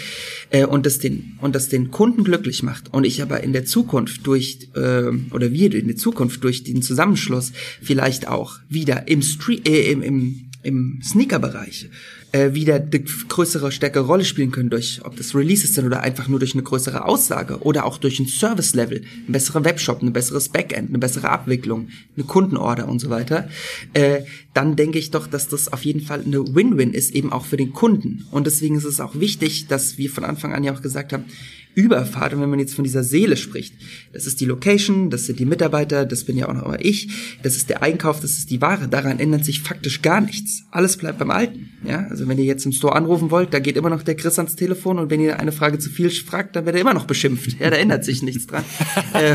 äh, 0.51 0.67
und 0.67 0.85
das 0.85 0.99
den, 0.99 1.39
und 1.41 1.55
das 1.55 1.69
den 1.69 1.91
Kunden 1.91 2.23
glücklich 2.23 2.63
macht, 2.63 2.93
und 2.93 3.05
ich 3.05 3.23
aber 3.23 3.43
in 3.43 3.53
der 3.53 3.65
Zukunft 3.65 4.27
durch, 4.27 4.69
äh, 4.75 5.11
oder 5.31 5.53
wir 5.53 5.75
in 5.75 5.89
der 5.89 5.97
Zukunft 5.97 6.45
durch 6.45 6.65
den 6.65 6.83
Zusammenschluss 6.83 7.53
vielleicht 7.83 8.29
auch 8.29 8.59
wieder 8.69 9.09
im 9.09 9.23
Street, 9.23 9.67
äh, 9.67 9.91
im, 9.91 10.03
im, 10.03 10.51
im 10.63 11.01
Sneaker-Bereich 11.03 11.89
äh, 12.33 12.55
wieder 12.55 12.77
eine 12.77 13.01
größere, 13.01 13.73
stärkere 13.73 14.05
Rolle 14.05 14.25
spielen 14.25 14.51
können 14.51 14.71
durch, 14.71 15.01
ob 15.05 15.17
das 15.17 15.35
Releases 15.35 15.75
sind 15.75 15.87
oder 15.87 16.01
einfach 16.01 16.29
nur 16.29 16.39
durch 16.39 16.55
eine 16.55 16.63
größere 16.63 17.05
Aussage 17.05 17.59
oder 17.63 17.85
auch 17.85 17.99
durch 17.99 18.21
ein 18.21 18.27
Service-Level, 18.27 19.03
ein 19.29 19.33
besserer 19.33 19.65
Webshop, 19.65 20.03
ein 20.03 20.13
besseres 20.13 20.49
Backend, 20.49 20.91
eine 20.91 20.99
bessere 20.99 21.29
Abwicklung, 21.29 21.89
eine 22.17 22.25
Kundenorder 22.25 22.89
und 22.89 23.01
so 23.01 23.11
weiter, 23.11 23.49
äh, 23.95 24.23
dann 24.55 24.77
denke 24.77 24.99
ich 24.99 25.11
doch, 25.11 25.27
dass 25.27 25.49
das 25.49 25.73
auf 25.73 25.85
jeden 25.85 26.01
Fall 26.01 26.23
eine 26.23 26.55
Win-Win 26.55 26.93
ist, 26.93 27.15
eben 27.15 27.33
auch 27.33 27.45
für 27.45 27.57
den 27.57 27.73
Kunden. 27.73 28.27
Und 28.31 28.47
deswegen 28.47 28.77
ist 28.77 28.85
es 28.85 29.01
auch 29.01 29.15
wichtig, 29.19 29.69
dass 29.69 29.99
wir 29.99 30.11
von 30.11 30.25
Anfang 30.25 30.53
an 30.53 30.65
ja 30.65 30.75
auch 30.75 30.83
gesagt 30.83 31.13
haben, 31.13 31.25
Überfahrt. 31.75 32.35
Und 32.35 32.41
wenn 32.41 32.51
man 32.51 32.59
jetzt 32.59 32.75
von 32.75 32.85
dieser 32.85 33.05
Seele 33.05 33.37
spricht, 33.37 33.75
das 34.13 34.27
ist 34.27 34.41
die 34.41 34.45
Location, 34.45 35.11
das 35.11 35.27
sind 35.27 35.39
die 35.39 35.45
Mitarbeiter, 35.45 36.05
das 36.05 36.25
bin 36.25 36.37
ja 36.37 36.49
auch 36.49 36.55
noch 36.55 36.65
immer 36.65 36.85
ich, 36.85 37.39
das 37.43 37.57
ist 37.57 37.71
der 37.71 37.83
Einkauf, 37.83 38.21
das 38.21 38.33
ist 38.33 38.51
die 38.51 38.61
Ware. 38.61 38.89
Daran 38.89 39.21
ändert 39.21 39.45
sich 39.45 39.61
faktisch 39.61 40.03
gar 40.03 40.21
nichts. 40.21 40.65
Alles 40.71 40.97
bleibt 40.97 41.19
beim 41.19 41.31
Alten. 41.31 41.70
Ja, 41.83 42.07
also 42.11 42.29
wenn 42.29 42.37
ihr 42.37 42.45
jetzt 42.45 42.67
im 42.67 42.73
Store 42.73 42.95
anrufen 42.95 43.31
wollt, 43.31 43.55
da 43.55 43.59
geht 43.59 43.77
immer 43.77 43.89
noch 43.89 44.03
der 44.03 44.15
Chris 44.15 44.39
ans 44.39 44.55
Telefon 44.55 44.99
und 44.99 45.11
wenn 45.11 45.21
ihr 45.21 45.41
eine 45.41 45.53
Frage 45.53 45.79
zu 45.79 45.89
viel 45.89 46.11
fragt, 46.11 46.55
dann 46.57 46.67
wird 46.67 46.77
er 46.77 46.83
immer 46.83 46.93
noch 46.93 47.07
beschimpft. 47.07 47.59
Ja, 47.59 47.71
da 47.71 47.77
ändert 47.77 48.05
sich 48.05 48.23
nichts 48.23 48.47
dran. 48.47 48.65
äh, 49.15 49.35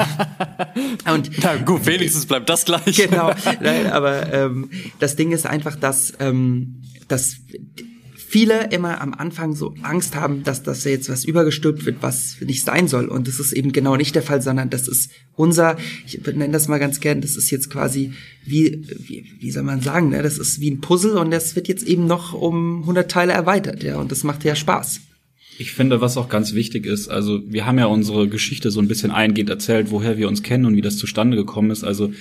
und 1.12 1.32
Na 1.42 1.56
gut, 1.56 1.86
wenigstens 1.86 2.26
bleibt 2.28 2.50
das 2.50 2.66
gleich. 2.66 2.96
Genau. 2.96 3.32
Nein, 3.62 3.88
aber 3.88 4.32
ähm, 4.32 4.70
das 5.00 5.16
Ding 5.16 5.32
ist 5.32 5.46
einfach, 5.48 5.76
dass, 5.76 6.14
ähm, 6.20 6.82
dass 7.08 7.38
viele 8.36 8.70
immer 8.72 9.00
am 9.00 9.14
Anfang 9.14 9.56
so 9.56 9.76
Angst 9.82 10.18
haben, 10.18 10.44
dass 10.44 10.62
das 10.62 10.84
jetzt 10.84 11.08
was 11.08 11.24
übergestülpt 11.24 11.86
wird, 11.86 12.04
was 12.04 12.36
nicht 12.42 12.66
sein 12.66 12.90
soll. 12.90 13.06
Und 13.06 13.30
das 13.30 13.40
ist 13.40 13.54
eben 13.54 13.72
genau 13.72 13.96
nicht 13.96 14.14
der 14.14 14.24
Fall, 14.24 14.42
sondern 14.42 14.70
das 14.70 14.90
ist 14.90 15.10
unser, 15.38 15.78
ich 16.06 16.20
nenne 16.26 16.52
das 16.52 16.68
mal 16.68 16.78
ganz 16.78 17.00
gern, 17.00 17.22
das 17.22 17.38
ist 17.38 17.50
jetzt 17.50 17.70
quasi 17.70 18.12
wie, 18.46 18.86
wie, 19.08 19.26
wie 19.40 19.52
soll 19.52 19.64
man 19.64 19.80
sagen, 19.80 20.10
ne? 20.10 20.22
das 20.22 20.38
ist 20.38 20.60
wie 20.60 20.70
ein 20.70 20.82
Puzzle 20.82 21.18
und 21.18 21.32
das 21.32 21.56
wird 21.56 21.70
jetzt 21.70 21.88
eben 21.88 22.08
noch 22.08 22.34
um 22.34 22.82
100 22.82 23.10
Teile 23.10 23.32
erweitert, 23.32 23.84
ja, 23.84 24.00
und 24.00 24.12
das 24.12 24.26
macht 24.26 24.44
ja 24.44 24.54
Spaß. 24.54 25.00
Ich 25.58 25.72
finde, 25.72 26.02
was 26.02 26.18
auch 26.18 26.28
ganz 26.28 26.54
wichtig 26.54 26.86
ist, 26.86 27.08
also 27.08 27.42
wir 27.48 27.66
haben 27.66 27.80
ja 27.80 27.86
unsere 27.86 28.28
Geschichte 28.28 28.72
so 28.72 28.82
ein 28.82 28.88
bisschen 28.88 29.12
eingehend 29.12 29.50
erzählt, 29.50 29.92
woher 29.92 30.18
wir 30.18 30.28
uns 30.28 30.44
kennen 30.44 30.66
und 30.66 30.76
wie 30.76 30.82
das 30.82 30.98
zustande 30.98 31.38
gekommen 31.38 31.72
ist. 31.72 31.84
Also 31.84 32.12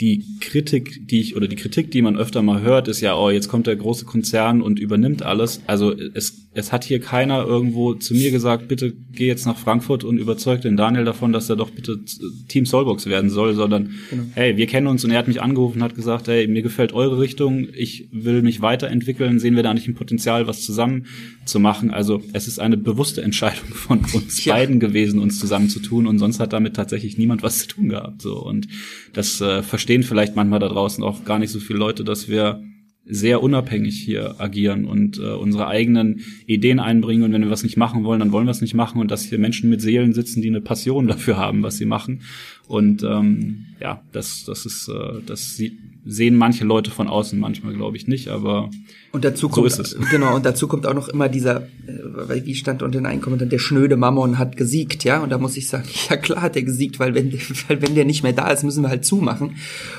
die 0.00 0.24
Kritik, 0.40 1.08
die 1.08 1.20
ich 1.20 1.36
oder 1.36 1.48
die 1.48 1.56
Kritik, 1.56 1.90
die 1.90 2.02
man 2.02 2.16
öfter 2.16 2.42
mal 2.42 2.60
hört, 2.60 2.88
ist 2.88 3.00
ja, 3.00 3.16
oh, 3.16 3.30
jetzt 3.30 3.48
kommt 3.48 3.66
der 3.66 3.76
große 3.76 4.04
Konzern 4.04 4.60
und 4.60 4.78
übernimmt 4.78 5.22
alles. 5.22 5.62
Also 5.66 5.94
es 6.14 6.42
es 6.54 6.70
hat 6.70 6.84
hier 6.84 7.00
keiner 7.00 7.44
irgendwo 7.44 7.94
zu 7.94 8.12
mir 8.14 8.30
gesagt, 8.30 8.68
bitte 8.68 8.92
geh 9.12 9.26
jetzt 9.26 9.46
nach 9.46 9.56
Frankfurt 9.56 10.04
und 10.04 10.18
überzeug 10.18 10.60
den 10.60 10.76
Daniel 10.76 11.04
davon, 11.04 11.32
dass 11.32 11.48
er 11.48 11.56
doch 11.56 11.70
bitte 11.70 12.00
Team 12.48 12.66
Soulbox 12.66 13.06
werden 13.06 13.30
soll, 13.30 13.54
sondern 13.54 13.92
genau. 14.10 14.24
hey, 14.34 14.56
wir 14.58 14.66
kennen 14.66 14.86
uns 14.86 15.02
und 15.02 15.10
er 15.10 15.18
hat 15.18 15.28
mich 15.28 15.40
angerufen 15.40 15.78
und 15.78 15.84
hat 15.84 15.94
gesagt, 15.94 16.28
hey, 16.28 16.46
mir 16.46 16.60
gefällt 16.60 16.92
eure 16.92 17.18
Richtung, 17.18 17.68
ich 17.74 18.08
will 18.12 18.42
mich 18.42 18.60
weiterentwickeln, 18.60 19.38
sehen 19.38 19.56
wir 19.56 19.62
da 19.62 19.72
nicht 19.72 19.88
ein 19.88 19.94
Potenzial, 19.94 20.46
was 20.46 20.62
zusammen 20.62 21.06
zu 21.44 21.60
machen. 21.60 21.90
Also 21.90 22.22
es 22.32 22.48
ist 22.48 22.58
eine 22.58 22.76
bewusste 22.76 23.22
Entscheidung 23.22 23.68
von 23.74 24.00
uns 24.12 24.44
ja. 24.44 24.54
beiden 24.54 24.80
gewesen, 24.80 25.20
uns 25.20 25.38
zusammenzutun 25.38 26.06
und 26.06 26.18
sonst 26.18 26.40
hat 26.40 26.52
damit 26.52 26.76
tatsächlich 26.76 27.18
niemand 27.18 27.42
was 27.42 27.58
zu 27.58 27.68
tun 27.68 27.88
gehabt. 27.88 28.22
So 28.22 28.36
und 28.36 28.68
das 29.12 29.40
äh, 29.40 29.62
verstehen 29.62 30.02
vielleicht 30.02 30.36
manchmal 30.36 30.60
da 30.60 30.68
draußen 30.68 31.02
auch 31.02 31.24
gar 31.24 31.38
nicht 31.38 31.50
so 31.50 31.60
viele 31.60 31.78
Leute, 31.78 32.04
dass 32.04 32.28
wir 32.28 32.62
sehr 33.04 33.42
unabhängig 33.42 33.98
hier 33.98 34.40
agieren 34.40 34.84
und 34.84 35.18
äh, 35.18 35.32
unsere 35.32 35.66
eigenen 35.66 36.20
Ideen 36.46 36.78
einbringen. 36.78 37.24
Und 37.24 37.32
wenn 37.32 37.42
wir 37.42 37.50
was 37.50 37.64
nicht 37.64 37.76
machen 37.76 38.04
wollen, 38.04 38.20
dann 38.20 38.32
wollen 38.32 38.46
wir 38.46 38.52
es 38.52 38.60
nicht 38.60 38.74
machen. 38.74 39.00
Und 39.00 39.10
dass 39.10 39.24
hier 39.24 39.38
Menschen 39.38 39.70
mit 39.70 39.80
Seelen 39.80 40.12
sitzen, 40.12 40.40
die 40.40 40.48
eine 40.48 40.60
Passion 40.60 41.08
dafür 41.08 41.36
haben, 41.36 41.62
was 41.62 41.76
sie 41.76 41.86
machen. 41.86 42.22
Und 42.68 43.02
ähm, 43.02 43.66
ja, 43.80 44.02
das, 44.12 44.44
das 44.44 44.64
ist, 44.64 44.88
äh, 44.88 45.20
das 45.26 45.60
sehen 46.04 46.36
manche 46.36 46.64
Leute 46.64 46.90
von 46.90 47.06
außen 47.06 47.38
manchmal, 47.38 47.74
glaube 47.74 47.96
ich, 47.96 48.08
nicht, 48.08 48.28
aber 48.28 48.70
und 49.12 49.24
dazu 49.24 49.48
kommt, 49.48 49.70
so 49.70 49.82
ist 49.82 49.94
es. 49.94 50.10
Genau, 50.10 50.34
und 50.34 50.44
dazu 50.44 50.66
kommt 50.66 50.86
auch 50.86 50.94
noch 50.94 51.08
immer 51.08 51.28
dieser, 51.28 51.62
äh, 51.86 52.44
wie 52.44 52.54
stand 52.54 52.82
unter 52.82 52.98
den 52.98 53.06
einen 53.06 53.20
Kommentar, 53.20 53.46
der 53.46 53.58
schnöde 53.58 53.96
Mammon 53.96 54.38
hat 54.38 54.56
gesiegt, 54.56 55.04
ja, 55.04 55.22
und 55.22 55.30
da 55.30 55.38
muss 55.38 55.56
ich 55.56 55.68
sagen, 55.68 55.86
ja 56.10 56.16
klar 56.16 56.42
hat 56.42 56.56
er 56.56 56.62
gesiegt, 56.62 56.98
weil 56.98 57.14
wenn, 57.14 57.32
weil 57.68 57.82
wenn 57.82 57.94
der 57.94 58.04
nicht 58.04 58.22
mehr 58.22 58.32
da 58.32 58.50
ist, 58.50 58.64
müssen 58.64 58.82
wir 58.82 58.88
halt 58.88 59.04
zumachen. 59.04 59.56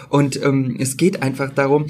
Und 0.10 0.42
ähm, 0.44 0.76
es 0.80 0.98
geht 0.98 1.22
einfach 1.22 1.52
darum, 1.52 1.86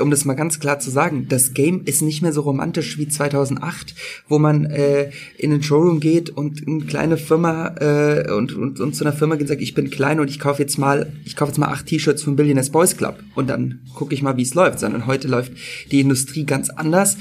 um 0.00 0.10
das 0.10 0.24
mal 0.24 0.34
ganz 0.34 0.57
klar 0.60 0.78
zu 0.78 0.90
sagen, 0.90 1.26
das 1.28 1.54
Game 1.54 1.82
ist 1.84 2.02
nicht 2.02 2.22
mehr 2.22 2.32
so 2.32 2.42
romantisch 2.42 2.98
wie 2.98 3.08
2008, 3.08 3.94
wo 4.28 4.38
man 4.38 4.64
äh, 4.66 5.10
in 5.36 5.50
den 5.50 5.62
Showroom 5.62 6.00
geht 6.00 6.30
und 6.30 6.66
eine 6.66 6.84
kleine 6.84 7.16
Firma 7.16 7.74
äh, 7.80 8.32
und, 8.32 8.54
und, 8.54 8.80
und 8.80 8.94
zu 8.94 9.04
einer 9.04 9.12
Firma 9.12 9.34
geht 9.34 9.42
und 9.42 9.48
sagt, 9.48 9.62
ich 9.62 9.74
bin 9.74 9.90
klein 9.90 10.20
und 10.20 10.30
ich 10.30 10.38
kaufe 10.38 10.62
jetzt 10.62 10.78
mal, 10.78 11.12
ich 11.24 11.36
kaufe 11.36 11.50
jetzt 11.50 11.58
mal 11.58 11.68
acht 11.68 11.86
T-Shirts 11.86 12.22
vom 12.22 12.36
Billionaires 12.36 12.70
Boys 12.70 12.96
Club 12.96 13.18
und 13.34 13.48
dann 13.48 13.80
gucke 13.94 14.14
ich 14.14 14.22
mal, 14.22 14.36
wie 14.36 14.42
es 14.42 14.54
läuft, 14.54 14.80
sondern 14.80 15.06
heute 15.06 15.28
läuft 15.28 15.52
die 15.90 16.00
Industrie 16.00 16.44
ganz 16.44 16.70
anders 16.70 17.16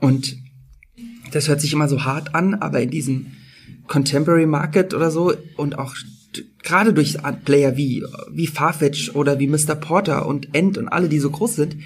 und 0.00 0.36
das 1.32 1.48
hört 1.48 1.60
sich 1.60 1.72
immer 1.72 1.88
so 1.88 2.04
hart 2.04 2.34
an, 2.34 2.54
aber 2.54 2.80
in 2.80 2.90
diesem 2.90 3.26
Contemporary 3.86 4.46
Market 4.46 4.94
oder 4.94 5.10
so 5.10 5.34
und 5.56 5.78
auch 5.78 5.94
gerade 6.62 6.92
durch 6.92 7.16
Player 7.44 7.76
wie, 7.76 8.04
wie 8.30 8.46
Farfetch 8.46 9.14
oder 9.14 9.38
wie 9.38 9.46
Mr. 9.46 9.74
Porter 9.74 10.26
und 10.26 10.54
End 10.54 10.76
und 10.76 10.88
alle, 10.88 11.08
die 11.08 11.20
so 11.20 11.30
groß 11.30 11.56
sind, 11.56 11.76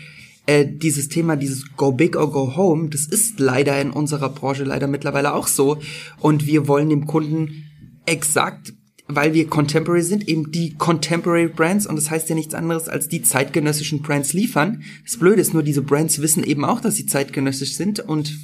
äh, 0.51 0.67
dieses 0.67 1.09
Thema, 1.09 1.37
dieses 1.37 1.77
Go 1.77 1.93
Big 1.93 2.17
or 2.17 2.33
Go 2.33 2.57
Home, 2.57 2.89
das 2.89 3.07
ist 3.07 3.39
leider 3.39 3.81
in 3.81 3.91
unserer 3.91 4.31
Branche 4.31 4.65
leider 4.65 4.89
mittlerweile 4.89 5.33
auch 5.33 5.47
so. 5.47 5.79
Und 6.19 6.45
wir 6.45 6.67
wollen 6.67 6.89
dem 6.89 7.07
Kunden 7.07 7.67
exakt 8.05 8.75
weil 9.13 9.35
wir 9.35 9.49
Contemporary 9.49 10.03
sind, 10.03 10.29
eben 10.29 10.53
die 10.53 10.75
Contemporary 10.77 11.49
Brands 11.49 11.85
und 11.85 11.97
das 11.97 12.13
heißt 12.13 12.29
ja 12.29 12.37
nichts 12.37 12.55
anderes 12.55 12.89
als 12.89 13.09
die 13.09 13.23
zeitgenössischen 13.23 14.03
Brands 14.03 14.35
liefern. 14.35 14.85
Das 15.05 15.17
Blöde 15.17 15.41
ist 15.41 15.53
nur, 15.53 15.65
diese 15.65 15.83
Brands 15.83 16.23
wissen 16.23 16.45
eben 16.45 16.65
auch, 16.65 16.81
dass 16.81 16.95
sie 16.95 17.07
zeitgenössisch 17.07 17.75
sind 17.75 17.99
und 17.99 18.39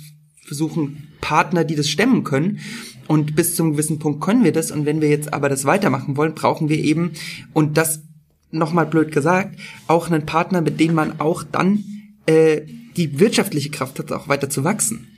versuchen 0.45 1.07
Partner, 1.21 1.63
die 1.63 1.77
das 1.77 1.89
stemmen 1.89 2.25
können. 2.25 2.59
Und 3.07 3.37
bis 3.37 3.55
zum 3.55 3.73
gewissen 3.73 4.01
Punkt 4.01 4.21
können 4.21 4.43
wir 4.43 4.51
das. 4.51 4.73
Und 4.73 4.87
wenn 4.87 5.01
wir 5.01 5.09
jetzt 5.09 5.33
aber 5.33 5.49
das 5.49 5.67
weitermachen 5.67 6.17
wollen, 6.17 6.35
brauchen 6.35 6.69
wir 6.69 6.79
eben, 6.79 7.13
und 7.53 7.77
das 7.77 8.01
nochmal 8.51 8.87
blöd 8.87 9.13
gesagt, 9.13 9.57
auch 9.87 10.11
einen 10.11 10.27
Partner, 10.27 10.63
mit 10.63 10.81
dem 10.81 10.95
man 10.95 11.21
auch 11.21 11.45
dann 11.45 11.85
äh, 12.27 12.63
die 12.97 13.19
wirtschaftliche 13.19 13.71
Kraft 13.71 13.99
hat, 13.99 14.13
auch 14.13 14.29
weiter 14.29 14.51
zu 14.51 14.65
wachsen. 14.65 15.09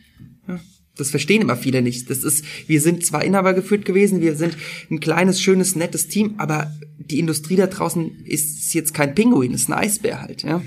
Ja. 0.46 0.61
Das 0.96 1.11
verstehen 1.11 1.42
immer 1.42 1.56
viele 1.56 1.80
nicht. 1.80 2.11
Das 2.11 2.24
ist, 2.24 2.44
wir 2.66 2.80
sind 2.80 3.06
zwar 3.06 3.24
Inhaber 3.24 3.54
geführt 3.54 3.84
gewesen, 3.84 4.20
wir 4.20 4.34
sind 4.36 4.56
ein 4.90 5.00
kleines, 5.00 5.40
schönes, 5.40 5.76
nettes 5.76 6.09
Team, 6.09 6.34
aber 6.38 6.72
die 6.98 7.18
Industrie 7.18 7.56
da 7.56 7.66
draußen 7.66 8.24
ist 8.24 8.74
jetzt 8.74 8.94
kein 8.94 9.14
Pinguin, 9.14 9.52
ist 9.52 9.68
ein 9.68 9.74
Eisbär 9.74 10.20
halt, 10.20 10.42
ja. 10.42 10.62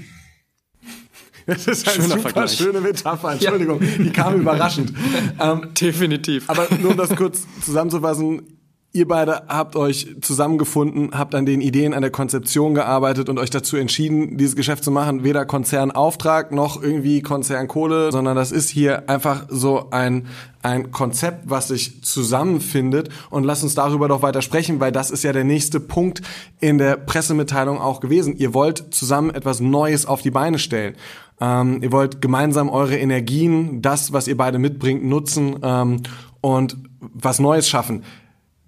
Das 1.45 1.67
ist 1.67 1.87
eine 1.87 1.95
Schöner 1.95 2.15
super 2.15 2.21
Vergleich. 2.21 2.51
schöne 2.51 2.81
Metapher, 2.81 3.33
Entschuldigung, 3.33 3.81
ja. 3.81 4.03
die 4.03 4.11
kam 4.11 4.39
überraschend. 4.39 4.93
ähm, 5.39 5.69
Definitiv. 5.79 6.49
Aber 6.49 6.67
nur 6.81 6.91
um 6.91 6.97
das 6.97 7.09
kurz 7.15 7.45
zusammenzufassen, 7.63 8.60
Ihr 8.93 9.07
beide 9.07 9.43
habt 9.47 9.77
euch 9.77 10.17
zusammengefunden, 10.19 11.17
habt 11.17 11.33
an 11.33 11.45
den 11.45 11.61
Ideen, 11.61 11.93
an 11.93 12.01
der 12.01 12.11
Konzeption 12.11 12.73
gearbeitet 12.73 13.29
und 13.29 13.39
euch 13.39 13.49
dazu 13.49 13.77
entschieden, 13.77 14.37
dieses 14.37 14.57
Geschäft 14.57 14.83
zu 14.83 14.91
machen. 14.91 15.23
Weder 15.23 15.45
Konzernauftrag 15.45 16.51
noch 16.51 16.83
irgendwie 16.83 17.21
Konzernkohle, 17.21 18.11
sondern 18.11 18.35
das 18.35 18.51
ist 18.51 18.69
hier 18.69 19.09
einfach 19.09 19.45
so 19.47 19.91
ein, 19.91 20.27
ein 20.61 20.91
Konzept, 20.91 21.49
was 21.49 21.69
sich 21.69 22.03
zusammenfindet. 22.03 23.07
Und 23.29 23.45
lasst 23.45 23.63
uns 23.63 23.75
darüber 23.75 24.09
doch 24.09 24.23
weiter 24.23 24.41
sprechen, 24.41 24.81
weil 24.81 24.91
das 24.91 25.09
ist 25.09 25.23
ja 25.23 25.31
der 25.31 25.45
nächste 25.45 25.79
Punkt 25.79 26.21
in 26.59 26.77
der 26.77 26.97
Pressemitteilung 26.97 27.79
auch 27.79 28.01
gewesen. 28.01 28.35
Ihr 28.35 28.53
wollt 28.53 28.93
zusammen 28.93 29.29
etwas 29.29 29.61
Neues 29.61 30.05
auf 30.05 30.21
die 30.21 30.31
Beine 30.31 30.59
stellen. 30.59 30.95
Ähm, 31.39 31.81
ihr 31.81 31.93
wollt 31.93 32.21
gemeinsam 32.21 32.67
eure 32.67 32.97
Energien, 32.97 33.81
das, 33.81 34.11
was 34.11 34.27
ihr 34.27 34.35
beide 34.35 34.59
mitbringt, 34.59 35.01
nutzen 35.01 35.59
ähm, 35.63 36.03
und 36.41 36.75
was 36.99 37.39
Neues 37.39 37.69
schaffen. 37.69 38.03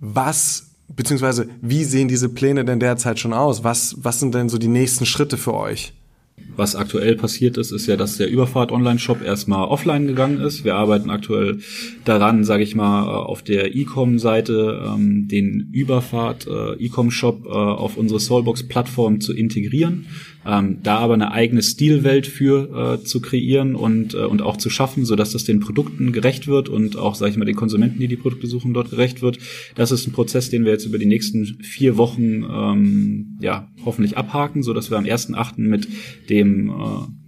Was 0.05 0.75
beziehungsweise 0.89 1.47
wie 1.61 1.85
sehen 1.85 2.09
diese 2.09 2.27
Pläne 2.27 2.65
denn 2.65 2.81
derzeit 2.81 3.19
schon 3.19 3.31
aus? 3.31 3.63
Was, 3.63 3.95
was 4.01 4.19
sind 4.19 4.35
denn 4.35 4.49
so 4.49 4.57
die 4.57 4.67
nächsten 4.67 5.05
Schritte 5.05 5.37
für 5.37 5.53
euch? 5.53 5.93
Was 6.57 6.75
aktuell 6.75 7.15
passiert 7.15 7.57
ist, 7.57 7.71
ist 7.71 7.87
ja, 7.87 7.95
dass 7.95 8.17
der 8.17 8.29
Überfahrt-Online-Shop 8.29 9.21
erstmal 9.21 9.65
offline 9.65 10.07
gegangen 10.07 10.41
ist. 10.41 10.65
Wir 10.65 10.75
arbeiten 10.75 11.09
aktuell 11.09 11.59
daran, 12.03 12.43
sage 12.43 12.63
ich 12.63 12.75
mal, 12.75 13.07
auf 13.07 13.43
der 13.43 13.75
E-Com-Seite 13.75 14.83
ähm, 14.85 15.29
den 15.29 15.69
Überfahrt-E-Com-Shop 15.71 17.45
äh, 17.45 17.49
äh, 17.49 17.51
auf 17.51 17.95
unsere 17.95 18.19
Soulbox-Plattform 18.19 19.21
zu 19.21 19.33
integrieren 19.33 20.07
ähm, 20.45 20.79
da 20.83 20.97
aber 20.97 21.13
eine 21.13 21.31
eigene 21.31 21.61
Stilwelt 21.61 22.27
für 22.27 22.99
äh, 22.99 23.03
zu 23.03 23.21
kreieren 23.21 23.75
und, 23.75 24.13
äh, 24.13 24.19
und 24.19 24.41
auch 24.41 24.57
zu 24.57 24.69
schaffen, 24.69 25.05
so 25.05 25.15
dass 25.15 25.31
das 25.31 25.43
den 25.43 25.59
Produkten 25.59 26.11
gerecht 26.11 26.47
wird 26.47 26.69
und 26.69 26.97
auch, 26.97 27.15
sage 27.15 27.31
ich 27.31 27.37
mal, 27.37 27.45
den 27.45 27.55
Konsumenten, 27.55 27.99
die 27.99 28.07
die 28.07 28.17
Produkte 28.17 28.47
suchen, 28.47 28.73
dort 28.73 28.89
gerecht 28.89 29.21
wird. 29.21 29.37
Das 29.75 29.91
ist 29.91 30.07
ein 30.07 30.13
Prozess, 30.13 30.49
den 30.49 30.65
wir 30.65 30.71
jetzt 30.71 30.85
über 30.85 30.97
die 30.97 31.05
nächsten 31.05 31.45
vier 31.61 31.97
Wochen 31.97 32.43
ähm, 32.43 33.37
ja 33.41 33.67
hoffentlich 33.85 34.17
abhaken, 34.17 34.63
so 34.63 34.73
dass 34.73 34.89
wir 34.89 34.97
am 34.97 35.05
1.8. 35.05 35.59
mit 35.59 35.87
dem 36.29 36.69
äh, 36.69 36.73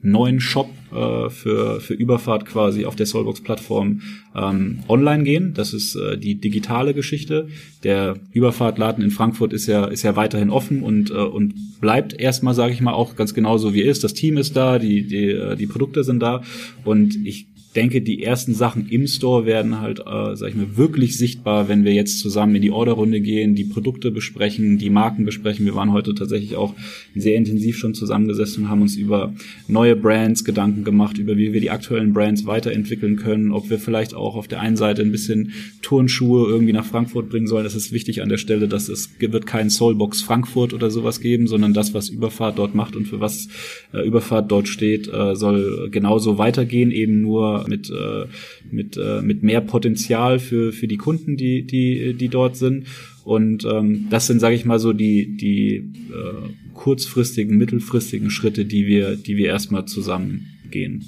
neuen 0.01 0.39
Shop 0.39 0.69
äh, 0.95 1.29
für, 1.29 1.81
für 1.81 1.93
Überfahrt 1.93 2.45
quasi 2.45 2.85
auf 2.85 2.95
der 2.95 3.05
Soulbox-Plattform 3.05 4.01
ähm, 4.35 4.79
online 4.87 5.23
gehen. 5.23 5.53
Das 5.53 5.73
ist 5.73 5.95
äh, 5.95 6.17
die 6.17 6.35
digitale 6.35 6.93
Geschichte. 6.93 7.47
Der 7.83 8.15
Überfahrtladen 8.31 9.03
in 9.03 9.11
Frankfurt 9.11 9.53
ist 9.53 9.67
ja, 9.67 9.85
ist 9.85 10.03
ja 10.03 10.15
weiterhin 10.15 10.49
offen 10.49 10.81
und, 10.81 11.11
äh, 11.11 11.13
und 11.13 11.79
bleibt 11.81 12.13
erstmal, 12.19 12.53
sage 12.53 12.73
ich 12.73 12.81
mal, 12.81 12.93
auch 12.93 13.15
ganz 13.15 13.33
genauso 13.33 13.73
wie 13.73 13.81
ist. 13.81 14.03
Das 14.03 14.13
Team 14.13 14.37
ist 14.37 14.55
da, 14.55 14.79
die, 14.79 15.05
die, 15.07 15.29
äh, 15.31 15.55
die 15.55 15.67
Produkte 15.67 16.03
sind 16.03 16.21
da 16.21 16.41
und 16.83 17.15
ich 17.25 17.47
denke, 17.75 18.01
die 18.01 18.23
ersten 18.23 18.53
Sachen 18.53 18.87
im 18.89 19.07
Store 19.07 19.45
werden 19.45 19.81
halt, 19.81 19.99
äh, 19.99 20.35
sag 20.35 20.49
ich 20.49 20.55
mal, 20.55 20.77
wirklich 20.77 21.17
sichtbar, 21.17 21.67
wenn 21.67 21.83
wir 21.83 21.93
jetzt 21.93 22.19
zusammen 22.19 22.55
in 22.55 22.61
die 22.61 22.71
Orderrunde 22.71 23.21
gehen, 23.21 23.55
die 23.55 23.65
Produkte 23.65 24.11
besprechen, 24.11 24.77
die 24.77 24.89
Marken 24.89 25.25
besprechen. 25.25 25.65
Wir 25.65 25.75
waren 25.75 25.91
heute 25.91 26.15
tatsächlich 26.15 26.55
auch 26.55 26.73
sehr 27.15 27.35
intensiv 27.35 27.77
schon 27.77 27.93
zusammengesessen 27.93 28.63
und 28.63 28.69
haben 28.69 28.81
uns 28.81 28.95
über 28.95 29.33
neue 29.67 29.95
Brands 29.95 30.43
Gedanken 30.43 30.83
gemacht, 30.83 31.17
über 31.17 31.37
wie 31.37 31.53
wir 31.53 31.61
die 31.61 31.71
aktuellen 31.71 32.13
Brands 32.13 32.45
weiterentwickeln 32.45 33.17
können, 33.17 33.51
ob 33.51 33.69
wir 33.69 33.79
vielleicht 33.79 34.13
auch 34.13 34.35
auf 34.35 34.47
der 34.47 34.61
einen 34.61 34.77
Seite 34.77 35.01
ein 35.01 35.11
bisschen 35.11 35.51
Turnschuhe 35.81 36.47
irgendwie 36.47 36.73
nach 36.73 36.85
Frankfurt 36.85 37.29
bringen 37.29 37.47
sollen. 37.47 37.65
Das 37.65 37.75
ist 37.75 37.91
wichtig 37.91 38.21
an 38.21 38.29
der 38.29 38.37
Stelle, 38.37 38.67
dass 38.67 38.89
es 38.89 39.09
wird 39.19 39.45
kein 39.45 39.69
Soulbox 39.69 40.21
Frankfurt 40.21 40.73
oder 40.73 40.89
sowas 40.89 41.19
geben, 41.19 41.47
sondern 41.47 41.73
das, 41.73 41.93
was 41.93 42.09
Überfahrt 42.09 42.57
dort 42.57 42.75
macht 42.75 42.95
und 42.95 43.05
für 43.05 43.19
was 43.19 43.49
äh, 43.93 44.05
Überfahrt 44.05 44.51
dort 44.51 44.67
steht, 44.67 45.11
äh, 45.11 45.35
soll 45.35 45.89
genauso 45.91 46.37
weitergehen, 46.37 46.91
eben 46.91 47.21
nur 47.21 47.64
mit, 47.67 47.89
äh, 47.89 48.25
mit, 48.69 48.97
äh, 48.97 49.21
mit 49.21 49.43
mehr 49.43 49.61
Potenzial 49.61 50.39
für, 50.39 50.71
für 50.71 50.87
die 50.87 50.97
Kunden, 50.97 51.37
die, 51.37 51.65
die, 51.65 52.13
die 52.13 52.29
dort 52.29 52.57
sind. 52.57 52.87
Und 53.23 53.65
ähm, 53.65 54.07
das 54.09 54.27
sind, 54.27 54.39
sage 54.39 54.55
ich 54.55 54.65
mal, 54.65 54.79
so 54.79 54.93
die, 54.93 55.35
die 55.35 55.77
äh, 55.77 56.73
kurzfristigen, 56.73 57.57
mittelfristigen 57.57 58.29
Schritte, 58.29 58.65
die 58.65 58.85
wir, 58.85 59.15
die 59.15 59.35
wir 59.37 59.47
erstmal 59.47 59.85
zusammen 59.85 60.47
gehen. 60.69 61.05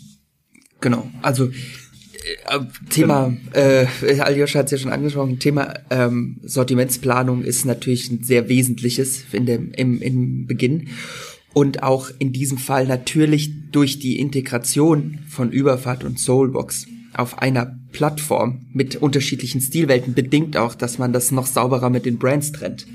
Genau, 0.81 1.09
also 1.21 1.49
äh, 2.47 2.59
Thema, 2.89 3.35
äh, 3.53 3.85
Aljoscha 4.19 4.59
hat 4.59 4.65
es 4.65 4.71
ja 4.71 4.77
schon 4.77 4.91
angesprochen, 4.91 5.39
Thema 5.39 5.73
ähm, 5.89 6.39
Sortimentsplanung 6.43 7.43
ist 7.43 7.65
natürlich 7.65 8.09
ein 8.09 8.23
sehr 8.23 8.49
wesentliches 8.49 9.25
in 9.31 9.45
dem, 9.45 9.71
im, 9.71 10.01
im 10.01 10.47
Beginn 10.47 10.89
und 11.57 11.81
auch 11.81 12.11
in 12.19 12.33
diesem 12.33 12.59
Fall 12.59 12.85
natürlich 12.85 13.49
durch 13.71 13.97
die 13.97 14.19
Integration 14.19 15.17
von 15.27 15.51
Überfahrt 15.51 16.03
und 16.03 16.19
Soulbox 16.19 16.85
auf 17.13 17.39
einer 17.39 17.79
Plattform 17.91 18.67
mit 18.73 18.97
unterschiedlichen 18.97 19.59
Stilwelten 19.59 20.13
bedingt 20.13 20.55
auch, 20.55 20.75
dass 20.75 20.99
man 20.99 21.13
das 21.13 21.31
noch 21.31 21.47
sauberer 21.47 21.89
mit 21.89 22.05
den 22.05 22.19
Brands 22.19 22.51
trennt. 22.51 22.85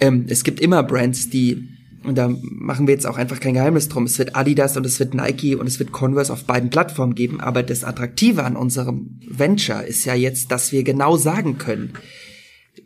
Ähm, 0.00 0.24
es 0.26 0.42
gibt 0.42 0.58
immer 0.60 0.82
Brands, 0.82 1.28
die 1.28 1.68
und 2.02 2.16
da 2.16 2.34
machen 2.40 2.86
wir 2.86 2.94
jetzt 2.94 3.06
auch 3.06 3.18
einfach 3.18 3.40
kein 3.40 3.52
Geheimnis 3.52 3.90
drum. 3.90 4.04
Es 4.04 4.18
wird 4.18 4.36
Adidas 4.36 4.74
und 4.78 4.86
es 4.86 4.98
wird 4.98 5.12
Nike 5.12 5.54
und 5.54 5.66
es 5.66 5.78
wird 5.78 5.92
Converse 5.92 6.32
auf 6.32 6.44
beiden 6.44 6.70
Plattformen 6.70 7.14
geben. 7.14 7.42
Aber 7.42 7.62
das 7.62 7.84
Attraktive 7.84 8.44
an 8.44 8.56
unserem 8.56 9.20
Venture 9.28 9.84
ist 9.84 10.06
ja 10.06 10.14
jetzt, 10.14 10.50
dass 10.50 10.72
wir 10.72 10.82
genau 10.82 11.18
sagen 11.18 11.58
können, 11.58 11.92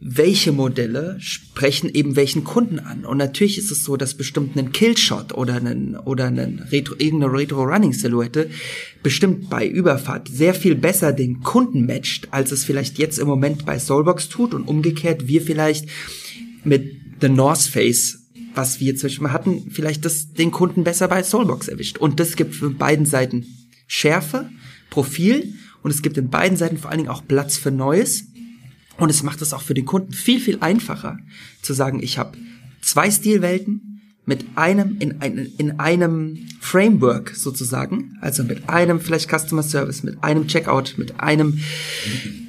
welche 0.00 0.52
Modelle 0.52 1.16
sprechen 1.20 1.88
eben 1.92 2.16
welchen 2.16 2.44
Kunden 2.44 2.80
an. 2.80 3.04
Und 3.04 3.18
natürlich 3.18 3.56
ist 3.56 3.70
es 3.70 3.84
so, 3.84 3.96
dass 3.96 4.14
bestimmt 4.14 4.56
ein 4.56 4.72
Killshot 4.72 5.32
oder 5.32 5.54
einen, 5.54 5.96
oder 5.96 6.26
einen 6.26 6.58
Retro, 6.70 6.96
irgendeine 6.98 7.32
Retro-Running-Silhouette 7.32 8.50
bestimmt 9.02 9.48
bei 9.48 9.66
Überfahrt 9.66 10.28
sehr 10.28 10.54
viel 10.54 10.74
besser 10.74 11.12
den 11.12 11.40
Kunden 11.40 11.86
matcht, 11.86 12.28
als 12.32 12.50
es 12.52 12.64
vielleicht 12.64 12.98
jetzt 12.98 13.18
im 13.18 13.28
Moment 13.28 13.64
bei 13.64 13.78
Soulbox 13.78 14.28
tut 14.28 14.54
und 14.54 14.64
umgekehrt 14.64 15.28
wir 15.28 15.40
vielleicht 15.40 15.88
mit 16.64 16.96
The 17.20 17.28
North 17.28 17.62
Face 17.62 18.26
was 18.56 18.80
wir 18.80 18.96
zum 18.96 19.08
Beispiel 19.08 19.32
hatten, 19.32 19.70
vielleicht 19.70 20.04
das 20.04 20.32
den 20.32 20.50
Kunden 20.50 20.82
besser 20.82 21.08
bei 21.08 21.22
Soulbox 21.22 21.68
erwischt. 21.68 21.98
Und 21.98 22.18
das 22.20 22.36
gibt 22.36 22.54
für 22.54 22.70
beiden 22.70 23.04
Seiten 23.04 23.46
Schärfe, 23.86 24.48
Profil 24.90 25.54
und 25.82 25.90
es 25.90 26.02
gibt 26.02 26.16
in 26.16 26.30
beiden 26.30 26.56
Seiten 26.56 26.78
vor 26.78 26.90
allen 26.90 26.98
Dingen 27.00 27.10
auch 27.10 27.26
Platz 27.26 27.56
für 27.56 27.70
Neues. 27.70 28.24
Und 28.98 29.10
es 29.10 29.22
macht 29.22 29.42
es 29.42 29.52
auch 29.52 29.62
für 29.62 29.74
den 29.74 29.84
Kunden 29.84 30.12
viel, 30.12 30.40
viel 30.40 30.58
einfacher 30.60 31.18
zu 31.62 31.74
sagen, 31.74 32.02
ich 32.02 32.18
habe 32.18 32.38
zwei 32.80 33.10
Stilwelten 33.10 34.00
mit 34.24 34.44
einem 34.56 34.96
in, 34.98 35.20
ein, 35.20 35.52
in 35.58 35.78
einem 35.78 36.48
Framework 36.60 37.34
sozusagen, 37.34 38.16
also 38.20 38.42
mit 38.42 38.68
einem 38.68 39.00
vielleicht 39.00 39.30
Customer 39.30 39.62
Service, 39.62 40.02
mit 40.02 40.22
einem 40.22 40.48
Checkout, 40.48 40.94
mit 40.96 41.20
einem, 41.20 41.60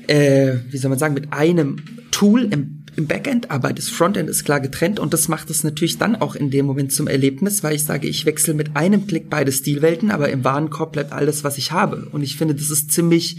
äh, 0.07 0.55
wie 0.69 0.77
soll 0.77 0.89
man 0.89 0.99
sagen, 0.99 1.13
mit 1.13 1.31
einem 1.33 1.77
Tool 2.11 2.45
im 2.51 2.76
im 2.97 3.05
Backend, 3.05 3.51
aber 3.51 3.73
das 3.73 3.89
Frontend 3.89 4.27
ist 4.27 4.43
klar 4.43 4.59
getrennt 4.59 4.99
und 4.99 5.13
das 5.13 5.27
macht 5.27 5.51
es 5.51 5.63
natürlich 5.63 5.99
dann 5.99 6.15
auch 6.15 6.35
in 6.35 6.49
dem 6.49 6.65
Moment 6.65 6.91
zum 6.91 7.07
Erlebnis, 7.07 7.63
weil 7.63 7.75
ich 7.75 7.85
sage, 7.85 8.07
ich 8.07 8.25
wechsle 8.25 8.55
mit 8.55 8.75
einem 8.75 9.05
Klick 9.05 9.29
beide 9.29 9.51
Stilwelten, 9.51 10.09
aber 10.09 10.29
im 10.29 10.43
Warenkorb 10.43 10.93
bleibt 10.93 11.13
alles, 11.13 11.43
was 11.43 11.59
ich 11.59 11.71
habe. 11.71 12.09
Und 12.11 12.23
ich 12.23 12.37
finde, 12.37 12.55
das 12.55 12.71
ist 12.71 12.91
ziemlich, 12.91 13.37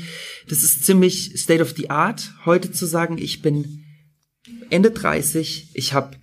das 0.49 0.63
ist 0.63 0.87
ziemlich 0.87 1.33
State 1.37 1.61
of 1.61 1.75
the 1.77 1.91
Art, 1.91 2.33
heute 2.47 2.71
zu 2.71 2.87
sagen, 2.87 3.19
ich 3.19 3.43
bin 3.43 3.85
Ende 4.71 4.93
30, 4.93 5.71
ich 5.75 5.93
habe 5.93 6.17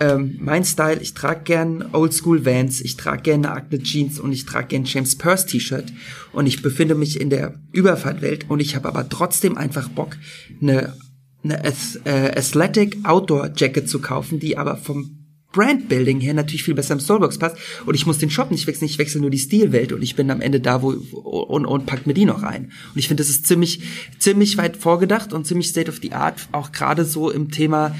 ähm, 0.00 0.36
mein 0.40 0.64
Style, 0.64 1.00
ich 1.00 1.14
trage 1.14 1.42
gern 1.44 1.90
Oldschool 1.92 2.44
Vans, 2.44 2.80
ich 2.80 2.96
trage 2.96 3.22
gerne 3.22 3.52
Acne 3.52 3.82
Jeans 3.82 4.18
und 4.18 4.32
ich 4.32 4.46
trage 4.46 4.66
gern 4.66 4.84
James 4.84 5.14
Purse 5.14 5.46
T-Shirt 5.46 5.92
und 6.32 6.46
ich 6.46 6.60
befinde 6.60 6.96
mich 6.96 7.20
in 7.20 7.30
der 7.30 7.54
Überfahrtwelt 7.70 8.50
und 8.50 8.58
ich 8.58 8.74
habe 8.74 8.88
aber 8.88 9.08
trotzdem 9.08 9.56
einfach 9.56 9.88
Bock, 9.88 10.16
eine, 10.60 10.94
eine 11.42 11.62
äh, 11.64 12.38
Athletic 12.38 12.98
Outdoor 13.04 13.50
Jacket 13.56 13.88
zu 13.88 14.00
kaufen, 14.00 14.38
die 14.40 14.58
aber 14.58 14.76
vom 14.76 15.16
Brandbuilding 15.52 16.20
her 16.20 16.34
natürlich 16.34 16.62
viel 16.62 16.74
besser 16.74 16.94
im 16.94 17.00
Starbucks 17.00 17.38
passt 17.38 17.56
und 17.84 17.94
ich 17.94 18.06
muss 18.06 18.18
den 18.18 18.30
Shop 18.30 18.50
nicht 18.50 18.66
wechseln, 18.66 18.86
ich 18.86 18.98
wechsle 18.98 19.20
nur 19.20 19.30
die 19.30 19.38
Stilwelt 19.38 19.92
und 19.92 20.02
ich 20.02 20.14
bin 20.14 20.30
am 20.30 20.40
Ende 20.40 20.60
da, 20.60 20.80
wo 20.82 20.90
und, 20.90 21.66
und 21.66 21.86
pack 21.86 22.06
mir 22.06 22.14
die 22.14 22.24
noch 22.24 22.42
rein. 22.42 22.70
Und 22.92 22.98
ich 22.98 23.08
finde, 23.08 23.22
das 23.22 23.30
ist 23.30 23.46
ziemlich 23.46 23.82
ziemlich 24.18 24.56
weit 24.58 24.76
vorgedacht 24.76 25.32
und 25.32 25.46
ziemlich 25.46 25.68
state 25.68 25.90
of 25.90 25.98
the 26.02 26.12
art, 26.12 26.48
auch 26.52 26.70
gerade 26.70 27.04
so 27.04 27.30
im 27.30 27.50
Thema 27.50 27.96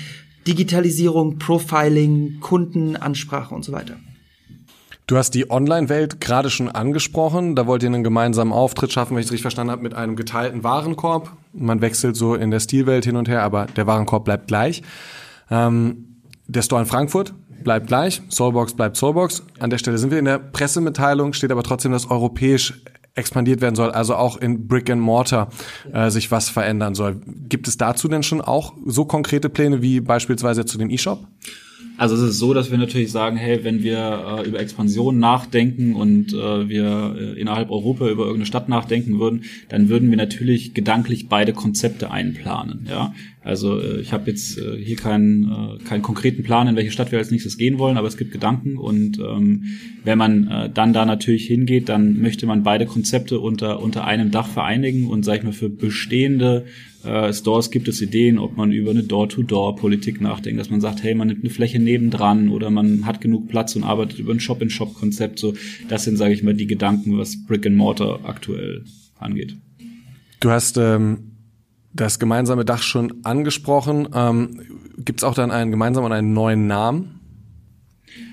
Digitalisierung, 0.47 1.39
Profiling, 1.39 2.39
Kundenansprache 2.41 3.55
und 3.55 3.65
so 3.65 3.73
weiter. 3.73 3.99
Du 5.11 5.17
hast 5.17 5.33
die 5.33 5.51
Online-Welt 5.51 6.21
gerade 6.21 6.51
schon 6.51 6.69
angesprochen. 6.69 7.57
Da 7.57 7.67
wollt 7.67 7.83
ihr 7.83 7.89
einen 7.89 8.05
gemeinsamen 8.05 8.53
Auftritt 8.53 8.93
schaffen, 8.93 9.17
wenn 9.17 9.19
ich 9.19 9.27
es 9.27 9.33
richtig 9.33 9.43
verstanden 9.43 9.73
habe, 9.73 9.83
mit 9.83 9.93
einem 9.93 10.15
geteilten 10.15 10.63
Warenkorb. 10.63 11.33
Man 11.53 11.81
wechselt 11.81 12.15
so 12.15 12.37
in 12.37 12.53
der 12.53 12.61
Stilwelt 12.61 13.07
hin 13.07 13.17
und 13.17 13.29
her, 13.29 13.43
aber 13.43 13.67
der 13.67 13.89
Warenkorb 13.89 14.25
bleibt 14.25 14.47
gleich. 14.47 14.85
Ähm, 15.51 16.23
der 16.47 16.63
Store 16.63 16.81
in 16.81 16.87
Frankfurt 16.87 17.35
bleibt 17.65 17.89
gleich, 17.89 18.23
Soulbox 18.31 18.75
bleibt 18.75 18.97
Soulbox. 18.97 19.43
An 19.59 19.71
der 19.71 19.79
Stelle 19.79 19.99
sind 19.99 20.13
wir 20.13 20.19
in 20.21 20.27
der 20.27 20.39
Pressemitteilung, 20.39 21.33
steht 21.33 21.51
aber 21.51 21.65
trotzdem, 21.65 21.91
dass 21.91 22.09
europäisch 22.09 22.81
expandiert 23.17 23.61
werden 23.61 23.75
soll, 23.75 23.91
also 23.91 24.15
auch 24.15 24.37
in 24.37 24.69
Brick 24.69 24.89
and 24.91 25.03
Mortar 25.03 25.49
äh, 25.93 26.11
sich 26.11 26.31
was 26.31 26.49
verändern 26.49 26.95
soll. 26.95 27.21
Gibt 27.27 27.67
es 27.67 27.77
dazu 27.77 28.07
denn 28.07 28.23
schon 28.23 28.41
auch 28.41 28.75
so 28.87 29.07
konkrete 29.07 29.49
Pläne 29.49 29.83
wie 29.83 29.99
beispielsweise 29.99 30.67
zu 30.67 30.79
dem 30.79 30.89
E-Shop? 30.89 31.27
Also 32.01 32.15
es 32.15 32.23
ist 32.23 32.39
so, 32.39 32.55
dass 32.55 32.71
wir 32.71 32.79
natürlich 32.79 33.13
sagen, 33.13 33.37
hey, 33.37 33.63
wenn 33.63 33.83
wir 33.83 34.39
äh, 34.39 34.49
über 34.49 34.59
Expansion 34.59 35.19
nachdenken 35.19 35.95
und 35.95 36.33
äh, 36.33 36.67
wir 36.67 37.15
äh, 37.19 37.39
innerhalb 37.39 37.71
Europa 37.71 38.09
über 38.09 38.23
irgendeine 38.23 38.47
Stadt 38.47 38.71
nachdenken 38.71 39.21
würden, 39.21 39.43
dann 39.69 39.91
würden 39.91 40.09
wir 40.09 40.17
natürlich 40.17 40.73
gedanklich 40.73 41.29
beide 41.29 41.53
Konzepte 41.53 42.11
einplanen. 42.11 42.87
Ja, 42.89 43.13
also 43.43 43.79
äh, 43.79 44.01
ich 44.01 44.15
habe 44.15 44.31
jetzt 44.31 44.57
äh, 44.57 44.83
hier 44.83 44.97
keinen 44.97 45.51
äh, 45.51 45.85
keinen 45.85 46.01
konkreten 46.01 46.43
Plan, 46.43 46.69
in 46.69 46.77
welche 46.77 46.91
Stadt 46.91 47.13
wir 47.13 47.19
als 47.19 47.31
nächstes 47.31 47.59
gehen 47.59 47.79
wollen, 47.79 47.99
aber 47.99 48.09
es 48.09 48.17
gibt 48.17 48.33
Gedanken 48.33 48.79
und 48.79 49.19
ähm, 49.19 49.65
wenn 50.03 50.17
man 50.17 50.49
äh, 50.49 50.71
dann 50.73 50.95
da 50.95 51.05
natürlich 51.05 51.47
hingeht, 51.47 51.91
dann 51.91 52.19
möchte 52.19 52.47
man 52.47 52.63
beide 52.63 52.87
Konzepte 52.87 53.41
unter 53.41 53.83
unter 53.83 54.05
einem 54.07 54.31
Dach 54.31 54.47
vereinigen 54.47 55.07
und 55.07 55.25
sag 55.25 55.37
ich 55.37 55.43
mal 55.43 55.53
für 55.53 55.69
bestehende 55.69 56.65
äh, 57.05 57.33
Stores 57.33 57.71
gibt 57.71 57.89
es 57.89 58.01
Ideen, 58.03 58.39
ob 58.39 58.57
man 58.57 58.73
über 58.73 58.91
eine 58.91 59.03
Door-to-Door-Politik 59.03 60.21
nachdenkt, 60.21 60.61
dass 60.61 60.71
man 60.71 60.81
sagt, 60.81 61.03
hey, 61.03 61.15
man 61.15 61.29
nimmt 61.29 61.41
eine 61.43 61.51
Fläche 61.51 61.79
nebendran 61.79 62.49
oder 62.51 62.71
man 62.71 63.07
hat 63.07 63.21
genug 63.21 63.49
Platz 63.49 63.77
und 63.77 63.85
arbeitet 63.85 64.19
über 64.19 64.33
ein 64.33 64.41
Shop-in-Shop-Konzept. 64.41 65.39
So, 65.39 65.55
das 65.89 66.05
sind, 66.05 66.17
sage 66.17 66.35
ich 66.35 66.43
mal, 66.43 66.55
die 66.55 66.67
Gedanken, 66.67 67.17
was 67.19 67.45
Brick 67.47 67.67
and 67.67 67.77
Mortar 67.77 68.21
aktuell 68.25 68.85
angeht. 69.19 69.57
Du 70.41 70.51
hast 70.51 70.77
ähm, 70.79 71.37
das 71.93 72.19
gemeinsame 72.19 72.65
Dach 72.65 72.83
schon 72.83 73.25
angesprochen. 73.25 74.09
Ähm, 74.15 74.61
Gibt 74.99 75.21
es 75.21 75.25
auch 75.25 75.35
dann 75.35 75.51
einen 75.51 75.71
gemeinsamen 75.71 76.07
und 76.07 76.13
einen 76.13 76.33
neuen 76.33 76.67
Namen? 76.67 77.20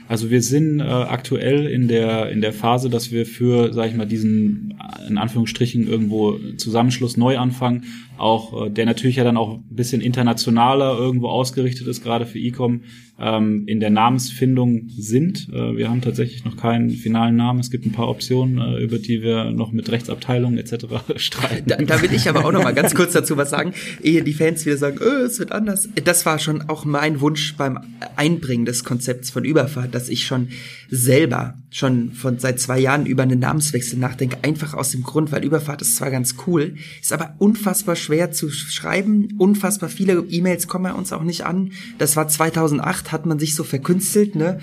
Also 0.07 0.29
wir 0.29 0.41
sind 0.41 0.79
äh, 0.79 0.83
aktuell 0.83 1.67
in 1.67 1.87
der 1.87 2.29
in 2.29 2.41
der 2.41 2.53
Phase, 2.53 2.89
dass 2.89 3.11
wir 3.11 3.25
für, 3.25 3.73
sag 3.73 3.89
ich 3.89 3.95
mal, 3.95 4.05
diesen 4.05 4.79
in 5.07 5.17
Anführungsstrichen 5.17 5.87
irgendwo 5.87 6.37
Zusammenschluss 6.57 7.17
Neuanfang 7.17 7.83
auch, 8.17 8.67
äh, 8.67 8.69
der 8.69 8.85
natürlich 8.85 9.17
ja 9.17 9.23
dann 9.23 9.37
auch 9.37 9.55
ein 9.55 9.63
bisschen 9.69 10.01
internationaler 10.01 10.97
irgendwo 10.97 11.27
ausgerichtet 11.27 11.87
ist, 11.87 12.03
gerade 12.03 12.25
für 12.25 12.39
E-Com, 12.39 12.81
ähm, 13.19 13.63
in 13.67 13.79
der 13.79 13.89
Namensfindung 13.89 14.89
sind. 14.97 15.49
Äh, 15.49 15.75
wir 15.75 15.89
haben 15.89 16.01
tatsächlich 16.01 16.45
noch 16.45 16.55
keinen 16.55 16.91
finalen 16.91 17.35
Namen. 17.35 17.59
Es 17.59 17.71
gibt 17.71 17.85
ein 17.85 17.91
paar 17.91 18.09
Optionen, 18.09 18.59
äh, 18.59 18.83
über 18.83 18.99
die 18.99 19.21
wir 19.21 19.51
noch 19.51 19.71
mit 19.71 19.91
Rechtsabteilungen 19.91 20.57
etc. 20.57 20.85
streiten. 21.15 21.67
Da, 21.67 21.77
da 21.77 22.01
will 22.01 22.13
ich 22.13 22.29
aber 22.29 22.45
auch 22.45 22.51
noch 22.51 22.63
mal 22.63 22.73
ganz 22.73 22.93
kurz 22.93 23.13
dazu 23.13 23.37
was 23.37 23.49
sagen, 23.49 23.73
ehe 24.03 24.23
die 24.23 24.33
Fans 24.33 24.65
wieder 24.65 24.77
sagen, 24.77 24.99
oh, 25.01 25.25
es 25.25 25.39
wird 25.39 25.51
anders. 25.51 25.89
Das 26.03 26.25
war 26.25 26.39
schon 26.39 26.69
auch 26.69 26.85
mein 26.85 27.19
Wunsch 27.21 27.55
beim 27.55 27.79
Einbringen 28.15 28.65
des 28.65 28.83
Konzepts 28.83 29.31
von 29.31 29.43
Überfahrt, 29.45 29.95
dass 29.95 30.09
ich 30.09 30.25
schon 30.25 30.49
selber 30.89 31.55
schon 31.69 32.13
von 32.13 32.39
seit 32.39 32.59
zwei 32.59 32.79
Jahren 32.79 33.05
über 33.05 33.23
einen 33.23 33.39
Namenswechsel 33.39 33.99
nachdenke, 33.99 34.37
einfach 34.41 34.73
aus 34.73 34.91
dem 34.91 35.03
Grund, 35.03 35.31
weil 35.31 35.43
Überfahrt 35.43 35.81
ist 35.81 35.97
zwar 35.97 36.11
ganz 36.11 36.35
cool, 36.45 36.75
ist 37.01 37.11
aber 37.11 37.35
unfassbar 37.39 37.95
schwer 37.95 38.31
zu 38.31 38.49
schreiben, 38.49 39.35
unfassbar 39.37 39.89
viele 39.89 40.25
E-Mails 40.29 40.67
kommen 40.67 40.85
bei 40.85 40.93
uns 40.93 41.11
auch 41.11 41.23
nicht 41.23 41.45
an. 41.45 41.71
Das 41.97 42.15
war 42.15 42.27
2008, 42.27 43.06
hat 43.11 43.25
man 43.25 43.39
sich 43.39 43.55
so 43.55 43.63
verkünstelt, 43.63 44.35
ne? 44.35 44.59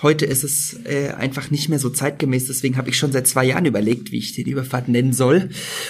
Heute 0.00 0.26
ist 0.26 0.44
es 0.44 0.78
äh, 0.84 1.08
einfach 1.08 1.50
nicht 1.50 1.68
mehr 1.68 1.80
so 1.80 1.90
zeitgemäß, 1.90 2.46
deswegen 2.46 2.76
habe 2.76 2.88
ich 2.88 2.96
schon 2.96 3.10
seit 3.10 3.26
zwei 3.26 3.44
Jahren 3.44 3.64
überlegt, 3.64 4.12
wie 4.12 4.18
ich 4.18 4.32
den 4.32 4.46
Überfahrt 4.46 4.88
nennen 4.88 5.12
soll 5.12 5.48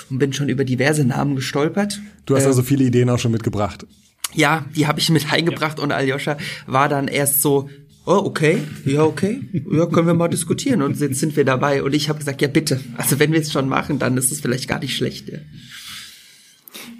und 0.08 0.18
bin 0.18 0.32
schon 0.32 0.48
über 0.48 0.64
diverse 0.64 1.04
Namen 1.04 1.36
gestolpert. 1.36 2.00
Du 2.24 2.34
hast 2.34 2.44
äh, 2.44 2.46
also 2.46 2.62
viele 2.62 2.84
Ideen 2.84 3.10
auch 3.10 3.18
schon 3.18 3.32
mitgebracht. 3.32 3.86
Ja, 4.34 4.64
die 4.74 4.86
habe 4.86 4.98
ich 4.98 5.10
mit 5.10 5.30
eingebracht 5.30 5.78
ja. 5.78 5.84
und 5.84 5.92
Aljoscha 5.92 6.38
war 6.66 6.88
dann 6.88 7.08
erst 7.08 7.42
so, 7.42 7.68
oh, 8.06 8.22
okay, 8.24 8.62
ja, 8.86 9.04
okay, 9.04 9.42
ja, 9.70 9.86
können 9.86 10.06
wir 10.06 10.14
mal 10.14 10.28
diskutieren. 10.28 10.80
Und 10.80 10.98
jetzt 10.98 11.20
sind 11.20 11.36
wir 11.36 11.44
dabei. 11.44 11.82
Und 11.82 11.94
ich 11.94 12.08
habe 12.08 12.18
gesagt, 12.18 12.40
ja, 12.40 12.48
bitte. 12.48 12.80
Also 12.96 13.18
wenn 13.18 13.32
wir 13.32 13.40
es 13.40 13.52
schon 13.52 13.68
machen, 13.68 13.98
dann 13.98 14.16
ist 14.16 14.32
es 14.32 14.40
vielleicht 14.40 14.68
gar 14.68 14.78
nicht 14.80 14.96
schlecht. 14.96 15.28
Ja. 15.28 15.38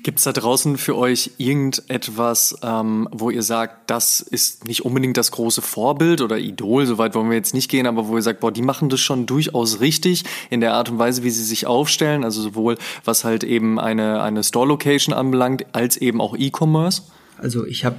Gibt 0.09 0.21
es 0.21 0.25
da 0.25 0.33
draußen 0.33 0.79
für 0.79 0.97
euch 0.97 1.33
irgendetwas, 1.37 2.57
ähm, 2.63 3.11
wo 3.13 3.29
ihr 3.29 3.43
sagt, 3.43 3.91
das 3.91 4.23
ist 4.23 4.67
nicht 4.67 4.87
unbedingt 4.87 5.19
das 5.19 5.33
große 5.33 5.61
Vorbild 5.61 6.23
oder 6.23 6.39
Idol, 6.39 6.87
soweit 6.87 7.15
wollen 7.15 7.29
wir 7.29 7.37
jetzt 7.37 7.53
nicht 7.53 7.71
gehen, 7.71 7.87
aber 7.87 8.09
wo 8.09 8.17
ihr 8.17 8.23
sagt, 8.23 8.41
boah, 8.41 8.51
die 8.51 8.63
machen 8.63 8.89
das 8.89 9.01
schon 9.01 9.27
durchaus 9.27 9.81
richtig 9.81 10.25
in 10.49 10.63
der 10.63 10.73
Art 10.73 10.89
und 10.89 10.99
Weise, 10.99 11.25
wie 11.25 11.31
sie 11.31 11.45
sich 11.45 11.67
aufstellen, 11.67 12.25
also 12.25 12.41
sowohl 12.41 12.79
was 13.05 13.25
halt 13.25 13.45
eben 13.45 13.79
eine, 13.79 14.23
eine 14.23 14.43
Store-Location 14.43 15.13
anbelangt, 15.15 15.67
als 15.73 15.99
eben 15.99 16.23
auch 16.23 16.35
E-Commerce? 16.35 17.03
Also 17.37 17.67
ich 17.67 17.85
habe 17.85 17.99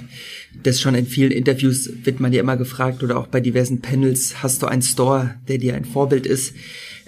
das 0.63 0.81
schon 0.81 0.95
in 0.95 1.05
vielen 1.05 1.31
Interviews 1.31 1.91
wird 2.05 2.19
man 2.19 2.33
ja 2.33 2.39
immer 2.39 2.57
gefragt 2.57 3.03
oder 3.03 3.19
auch 3.19 3.27
bei 3.27 3.39
diversen 3.39 3.81
Panels, 3.81 4.41
hast 4.41 4.63
du 4.63 4.65
einen 4.65 4.81
Store, 4.81 5.35
der 5.47 5.59
dir 5.59 5.75
ein 5.75 5.85
Vorbild 5.85 6.25
ist? 6.25 6.55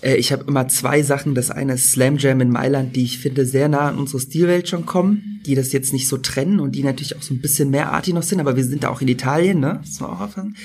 Äh, 0.01 0.15
ich 0.15 0.31
habe 0.31 0.43
immer 0.47 0.67
zwei 0.67 1.03
Sachen. 1.03 1.35
Das 1.35 1.51
eine 1.51 1.73
ist 1.73 1.91
Slam 1.91 2.17
Jam 2.17 2.41
in 2.41 2.49
Mailand, 2.49 2.95
die 2.95 3.03
ich 3.03 3.19
finde 3.19 3.45
sehr 3.45 3.69
nah 3.69 3.89
an 3.89 3.97
unsere 3.97 4.19
Stilwelt 4.19 4.67
schon 4.67 4.85
kommen, 4.85 5.41
die 5.45 5.55
das 5.55 5.71
jetzt 5.71 5.93
nicht 5.93 6.07
so 6.07 6.17
trennen 6.17 6.59
und 6.59 6.73
die 6.73 6.83
natürlich 6.83 7.15
auch 7.15 7.21
so 7.21 7.33
ein 7.33 7.41
bisschen 7.41 7.69
mehr 7.69 7.91
arty 7.91 8.13
noch 8.13 8.23
sind, 8.23 8.39
aber 8.39 8.55
wir 8.55 8.63
sind 8.63 8.83
da 8.83 8.89
auch 8.89 9.01
in 9.01 9.07
Italien, 9.07 9.59
ne? 9.59 9.79
Das 9.81 9.91
muss 9.91 9.99
man 10.01 10.09
auch 10.11 10.21
erfahren. 10.21 10.55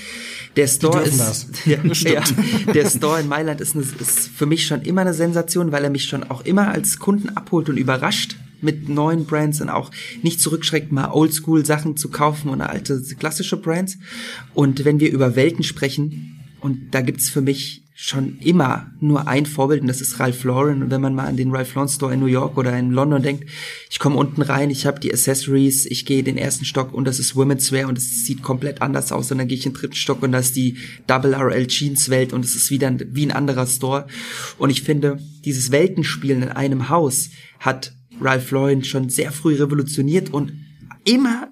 Der 0.56 0.66
Store 0.66 1.02
ist, 1.02 1.66
ja, 1.66 1.78
ja, 2.10 2.24
der 2.72 2.88
Store 2.88 3.20
in 3.20 3.28
Mailand 3.28 3.60
ist, 3.60 3.74
eine, 3.74 3.84
ist 3.84 4.28
für 4.28 4.46
mich 4.46 4.66
schon 4.66 4.82
immer 4.82 5.02
eine 5.02 5.14
Sensation, 5.14 5.72
weil 5.72 5.84
er 5.84 5.90
mich 5.90 6.04
schon 6.04 6.24
auch 6.24 6.44
immer 6.44 6.68
als 6.68 6.98
Kunden 6.98 7.30
abholt 7.30 7.68
und 7.68 7.76
überrascht 7.76 8.36
mit 8.62 8.88
neuen 8.88 9.26
Brands 9.26 9.60
und 9.60 9.68
auch 9.68 9.90
nicht 10.22 10.40
zurückschreckt, 10.40 10.90
mal 10.90 11.10
Oldschool-Sachen 11.10 11.98
zu 11.98 12.08
kaufen 12.08 12.48
und 12.48 12.62
alte 12.62 13.02
klassische 13.18 13.58
Brands. 13.58 13.98
Und 14.54 14.86
wenn 14.86 14.98
wir 14.98 15.12
über 15.12 15.36
Welten 15.36 15.62
sprechen, 15.62 16.40
und 16.60 16.94
da 16.94 17.02
gibt's 17.02 17.28
für 17.28 17.42
mich 17.42 17.85
schon 17.98 18.36
immer 18.40 18.92
nur 19.00 19.26
ein 19.26 19.46
Vorbild 19.46 19.80
und 19.80 19.86
das 19.86 20.02
ist 20.02 20.20
Ralph 20.20 20.44
Lauren. 20.44 20.82
Und 20.82 20.90
wenn 20.90 21.00
man 21.00 21.14
mal 21.14 21.26
an 21.26 21.38
den 21.38 21.50
Ralph 21.50 21.74
Lauren 21.74 21.88
Store 21.88 22.12
in 22.12 22.20
New 22.20 22.26
York 22.26 22.58
oder 22.58 22.78
in 22.78 22.90
London 22.90 23.22
denkt, 23.22 23.48
ich 23.88 23.98
komme 23.98 24.16
unten 24.16 24.42
rein, 24.42 24.68
ich 24.68 24.84
habe 24.84 25.00
die 25.00 25.10
Accessories, 25.10 25.86
ich 25.86 26.04
gehe 26.04 26.22
den 26.22 26.36
ersten 26.36 26.66
Stock 26.66 26.92
und 26.92 27.06
das 27.06 27.18
ist 27.18 27.34
Women's 27.36 27.72
Wear 27.72 27.88
und 27.88 27.96
es 27.96 28.26
sieht 28.26 28.42
komplett 28.42 28.82
anders 28.82 29.12
aus. 29.12 29.32
Und 29.32 29.38
dann 29.38 29.48
gehe 29.48 29.56
ich 29.56 29.64
in 29.64 29.72
den 29.72 29.80
dritten 29.80 29.94
Stock 29.94 30.22
und 30.22 30.32
das 30.32 30.48
ist 30.48 30.56
die 30.56 30.76
Double 31.06 31.32
RL 31.32 31.66
Jeans 31.68 32.10
Welt 32.10 32.34
und 32.34 32.44
es 32.44 32.54
ist 32.54 32.70
wieder 32.70 32.94
wie 33.12 33.24
ein 33.24 33.32
anderer 33.32 33.66
Store. 33.66 34.06
Und 34.58 34.68
ich 34.68 34.82
finde, 34.82 35.18
dieses 35.46 35.72
Weltenspielen 35.72 36.42
in 36.42 36.48
einem 36.50 36.90
Haus 36.90 37.30
hat 37.60 37.94
Ralph 38.20 38.50
Lauren 38.50 38.84
schon 38.84 39.08
sehr 39.08 39.32
früh 39.32 39.54
revolutioniert 39.54 40.34
und 40.34 40.52
immer 41.04 41.48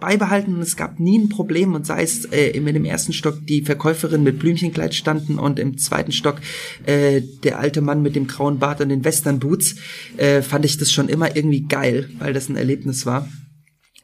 beibehalten 0.00 0.54
und 0.54 0.62
es 0.62 0.76
gab 0.76 0.98
nie 0.98 1.18
ein 1.18 1.28
Problem 1.28 1.74
und 1.74 1.86
sei 1.86 2.02
es 2.02 2.24
äh, 2.26 2.50
in 2.50 2.64
dem 2.64 2.84
ersten 2.84 3.12
Stock 3.12 3.46
die 3.46 3.62
Verkäuferin 3.62 4.22
mit 4.22 4.38
Blümchenkleid 4.38 4.94
standen 4.94 5.38
und 5.38 5.58
im 5.58 5.78
zweiten 5.78 6.12
Stock 6.12 6.40
äh, 6.86 7.20
der 7.42 7.58
alte 7.58 7.80
Mann 7.80 8.02
mit 8.02 8.16
dem 8.16 8.26
grauen 8.26 8.58
Bart 8.58 8.80
und 8.80 8.88
den 8.88 9.04
Western 9.04 9.38
Boots, 9.38 9.76
äh, 10.16 10.42
fand 10.42 10.64
ich 10.64 10.78
das 10.78 10.92
schon 10.92 11.08
immer 11.08 11.36
irgendwie 11.36 11.62
geil, 11.62 12.10
weil 12.18 12.32
das 12.32 12.48
ein 12.48 12.56
Erlebnis 12.56 13.04
war. 13.04 13.28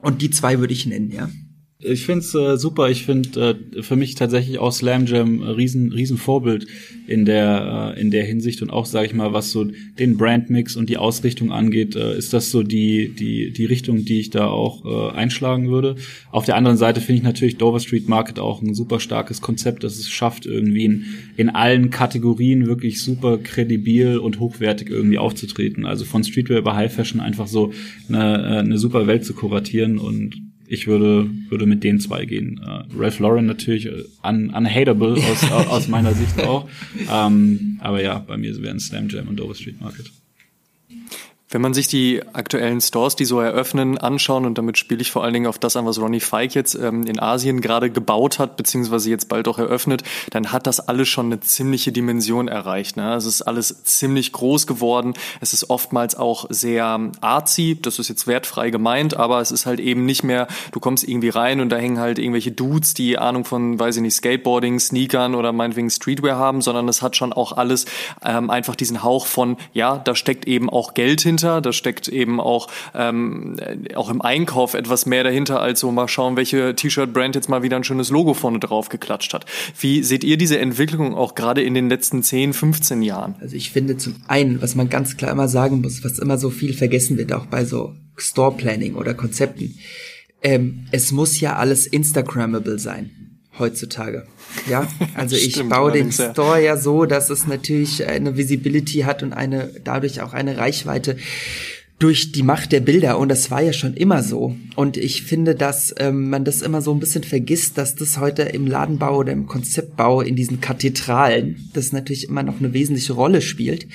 Und 0.01 0.22
die 0.22 0.31
zwei 0.31 0.59
würde 0.61 0.72
ich 0.72 0.87
nennen, 0.87 1.11
ja. 1.11 1.28
Ich 1.83 2.05
find's 2.05 2.35
äh, 2.35 2.59
super. 2.59 2.91
Ich 2.91 3.07
finde 3.07 3.57
äh, 3.74 3.83
für 3.83 3.97
mich 3.97 4.14
tatsächlich 4.14 4.59
auch 4.59 4.70
Slam 4.70 5.07
Jam 5.07 5.41
riesen 5.41 5.93
riesen 5.93 6.18
Vorbild 6.18 6.66
in 7.07 7.24
der 7.24 7.95
äh, 7.97 8.01
in 8.01 8.11
der 8.11 8.24
Hinsicht 8.24 8.61
und 8.61 8.70
auch 8.70 8.85
sage 8.85 9.07
ich 9.07 9.14
mal, 9.14 9.33
was 9.33 9.51
so 9.51 9.66
den 9.99 10.18
Brandmix 10.18 10.76
und 10.76 10.91
die 10.91 10.99
Ausrichtung 10.99 11.53
angeht, 11.53 11.97
äh, 11.97 12.16
ist 12.18 12.35
das 12.35 12.51
so 12.51 12.62
die 12.62 13.14
die 13.14 13.53
die 13.53 13.64
Richtung, 13.64 14.05
die 14.05 14.20
ich 14.20 14.28
da 14.28 14.49
auch 14.49 14.85
äh, 14.85 15.16
einschlagen 15.16 15.70
würde. 15.70 15.95
Auf 16.31 16.45
der 16.45 16.57
anderen 16.57 16.76
Seite 16.76 17.01
finde 17.01 17.18
ich 17.18 17.24
natürlich 17.24 17.57
Dover 17.57 17.81
Street 17.81 18.09
Market 18.09 18.39
auch 18.39 18.61
ein 18.61 18.74
super 18.74 19.01
starkes 19.01 19.41
Konzept, 19.41 19.83
das 19.83 19.99
es 19.99 20.11
schafft 20.11 20.45
irgendwie 20.45 20.85
in, 20.85 21.05
in 21.39 21.49
allen 21.49 21.89
Kategorien 21.89 22.66
wirklich 22.66 23.01
super 23.03 23.39
kredibil 23.39 24.18
und 24.18 24.39
hochwertig 24.39 24.91
irgendwie 24.91 25.18
aufzutreten. 25.18 25.87
Also 25.87 26.05
von 26.05 26.24
Streetwear 26.24 26.59
über 26.59 26.76
High 26.76 26.93
Fashion 26.93 27.20
einfach 27.20 27.47
so 27.47 27.72
eine, 28.09 28.18
äh, 28.18 28.59
eine 28.59 28.76
super 28.76 29.07
Welt 29.07 29.24
zu 29.24 29.33
kuratieren 29.33 29.99
und 29.99 30.50
ich 30.71 30.87
würde, 30.87 31.29
würde 31.49 31.66
mit 31.66 31.83
den 31.83 31.99
zwei 31.99 32.25
gehen. 32.25 32.61
Äh, 32.64 32.85
Ralph 32.97 33.18
Lauren 33.18 33.47
natürlich 33.47 33.87
äh, 33.87 34.05
un, 34.23 34.51
unhateable 34.51 35.14
aus, 35.14 35.51
aus 35.68 35.89
meiner 35.89 36.14
Sicht 36.14 36.41
auch. 36.41 36.68
Ähm, 37.12 37.79
aber 37.81 38.01
ja, 38.01 38.21
bei 38.21 38.37
mir 38.37 38.57
wären 38.62 38.79
Slam 38.79 39.09
Jam 39.09 39.27
und 39.27 39.37
Dover 39.37 39.57
Street 39.57 39.81
Market. 39.81 40.12
Wenn 41.53 41.63
man 41.63 41.75
sich 41.75 41.89
die 41.89 42.23
aktuellen 42.33 42.81
Stores, 42.81 43.17
die 43.17 43.25
so 43.25 43.41
eröffnen, 43.41 43.99
anschauen, 43.99 44.45
und 44.45 44.57
damit 44.57 44.79
spiele 44.79 45.03
ich 45.03 45.11
vor 45.11 45.25
allen 45.25 45.35
Dingen 45.35 45.49
auf 45.49 45.59
das 45.59 45.75
an, 45.75 45.85
was 45.85 46.01
Ronnie 46.01 46.21
Fike 46.21 46.55
jetzt 46.55 46.77
ähm, 46.77 47.03
in 47.03 47.19
Asien 47.19 47.61
gerade 47.61 47.91
gebaut 47.91 48.39
hat, 48.39 48.57
beziehungsweise 48.57 49.11
jetzt 49.11 49.29
bald 49.29 49.49
auch 49.49 49.59
eröffnet, 49.59 50.05
dann 50.31 50.53
hat 50.53 50.69
das 50.69 50.79
alles 50.79 51.09
schon 51.09 51.27
eine 51.27 51.41
ziemliche 51.41 51.91
Dimension 51.91 52.47
erreicht. 52.47 52.97
Ne? 52.97 53.15
Es 53.15 53.27
ist 53.27 53.43
alles 53.43 53.83
ziemlich 53.83 54.31
groß 54.31 54.69
geworden. 54.69 55.15
Es 55.41 55.53
ist 55.53 55.71
oftmals 55.71 56.15
auch 56.15 56.47
sehr 56.51 57.11
artsy, 57.21 57.77
das 57.83 57.99
ist 57.99 58.09
jetzt 58.09 58.29
wertfrei 58.29 58.71
gemeint, 58.71 59.17
aber 59.17 59.41
es 59.41 59.51
ist 59.51 59.67
halt 59.67 59.81
eben 59.81 60.05
nicht 60.05 60.23
mehr, 60.23 60.47
du 60.71 60.79
kommst 60.79 61.03
irgendwie 61.03 61.31
rein 61.31 61.61
und 61.61 61.71
da 61.71 61.79
hängen 61.79 61.99
halt 61.99 62.21
irgendwelche 62.21 62.53
Dudes, 62.53 62.95
die 62.95 63.19
Ahnung 63.19 63.45
von, 63.45 63.77
weiß 63.77 63.97
ich 63.97 64.03
nicht, 64.03 64.15
Skateboarding, 64.15 64.79
Sneakern 64.79 65.35
oder 65.35 65.51
meinetwegen 65.53 65.91
Streetwear 65.91 66.39
haben, 66.39 66.63
sondern 66.63 66.89
es 66.89 67.03
hat 67.03 67.17
schon 67.17 67.33
auch 67.33 67.57
alles 67.57 67.87
ähm, 68.25 68.51
einfach 68.51 68.77
diesen 68.77 69.03
Hauch 69.03 69.27
von, 69.27 69.57
ja, 69.73 69.99
da 69.99 70.15
steckt 70.15 70.47
eben 70.47 70.71
auch 70.71 70.95
Geld 70.95 71.21
hinter 71.23 71.39
dahinter. 71.41 71.61
Da 71.61 71.72
steckt 71.72 72.09
eben 72.09 72.41
auch, 72.41 72.68
ähm, 72.95 73.57
auch 73.95 74.11
im 74.11 74.20
Einkauf 74.20 74.74
etwas 74.74 75.07
mehr 75.07 75.24
dahinter, 75.24 75.61
als 75.61 75.80
so 75.80 75.91
mal 75.91 76.09
schauen, 76.09 76.36
welche 76.36 76.74
T-Shirt-Brand 76.74 77.34
jetzt 77.34 77.49
mal 77.49 77.62
wieder 77.62 77.76
ein 77.76 77.84
schönes 77.84 78.11
Logo 78.11 78.34
vorne 78.34 78.59
drauf 78.59 78.88
geklatscht 78.88 79.34
hat. 79.34 79.47
Wie 79.78 80.03
seht 80.03 80.24
ihr 80.24 80.36
diese 80.36 80.59
Entwicklung 80.59 81.14
auch 81.14 81.34
gerade 81.34 81.62
in 81.62 81.74
den 81.74 81.88
letzten 81.88 82.22
10, 82.22 82.53
15 82.53 83.03
Jahren? 83.03 83.34
Also 83.41 83.57
ich 83.57 83.70
finde 83.70 83.97
zum 83.97 84.16
einen, 84.28 84.62
was 84.62 84.74
man 84.74 84.88
ganz 84.88 85.16
klar 85.16 85.32
immer 85.32 85.49
sagen 85.49 85.80
muss, 85.80 86.05
was 86.05 86.18
immer 86.18 86.38
so 86.38 86.51
viel 86.51 86.74
vergessen 86.74 87.16
wird, 87.16 87.32
auch 87.32 87.47
bei 87.47 87.64
so 87.64 87.95
Store-Planning 88.16 88.95
oder 88.95 89.14
Konzepten, 89.14 89.78
ähm, 90.43 90.86
es 90.91 91.12
muss 91.12 91.41
ja 91.41 91.57
alles 91.57 91.86
Instagrammable 91.86 92.78
sein 92.78 93.20
heutzutage. 93.61 94.27
Ja, 94.69 94.89
also 95.15 95.37
ich 95.37 95.53
Stimmt, 95.53 95.71
baue 95.71 95.93
den 95.93 96.11
Store 96.11 96.63
ja 96.63 96.77
so, 96.77 97.05
dass 97.05 97.31
es 97.31 97.47
natürlich 97.47 98.07
eine 98.07 98.37
Visibility 98.37 99.01
hat 99.01 99.23
und 99.23 99.33
eine 99.33 99.71
dadurch 99.85 100.21
auch 100.21 100.33
eine 100.33 100.59
Reichweite 100.59 101.17
durch 102.01 102.33
die 102.33 102.43
Macht 102.43 102.73
der 102.73 102.81
Bilder. 102.81 103.19
Und 103.19 103.29
das 103.29 103.51
war 103.51 103.63
ja 103.63 103.73
schon 103.73 103.95
immer 103.95 104.23
so. 104.23 104.57
Und 104.75 104.97
ich 104.97 105.23
finde, 105.23 105.55
dass 105.55 105.95
ähm, 105.99 106.31
man 106.31 106.45
das 106.45 106.63
immer 106.63 106.81
so 106.81 106.93
ein 106.93 106.99
bisschen 106.99 107.23
vergisst, 107.23 107.77
dass 107.77 107.95
das 107.95 108.19
heute 108.19 108.43
im 108.43 108.67
Ladenbau 108.67 109.19
oder 109.19 109.33
im 109.33 109.47
Konzeptbau 109.47 110.23
in 110.23 110.35
diesen 110.35 110.61
Kathedralen 110.63 111.69
das 111.75 111.93
natürlich 111.93 112.27
immer 112.27 112.43
noch 112.43 112.59
eine 112.59 112.73
wesentliche 112.73 113.13
Rolle 113.13 113.43
spielt. 113.43 113.87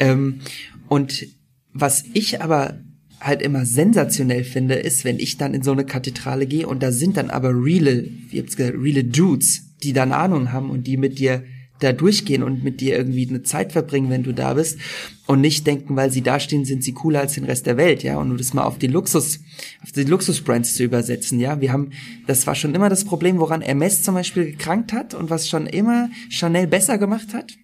Ähm, 0.00 0.40
und 0.88 1.26
was 1.72 2.04
ich 2.12 2.42
aber 2.42 2.80
halt 3.24 3.42
immer 3.42 3.64
sensationell 3.64 4.44
finde, 4.44 4.74
ist, 4.74 5.04
wenn 5.04 5.18
ich 5.18 5.38
dann 5.38 5.54
in 5.54 5.62
so 5.62 5.72
eine 5.72 5.84
Kathedrale 5.84 6.46
gehe 6.46 6.66
und 6.66 6.82
da 6.82 6.92
sind 6.92 7.16
dann 7.16 7.30
aber 7.30 7.50
reale, 7.50 8.08
wie 8.28 8.38
habt's 8.38 8.56
gesagt, 8.56 8.76
reale 8.78 9.04
Dudes, 9.04 9.62
die 9.82 9.92
dann 9.92 10.12
Ahnung 10.12 10.52
haben 10.52 10.70
und 10.70 10.86
die 10.86 10.96
mit 10.96 11.18
dir 11.18 11.42
da 11.80 11.92
durchgehen 11.92 12.42
und 12.42 12.62
mit 12.62 12.80
dir 12.80 12.96
irgendwie 12.96 13.28
eine 13.28 13.42
Zeit 13.42 13.72
verbringen, 13.72 14.10
wenn 14.10 14.22
du 14.22 14.32
da 14.32 14.54
bist 14.54 14.78
und 15.26 15.40
nicht 15.40 15.66
denken, 15.66 15.96
weil 15.96 16.10
sie 16.10 16.22
da 16.22 16.38
stehen, 16.38 16.64
sind 16.64 16.84
sie 16.84 16.92
cooler 16.92 17.20
als 17.20 17.34
den 17.34 17.44
Rest 17.44 17.66
der 17.66 17.76
Welt, 17.76 18.02
ja, 18.02 18.16
und 18.18 18.30
um 18.30 18.36
das 18.36 18.54
mal 18.54 18.64
auf 18.64 18.78
die 18.78 18.86
Luxus, 18.86 19.40
auf 19.82 19.90
die 19.90 20.04
Luxusbrands 20.04 20.74
zu 20.74 20.84
übersetzen, 20.84 21.40
ja, 21.40 21.60
wir 21.60 21.72
haben, 21.72 21.90
das 22.26 22.46
war 22.46 22.54
schon 22.54 22.74
immer 22.74 22.88
das 22.88 23.04
Problem, 23.04 23.38
woran 23.38 23.60
Hermes 23.60 24.02
zum 24.02 24.14
Beispiel 24.14 24.52
gekrankt 24.52 24.92
hat 24.92 25.14
und 25.14 25.30
was 25.30 25.48
schon 25.48 25.66
immer 25.66 26.10
Chanel 26.28 26.66
besser 26.66 26.98
gemacht 26.98 27.34
hat, 27.34 27.54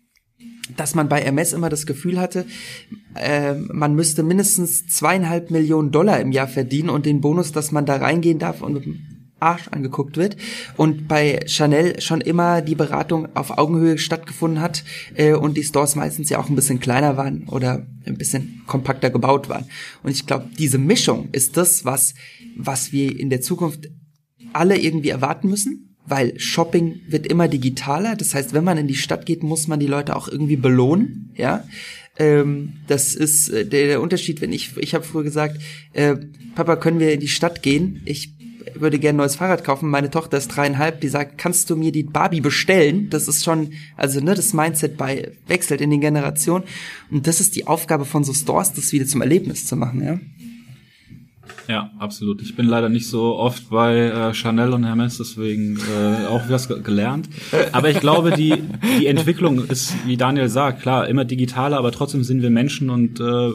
dass 0.77 0.95
man 0.95 1.09
bei 1.09 1.23
MS 1.23 1.53
immer 1.53 1.69
das 1.69 1.87
Gefühl 1.87 2.21
hatte, 2.21 2.47
äh, 3.15 3.55
man 3.55 3.95
müsste 3.95 4.23
mindestens 4.23 4.87
zweieinhalb 4.87 5.51
Millionen 5.51 5.91
Dollar 5.91 6.21
im 6.21 6.33
Jahr 6.33 6.49
verdienen 6.49 6.91
und 6.91 7.07
den 7.07 7.21
Bonus, 7.21 7.53
dass 7.53 7.73
man 7.73 7.87
da 7.87 7.97
reingehen 7.97 8.39
darf 8.39 8.63
und 8.63 8.75
mit 8.75 8.85
dem 8.85 8.99
Arsch 9.41 9.69
angeguckt 9.69 10.17
wird. 10.17 10.37
Und 10.77 11.09
bei 11.09 11.41
Chanel 11.47 12.01
schon 12.01 12.21
immer 12.21 12.61
die 12.61 12.75
Beratung 12.75 13.29
auf 13.35 13.57
Augenhöhe 13.59 13.99
stattgefunden 13.99 14.61
hat 14.61 14.85
äh, 15.15 15.33
und 15.33 15.57
die 15.57 15.65
Stores 15.65 15.97
meistens 15.97 16.29
ja 16.29 16.39
auch 16.39 16.49
ein 16.49 16.57
bisschen 16.57 16.81
kleiner 16.81 17.17
waren 17.17 17.49
oder 17.49 17.87
ein 18.07 18.19
bisschen 18.19 18.63
kompakter 18.67 19.11
gebaut 19.11 19.49
waren. 19.49 19.67
Und 20.03 20.11
ich 20.11 20.27
glaube, 20.27 20.47
diese 20.59 20.79
Mischung 20.79 21.29
ist 21.33 21.57
das, 21.57 21.85
was, 21.85 22.15
was 22.57 22.93
wir 22.93 23.19
in 23.19 23.31
der 23.31 23.41
Zukunft 23.41 23.89
alle 24.53 24.79
irgendwie 24.79 25.11
erwarten 25.11 25.49
müssen 25.49 25.90
weil 26.11 26.39
Shopping 26.39 27.01
wird 27.09 27.27
immer 27.27 27.49
digitaler. 27.49 28.17
Das 28.17 28.35
heißt, 28.35 28.53
wenn 28.53 28.65
man 28.65 28.79
in 28.79 28.89
die 28.89 28.97
Stadt 28.97 29.27
geht, 29.27 29.43
muss 29.43 29.69
man 29.69 29.81
die 29.81 29.87
Leute 29.87 30.17
auch 30.17 30.29
irgendwie 30.29 30.57
belohnen. 30.57 31.31
Ja, 31.37 31.65
ähm, 32.19 32.75
das 32.87 33.15
ist 33.15 33.49
äh, 33.49 33.65
der, 33.65 33.87
der, 33.87 34.01
Unterschied. 34.01 34.41
Wenn 34.41 34.53
ich, 34.53 34.77
ich 34.77 34.95
habe 34.95 35.05
früher 35.05 35.23
gesagt, 35.23 35.61
äh, 35.93 36.17
Papa, 36.55 36.77
können 36.77 36.99
wir 36.99 37.13
in 37.13 37.21
die 37.21 37.29
Stadt 37.29 37.63
gehen? 37.63 38.03
Ich 38.05 38.35
würde 38.75 38.99
gerne 38.99 39.19
neues 39.19 39.37
Fahrrad 39.37 39.65
kaufen. 39.65 39.89
Meine 39.89 40.11
Tochter 40.11 40.37
ist 40.37 40.49
dreieinhalb, 40.49 41.01
die 41.01 41.09
sagt, 41.09 41.39
kannst 41.39 41.71
du 41.71 41.77
mir 41.77 41.93
die 41.93 42.03
Barbie 42.03 42.41
bestellen? 42.41 43.09
Das 43.11 43.29
ist 43.29 43.45
schon, 43.45 43.73
also 43.97 44.21
ne, 44.21 44.35
das 44.35 44.53
Mindset 44.53 44.97
bei 44.97 45.33
wechselt 45.47 45.81
in 45.81 45.91
den 45.91 46.01
Generationen. 46.01 46.65
Und 47.11 47.27
das 47.27 47.41
ist 47.41 47.57
die 47.57 47.67
Aufgabe 47.67 48.05
von 48.05 48.25
so 48.25 48.35
Stores, 48.35 48.73
das 48.73 48.93
wieder 48.93 49.07
zum 49.07 49.23
Erlebnis 49.23 49.67
zu 49.67 49.77
machen, 49.77 50.05
ja. 50.05 50.21
Ja, 51.69 51.91
absolut. 51.99 52.43
Ich 52.43 52.57
bin 52.57 52.67
leider 52.67 52.89
nicht 52.89 53.07
so 53.07 53.37
oft 53.37 53.71
bei 53.71 53.97
äh, 53.97 54.35
Chanel 54.35 54.73
und 54.73 54.85
Hermes, 54.85 55.19
deswegen 55.19 55.79
äh, 55.79 56.27
auch 56.27 56.43
was 56.49 56.69
gelernt. 56.69 57.29
Aber 57.73 57.91
ich 57.91 58.01
glaube, 58.01 58.33
die, 58.33 58.55
die 58.99 59.07
Entwicklung 59.07 59.65
ist, 59.67 59.95
wie 60.07 60.17
Daniel 60.17 60.49
sagt, 60.49 60.83
klar, 60.83 61.09
immer 61.09 61.25
digitaler, 61.25 61.79
aber 61.79 61.93
trotzdem 61.93 62.25
sind 62.25 62.43
wir 62.43 62.51
Menschen 62.51 62.91
und 62.91 63.21
äh, 63.21 63.51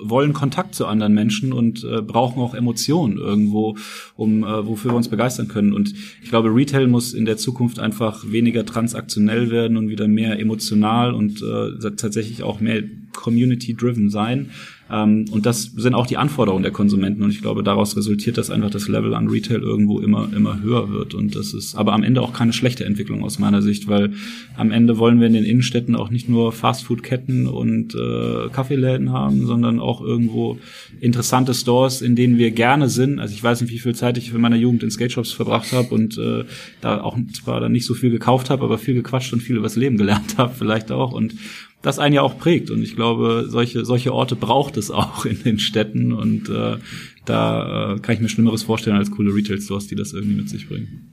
wollen 0.00 0.32
Kontakt 0.32 0.74
zu 0.74 0.86
anderen 0.86 1.14
Menschen 1.14 1.52
und 1.52 1.84
äh, 1.84 2.00
brauchen 2.00 2.40
auch 2.40 2.54
Emotionen 2.54 3.18
irgendwo, 3.18 3.76
um 4.16 4.44
äh, 4.44 4.66
wofür 4.66 4.92
wir 4.92 4.96
uns 4.96 5.08
begeistern 5.08 5.48
können. 5.48 5.72
Und 5.72 5.92
ich 6.22 6.30
glaube, 6.30 6.54
Retail 6.54 6.86
muss 6.86 7.12
in 7.12 7.24
der 7.24 7.36
Zukunft 7.36 7.78
einfach 7.78 8.24
weniger 8.30 8.64
transaktionell 8.64 9.50
werden 9.50 9.76
und 9.76 9.88
wieder 9.88 10.08
mehr 10.08 10.38
emotional 10.38 11.12
und 11.12 11.42
äh, 11.42 11.90
tatsächlich 11.96 12.42
auch 12.42 12.60
mehr 12.60 12.82
community-driven 13.14 14.10
sein. 14.10 14.50
Ähm, 14.92 15.24
und 15.30 15.46
das 15.46 15.62
sind 15.62 15.94
auch 15.94 16.06
die 16.06 16.18
Anforderungen 16.18 16.62
der 16.62 16.72
Konsumenten. 16.72 17.22
Und 17.22 17.30
ich 17.30 17.40
glaube, 17.40 17.62
daraus 17.62 17.96
resultiert, 17.96 18.36
dass 18.36 18.50
einfach 18.50 18.70
das 18.70 18.88
Level 18.88 19.14
an 19.14 19.28
Retail 19.28 19.62
irgendwo 19.62 20.00
immer, 20.00 20.28
immer 20.34 20.60
höher 20.60 20.90
wird. 20.90 21.14
Und 21.14 21.34
das 21.34 21.54
ist 21.54 21.74
aber 21.74 21.94
am 21.94 22.02
Ende 22.02 22.20
auch 22.20 22.34
keine 22.34 22.52
schlechte 22.52 22.84
Entwicklung 22.84 23.24
aus 23.24 23.38
meiner 23.38 23.62
Sicht, 23.62 23.88
weil 23.88 24.12
am 24.56 24.70
Ende 24.70 24.98
wollen 24.98 25.18
wir 25.18 25.28
in 25.28 25.32
den 25.32 25.44
Innenstädten 25.44 25.96
auch 25.96 26.10
nicht 26.10 26.28
nur 26.28 26.52
Fastfood-Ketten 26.52 27.46
und 27.46 27.94
äh, 27.94 28.48
Kaffeeläden 28.52 29.12
haben, 29.12 29.46
sondern 29.46 29.80
auch 29.80 30.02
irgendwo 30.02 30.58
interessante 31.00 31.54
Stores, 31.54 32.02
in 32.02 32.14
denen 32.14 32.36
wir 32.36 32.50
gerne 32.50 32.90
sind. 32.90 33.18
Also 33.18 33.34
ich 33.34 33.42
weiß 33.42 33.62
nicht, 33.62 33.72
wie 33.72 33.78
viel 33.78 33.94
Zeit 33.94 34.18
ich 34.18 34.34
in 34.34 34.40
meiner 34.40 34.56
Jugend 34.56 34.82
in 34.82 34.90
Skate-Shops 34.90 35.32
verbracht 35.32 35.72
habe 35.72 35.94
und 35.94 36.18
äh, 36.18 36.44
da 36.82 37.00
auch 37.00 37.16
zwar 37.32 37.60
dann 37.60 37.72
nicht 37.72 37.86
so 37.86 37.94
viel 37.94 38.10
gekauft 38.10 38.50
habe, 38.50 38.64
aber 38.64 38.76
viel 38.76 38.94
gequatscht 38.94 39.32
und 39.32 39.40
viel 39.40 39.56
übers 39.56 39.76
Leben 39.76 39.96
gelernt 39.96 40.34
habe 40.36 40.52
vielleicht 40.54 40.92
auch. 40.92 41.12
Und 41.12 41.34
das 41.82 41.98
einen 41.98 42.14
ja 42.14 42.22
auch 42.22 42.38
prägt. 42.38 42.70
Und 42.70 42.82
ich 42.82 42.96
glaube, 42.96 43.46
solche, 43.48 43.84
solche 43.84 44.14
Orte 44.14 44.36
braucht 44.36 44.76
es 44.76 44.90
auch 44.90 45.24
in 45.26 45.42
den 45.42 45.58
Städten. 45.58 46.12
Und 46.12 46.48
äh, 46.48 46.76
da 47.24 47.94
äh, 47.94 47.98
kann 47.98 48.14
ich 48.14 48.20
mir 48.20 48.28
Schlimmeres 48.28 48.62
vorstellen 48.62 48.96
als 48.96 49.10
coole 49.10 49.34
Retail-Stores, 49.34 49.88
die 49.88 49.96
das 49.96 50.12
irgendwie 50.12 50.36
mit 50.36 50.48
sich 50.48 50.68
bringen. 50.68 51.12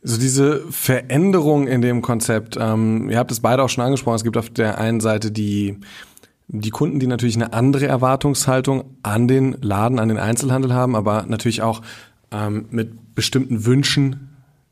So 0.00 0.16
diese 0.16 0.64
Veränderung 0.70 1.66
in 1.66 1.82
dem 1.82 2.02
Konzept, 2.02 2.56
ähm, 2.58 3.10
ihr 3.10 3.18
habt 3.18 3.32
es 3.32 3.40
beide 3.40 3.64
auch 3.64 3.68
schon 3.68 3.84
angesprochen, 3.84 4.14
es 4.14 4.24
gibt 4.24 4.36
auf 4.36 4.48
der 4.48 4.78
einen 4.78 5.00
Seite 5.00 5.32
die, 5.32 5.76
die 6.46 6.70
Kunden, 6.70 7.00
die 7.00 7.08
natürlich 7.08 7.34
eine 7.34 7.52
andere 7.52 7.86
Erwartungshaltung 7.86 8.96
an 9.02 9.26
den 9.26 9.56
Laden, 9.60 9.98
an 9.98 10.08
den 10.08 10.18
Einzelhandel 10.18 10.72
haben, 10.72 10.94
aber 10.94 11.26
natürlich 11.28 11.62
auch 11.62 11.82
ähm, 12.30 12.66
mit 12.70 13.14
bestimmten 13.16 13.66
Wünschen 13.66 14.27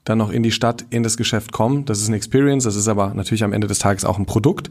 dann 0.07 0.19
noch 0.19 0.31
in 0.31 0.43
die 0.43 0.53
Stadt, 0.53 0.87
in 0.89 1.03
das 1.03 1.19
Geschäft 1.19 1.53
kommen. 1.53 1.85
Das 1.85 2.01
ist 2.01 2.09
eine 2.09 2.17
Experience, 2.17 2.65
das 2.65 2.77
ist 2.77 2.89
aber 2.89 3.13
natürlich 3.13 3.45
am 3.45 3.53
Ende 3.53 3.67
des 3.67 3.79
Tages 3.79 4.07
auch 4.07 4.19
ein 4.19 4.25
Produkt. 4.25 4.71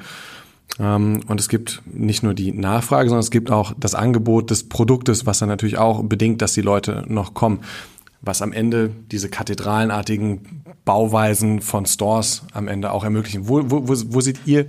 Ähm, 0.79 1.21
und 1.27 1.39
es 1.39 1.49
gibt 1.49 1.83
nicht 1.85 2.23
nur 2.23 2.33
die 2.33 2.51
Nachfrage, 2.51 3.09
sondern 3.09 3.21
es 3.21 3.31
gibt 3.31 3.51
auch 3.51 3.73
das 3.77 3.93
Angebot 3.93 4.49
des 4.49 4.67
Produktes, 4.67 5.25
was 5.25 5.39
dann 5.39 5.49
natürlich 5.49 5.77
auch 5.77 6.01
bedingt, 6.03 6.41
dass 6.41 6.53
die 6.53 6.61
Leute 6.61 7.03
noch 7.07 7.33
kommen. 7.33 7.59
Was 8.21 8.41
am 8.41 8.53
Ende 8.53 8.89
diese 9.11 9.29
kathedralenartigen 9.29 10.63
Bauweisen 10.83 11.61
von 11.61 11.85
Stores 11.85 12.43
am 12.53 12.67
Ende 12.67 12.91
auch 12.91 13.03
ermöglichen. 13.03 13.47
Wo, 13.47 13.61
wo, 13.69 13.87
wo, 13.87 13.93
wo 14.07 14.21
seht 14.21 14.39
ihr 14.45 14.65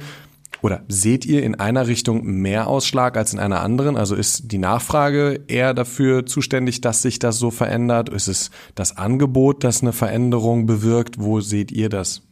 oder 0.67 0.85
seht 0.89 1.25
ihr 1.25 1.45
in 1.45 1.55
einer 1.55 1.87
Richtung 1.87 2.27
mehr 2.27 2.67
Ausschlag 2.67 3.17
als 3.17 3.33
in 3.33 3.39
einer 3.39 3.61
anderen? 3.61 3.97
Also 3.97 4.17
ist 4.17 4.51
die 4.51 4.59
Nachfrage 4.59 5.45
eher 5.47 5.75
dafür 5.75 6.27
zuständig, 6.27 6.81
dass 6.81 7.03
sich 7.03 7.21
das 7.21 7.39
so 7.39 7.53
verändert? 7.53 8.09
Ist 8.09 8.27
es 8.27 8.51
das 8.75 8.97
Angebot, 8.97 9.63
das 9.63 9.83
eine 9.83 9.93
Veränderung 9.93 10.67
bewirkt? 10.67 11.21
Wo 11.21 11.41
seht 11.41 11.71
ihr 11.71 11.89
das? 11.89 12.23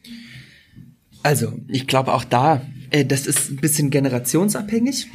Also, 1.22 1.52
ich 1.68 1.86
glaube 1.86 2.12
auch 2.12 2.24
da, 2.24 2.60
äh, 2.90 3.04
das 3.04 3.28
ist 3.28 3.50
ein 3.50 3.58
bisschen 3.58 3.90
generationsabhängig. 3.90 5.06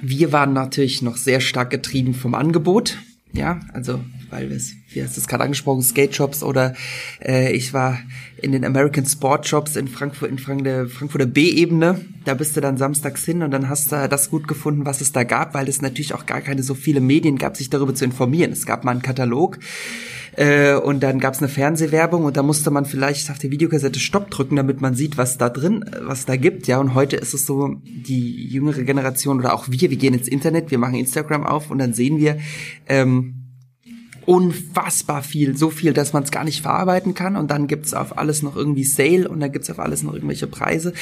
Wir 0.00 0.30
waren 0.30 0.52
natürlich 0.52 1.02
noch 1.02 1.16
sehr 1.16 1.40
stark 1.40 1.70
getrieben 1.70 2.14
vom 2.14 2.36
Angebot 2.36 2.96
ja, 3.34 3.60
also 3.72 4.00
weil 4.30 4.48
wir 4.48 4.56
es, 4.56 4.74
wie 4.90 5.02
hast 5.02 5.16
du 5.16 5.20
es 5.20 5.28
gerade 5.28 5.44
angesprochen, 5.44 5.82
Skate 5.82 6.14
Shops 6.14 6.42
oder 6.42 6.74
äh, 7.24 7.52
ich 7.52 7.72
war 7.72 7.98
in 8.40 8.52
den 8.52 8.64
American 8.64 9.06
Sport 9.06 9.46
Shops 9.46 9.76
in 9.76 9.88
Frankfurt, 9.88 10.30
in 10.30 10.38
Frank 10.38 10.64
der 10.64 10.88
Frankfurter 10.88 11.26
B-Ebene. 11.26 12.00
Da 12.24 12.34
bist 12.34 12.56
du 12.56 12.60
dann 12.60 12.76
samstags 12.76 13.24
hin 13.24 13.42
und 13.42 13.50
dann 13.50 13.68
hast 13.68 13.92
du 13.92 14.08
das 14.08 14.30
gut 14.30 14.48
gefunden, 14.48 14.86
was 14.86 15.00
es 15.00 15.12
da 15.12 15.24
gab, 15.24 15.54
weil 15.54 15.68
es 15.68 15.82
natürlich 15.82 16.14
auch 16.14 16.26
gar 16.26 16.40
keine 16.40 16.62
so 16.62 16.74
viele 16.74 17.00
Medien 17.00 17.38
gab, 17.38 17.56
sich 17.56 17.70
darüber 17.70 17.94
zu 17.94 18.04
informieren. 18.04 18.52
Es 18.52 18.66
gab 18.66 18.84
mal 18.84 18.92
einen 18.92 19.02
Katalog 19.02 19.58
äh, 20.36 20.74
und 20.74 21.02
dann 21.02 21.18
gab 21.18 21.34
es 21.34 21.40
eine 21.40 21.48
Fernsehwerbung 21.48 22.24
und 22.24 22.36
da 22.36 22.42
musste 22.42 22.70
man 22.70 22.84
vielleicht 22.84 23.30
auf 23.30 23.38
der 23.38 23.50
Videokassette 23.50 24.00
Stopp 24.00 24.30
drücken, 24.30 24.56
damit 24.56 24.80
man 24.80 24.94
sieht, 24.94 25.16
was 25.16 25.38
da 25.38 25.48
drin, 25.48 25.84
was 26.02 26.26
da 26.26 26.36
gibt. 26.36 26.66
Ja, 26.66 26.78
und 26.78 26.94
heute 26.94 27.16
ist 27.16 27.34
es 27.34 27.46
so, 27.46 27.76
die 27.84 28.48
jüngere 28.48 28.82
Generation 28.82 29.38
oder 29.38 29.54
auch 29.54 29.66
wir, 29.68 29.90
wir 29.90 29.96
gehen 29.96 30.14
ins 30.14 30.28
Internet, 30.28 30.70
wir 30.70 30.78
machen 30.78 30.94
Instagram 30.94 31.46
auf 31.46 31.70
und 31.70 31.78
dann 31.78 31.92
sehen 31.92 32.18
wir, 32.18 32.38
ähm, 32.88 33.33
unfassbar 34.26 35.22
viel, 35.22 35.56
so 35.56 35.70
viel, 35.70 35.92
dass 35.92 36.12
man 36.12 36.22
es 36.22 36.30
gar 36.30 36.44
nicht 36.44 36.62
verarbeiten 36.62 37.14
kann 37.14 37.36
und 37.36 37.50
dann 37.50 37.66
gibt's 37.66 37.94
auf 37.94 38.18
alles 38.18 38.42
noch 38.42 38.56
irgendwie 38.56 38.84
Sale 38.84 39.28
und 39.28 39.40
dann 39.40 39.52
gibt's 39.52 39.70
auf 39.70 39.78
alles 39.78 40.02
noch 40.02 40.14
irgendwelche 40.14 40.46
Preise 40.46 40.92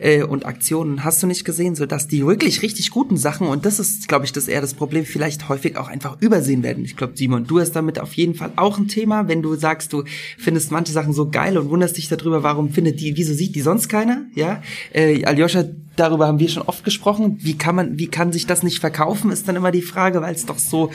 äh, 0.00 0.22
und 0.22 0.46
Aktionen 0.46 1.04
hast 1.04 1.22
du 1.22 1.26
nicht 1.26 1.44
gesehen, 1.44 1.74
so 1.74 1.86
dass 1.86 2.08
die 2.08 2.26
wirklich 2.26 2.62
richtig 2.62 2.90
guten 2.90 3.16
Sachen 3.16 3.46
und 3.46 3.64
das 3.64 3.78
ist, 3.78 4.08
glaube 4.08 4.24
ich, 4.24 4.32
das 4.32 4.48
eher 4.48 4.60
das 4.60 4.74
Problem, 4.74 5.04
vielleicht 5.04 5.48
häufig 5.48 5.76
auch 5.76 5.88
einfach 5.88 6.20
übersehen 6.20 6.62
werden. 6.62 6.84
Ich 6.84 6.96
glaube, 6.96 7.14
Simon, 7.16 7.46
du 7.46 7.60
hast 7.60 7.72
damit 7.72 7.98
auf 7.98 8.14
jeden 8.14 8.34
Fall 8.34 8.52
auch 8.56 8.78
ein 8.78 8.88
Thema, 8.88 9.28
wenn 9.28 9.42
du 9.42 9.54
sagst, 9.54 9.92
du 9.92 10.04
findest 10.38 10.70
manche 10.70 10.92
Sachen 10.92 11.12
so 11.12 11.30
geil 11.30 11.58
und 11.58 11.70
wunderst 11.70 11.96
dich 11.96 12.08
darüber, 12.08 12.42
warum 12.42 12.70
findet 12.70 13.00
die, 13.00 13.16
wieso 13.16 13.34
sieht 13.34 13.54
die 13.54 13.60
sonst 13.60 13.88
keiner? 13.88 14.26
Ja, 14.34 14.62
äh, 14.92 15.24
Aljoscha, 15.24 15.64
darüber 15.96 16.26
haben 16.26 16.38
wir 16.38 16.48
schon 16.48 16.62
oft 16.62 16.84
gesprochen. 16.84 17.38
Wie 17.40 17.56
kann 17.56 17.74
man, 17.74 17.98
wie 17.98 18.06
kann 18.06 18.32
sich 18.32 18.46
das 18.46 18.62
nicht 18.62 18.78
verkaufen, 18.78 19.30
ist 19.30 19.48
dann 19.48 19.56
immer 19.56 19.72
die 19.72 19.82
Frage, 19.82 20.20
weil 20.20 20.34
es 20.34 20.46
doch 20.46 20.58
so 20.58 20.90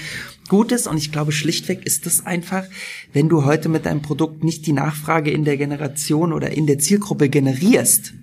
gut 0.47 0.71
ist. 0.71 0.87
Und 0.87 0.97
ich 0.97 1.11
glaube, 1.11 1.31
schlichtweg 1.31 1.70
ist 1.73 2.05
es 2.05 2.25
einfach, 2.25 2.65
wenn 3.13 3.29
du 3.29 3.45
heute 3.45 3.69
mit 3.69 3.85
deinem 3.85 4.01
Produkt 4.01 4.43
nicht 4.43 4.65
die 4.67 4.73
Nachfrage 4.73 5.31
in 5.31 5.45
der 5.45 5.57
Generation 5.57 6.33
oder 6.33 6.51
in 6.51 6.67
der 6.67 6.79
Zielgruppe 6.79 7.29
generierst, 7.29 8.13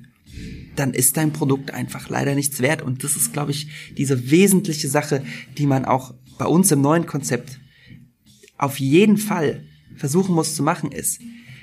dann 0.77 0.95
ist 0.95 1.17
dein 1.17 1.33
Produkt 1.33 1.73
einfach 1.73 2.09
leider 2.09 2.35
nichts 2.35 2.61
wert. 2.61 2.83
Und 2.83 3.05
das 3.05 3.17
ist, 3.17 3.33
glaube 3.33 3.51
ich, 3.51 3.69
diese 3.97 4.31
wesentliche 4.31 4.89
Sache, 4.89 5.25
die 5.57 5.67
man 5.67 5.85
auch 5.85 6.15
bei 6.39 6.47
uns 6.47 6.71
im 6.71 6.81
neuen 6.81 7.07
Konzept 7.07 7.59
auf 8.57 8.79
jeden 8.79 9.17
Fall 9.17 9.65
versuchen 9.97 10.35
muss 10.35 10.55
zu 10.55 10.63
machen, 10.63 10.93
ist, 10.93 11.21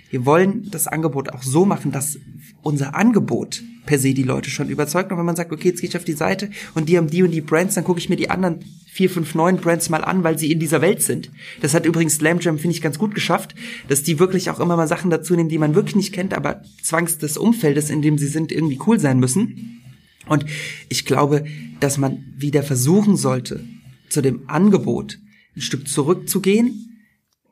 wir 0.10 0.26
wollen 0.26 0.70
das 0.72 0.88
Angebot 0.88 1.30
auch 1.30 1.43
so 1.43 1.66
machen, 1.66 1.91
dass 1.91 2.18
unser 2.62 2.95
Angebot 2.95 3.64
per 3.86 3.99
se 3.99 4.14
die 4.14 4.24
Leute 4.24 4.49
schon 4.49 4.70
überzeugt. 4.70 5.12
Und 5.12 5.18
wenn 5.18 5.26
man 5.26 5.36
sagt, 5.36 5.51
okay, 5.51 5.70
jetzt 5.70 5.82
gehe 5.82 5.89
ich 5.89 5.97
auf 5.97 6.06
die 6.06 6.14
Seite 6.14 6.49
und 6.74 6.89
die 6.89 6.97
haben 6.97 7.08
die 7.08 7.24
und 7.24 7.32
die 7.32 7.41
Brands, 7.41 7.76
dann 7.76 7.84
gucke 7.84 7.99
ich 7.99 8.10
mir 8.10 8.16
die 8.16 8.30
anderen 8.30 8.64
vier, 8.91 9.10
fünf, 9.10 9.36
neun 9.36 9.58
Brands 9.58 9.89
mal 9.89 10.03
an, 10.03 10.24
weil 10.24 10.39
sie 10.39 10.51
in 10.51 10.60
dieser 10.60 10.82
Welt 10.82 11.01
sind. 11.01 11.32
Das 11.62 11.74
hat 11.74 11.86
übrigens 11.86 12.16
Slam 12.16 12.39
Jam, 12.39 12.58
finde 12.58 12.76
ich, 12.76 12.82
ganz 12.82 12.97
gut 12.97 13.14
geschafft, 13.14 13.56
dass 13.88 14.03
die 14.03 14.20
wirklich 14.20 14.49
auch 14.49 14.60
immer 14.60 14.78
mal 14.78 14.88
Sachen 14.88 15.12
dazu 15.12 15.36
nehmen, 15.36 15.49
die 15.49 15.58
man 15.58 15.76
wirklich 15.76 15.95
nicht 15.95 16.14
kennt, 16.14 16.34
aber 16.34 16.62
zwangs 16.82 17.18
des 17.18 17.38
Umfeldes, 17.38 17.89
in 17.89 18.01
dem 18.01 18.18
sie 18.18 18.28
sind, 18.28 18.51
irgendwie 18.51 18.80
cool 18.88 18.99
sein 18.99 19.20
müssen. 19.20 19.82
Und 20.28 20.45
ich 20.89 21.06
glaube, 21.06 21.45
dass 21.80 21.97
man 21.97 22.24
wieder 22.38 22.64
versuchen 22.64 23.18
sollte, 23.18 23.64
zu 24.10 24.22
dem 24.22 24.49
Angebot 24.49 25.20
ein 25.56 25.62
Stück 25.62 25.88
zurückzugehen 25.88 26.99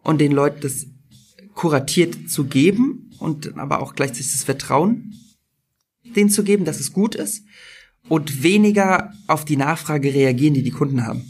und 0.02 0.20
den 0.20 0.32
Leuten 0.32 0.62
das 0.62 0.88
kuratiert 1.54 2.30
zu 2.30 2.46
geben 2.46 3.12
und 3.20 3.58
aber 3.58 3.82
auch 3.82 3.96
gleichzeitig 3.96 4.32
das 4.32 4.44
Vertrauen 4.44 5.14
denen 6.16 6.30
zu 6.30 6.44
geben, 6.44 6.66
dass 6.66 6.80
es 6.80 6.94
gut 6.94 7.16
ist 7.16 7.44
und 8.10 8.44
weniger 8.44 9.14
auf 9.28 9.46
die 9.46 9.58
Nachfrage 9.58 10.14
reagieren, 10.14 10.54
die 10.54 10.64
die 10.64 10.72
Kunden 10.72 11.06
haben. 11.06 11.24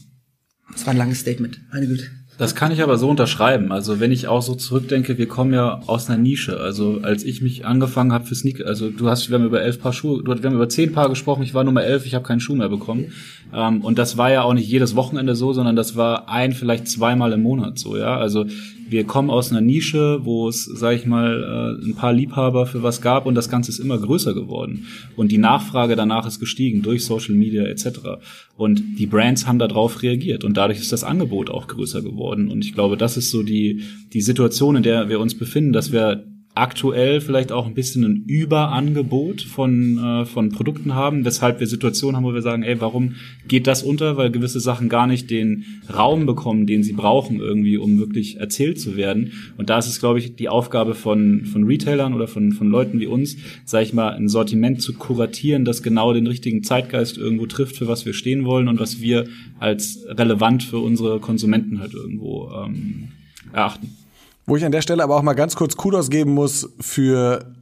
Das 0.72 0.86
war 0.86 0.94
ein 0.94 0.98
langes 0.98 1.20
Statement. 1.20 1.62
Meine 1.72 1.88
Güte. 1.88 2.10
Das 2.38 2.56
kann 2.56 2.72
ich 2.72 2.82
aber 2.82 2.98
so 2.98 3.10
unterschreiben. 3.10 3.72
Also 3.72 4.00
wenn 4.00 4.12
ich 4.12 4.28
auch 4.28 4.42
so 4.42 4.56
zurückdenke, 4.56 5.20
wir 5.20 5.28
kommen 5.28 5.54
ja 5.54 5.82
aus 5.86 6.10
einer 6.10 6.18
Nische. 6.18 6.60
Also 6.60 7.02
als 7.04 7.24
ich 7.24 7.44
mich 7.44 7.66
angefangen 7.66 8.12
habe 8.12 8.26
für 8.26 8.34
Sneaker, 8.34 8.66
also 8.66 8.90
du 8.90 9.08
hast, 9.08 9.30
wir 9.30 9.38
haben 9.38 9.46
über 9.46 9.62
elf 9.62 9.80
Paar 9.80 9.94
Schuhe, 9.94 10.24
wir 10.26 10.36
haben 10.36 10.56
über 10.56 10.68
zehn 10.68 10.94
Paar 10.94 11.10
gesprochen, 11.10 11.44
ich 11.44 11.54
war 11.54 11.64
Nummer 11.64 11.84
elf, 11.84 12.08
ich 12.08 12.16
habe 12.16 12.26
keinen 12.26 12.40
Schuh 12.40 12.56
mehr 12.56 12.70
bekommen. 12.70 13.12
Ähm, 13.54 13.82
und 13.82 14.00
das 14.00 14.18
war 14.18 14.32
ja 14.32 14.42
auch 14.42 14.56
nicht 14.56 14.68
jedes 14.68 14.96
Wochenende 14.96 15.36
so, 15.36 15.54
sondern 15.54 15.76
das 15.76 15.96
war 15.96 16.28
ein, 16.28 16.54
vielleicht 16.54 16.88
zweimal 16.88 17.34
im 17.34 17.44
Monat 17.44 17.78
so, 17.78 17.98
ja. 17.98 18.18
Also 18.18 18.46
wir 18.94 19.04
kommen 19.04 19.30
aus 19.30 19.52
einer 19.52 19.60
Nische, 19.60 20.20
wo 20.24 20.48
es, 20.48 20.64
sag 20.64 20.96
ich 20.96 21.06
mal, 21.06 21.78
äh, 21.82 21.86
ein 21.86 21.96
paar 21.96 22.14
Liebhaber 22.14 22.66
für 22.66 22.84
was 22.84 23.02
gab 23.02 23.26
und 23.26 23.36
das 23.36 23.50
Ganze 23.50 23.72
ist 23.72 23.80
immer 23.80 23.98
größer 23.98 24.34
geworden. 24.34 24.86
Und 25.16 25.32
die 25.32 25.38
Nachfrage 25.38 25.96
danach 25.96 26.26
ist 26.26 26.40
gestiegen 26.40 26.82
durch 26.84 27.04
Social 27.04 27.36
Media 27.36 27.64
etc. 27.64 28.22
Und 28.56 28.82
die 28.98 29.08
Brands 29.08 29.48
haben 29.48 29.60
darauf 29.60 30.02
reagiert 30.02 30.44
und 30.44 30.56
dadurch 30.56 30.80
ist 30.80 30.94
das 30.94 31.04
Angebot 31.04 31.50
auch 31.50 31.68
größer 31.68 32.02
geworden. 32.02 32.50
Und 32.50 32.64
ich 32.64 32.74
glaube, 32.74 32.96
das 32.96 33.18
ist 33.18 33.32
so 33.32 33.44
die, 33.44 33.82
die 34.14 34.22
Situation, 34.22 34.78
in 34.78 34.84
der 34.84 35.10
wir 35.10 35.20
uns 35.20 35.36
befinden, 35.38 35.74
dass 35.74 35.92
wir 35.92 36.24
aktuell 36.56 37.20
vielleicht 37.20 37.52
auch 37.52 37.66
ein 37.66 37.74
bisschen 37.74 38.04
ein 38.04 38.24
Überangebot 38.28 39.42
von, 39.42 39.98
äh, 39.98 40.26
von 40.26 40.50
Produkten 40.50 40.94
haben, 40.94 41.26
weshalb 41.26 41.60
wir 41.60 41.66
Situationen 41.66 42.16
haben, 42.16 42.26
wo 42.26 42.34
wir 42.34 42.44
sagen, 42.44 42.62
ey, 42.62 42.80
warum 42.80 43.16
geht 43.48 43.66
das 43.66 43.82
unter? 43.82 44.18
Weil 44.18 44.30
gewisse 44.30 44.60
Sachen 44.60 44.88
gar 44.88 45.08
nicht 45.08 45.32
den 45.32 45.66
Raum 45.92 46.28
bekommen, 46.28 46.68
den 46.68 46.84
sie 46.84 46.94
brauchen 46.94 47.40
irgendwie, 47.40 47.78
um 47.78 47.98
wirklich 47.98 48.38
erzählt 48.40 48.80
zu 48.80 48.96
werden. 48.96 49.32
Und 49.58 49.72
da 49.72 49.80
ist 49.80 49.88
es, 49.88 50.00
glaube 50.00 50.20
ich, 50.20 50.36
die 50.36 50.50
Aufgabe 50.50 50.94
von, 50.94 51.46
von 51.46 51.64
Retailern 51.64 52.14
oder 52.14 52.28
von, 52.28 52.52
von 52.52 52.70
Leuten 52.70 53.00
wie 53.00 53.08
uns, 53.08 53.38
sage 53.66 53.86
ich 53.86 53.94
mal, 53.94 54.14
ein 54.14 54.30
Sortiment 54.30 54.82
zu 54.82 54.94
kuratieren, 54.94 55.66
das 55.66 55.82
genau 55.82 56.14
den 56.14 56.28
richtigen 56.28 56.62
Zeitgeist 56.62 57.18
irgendwo 57.18 57.48
trifft, 57.48 57.78
für 57.78 57.88
was 57.88 58.06
wir 58.06 58.14
stehen 58.14 58.46
wollen 58.46 58.68
und 58.68 58.80
was 58.80 59.02
wir 59.02 59.26
als 59.60 60.06
relevant 60.08 60.62
für 60.62 60.78
unsere 60.78 61.20
Konsumenten 61.20 61.80
halt 61.80 61.96
irgendwo 61.96 62.52
ähm, 62.52 63.10
erachten. 63.52 64.03
Wo 64.46 64.56
ich 64.58 64.66
an 64.66 64.72
der 64.72 64.82
Stelle 64.82 65.04
aber 65.04 65.16
auch 65.16 65.22
mal 65.22 65.34
ganz 65.34 65.56
kurz 65.56 65.78
Kudos 65.78 66.10
geben 66.10 66.34
muss 66.34 66.70
für 66.80 67.54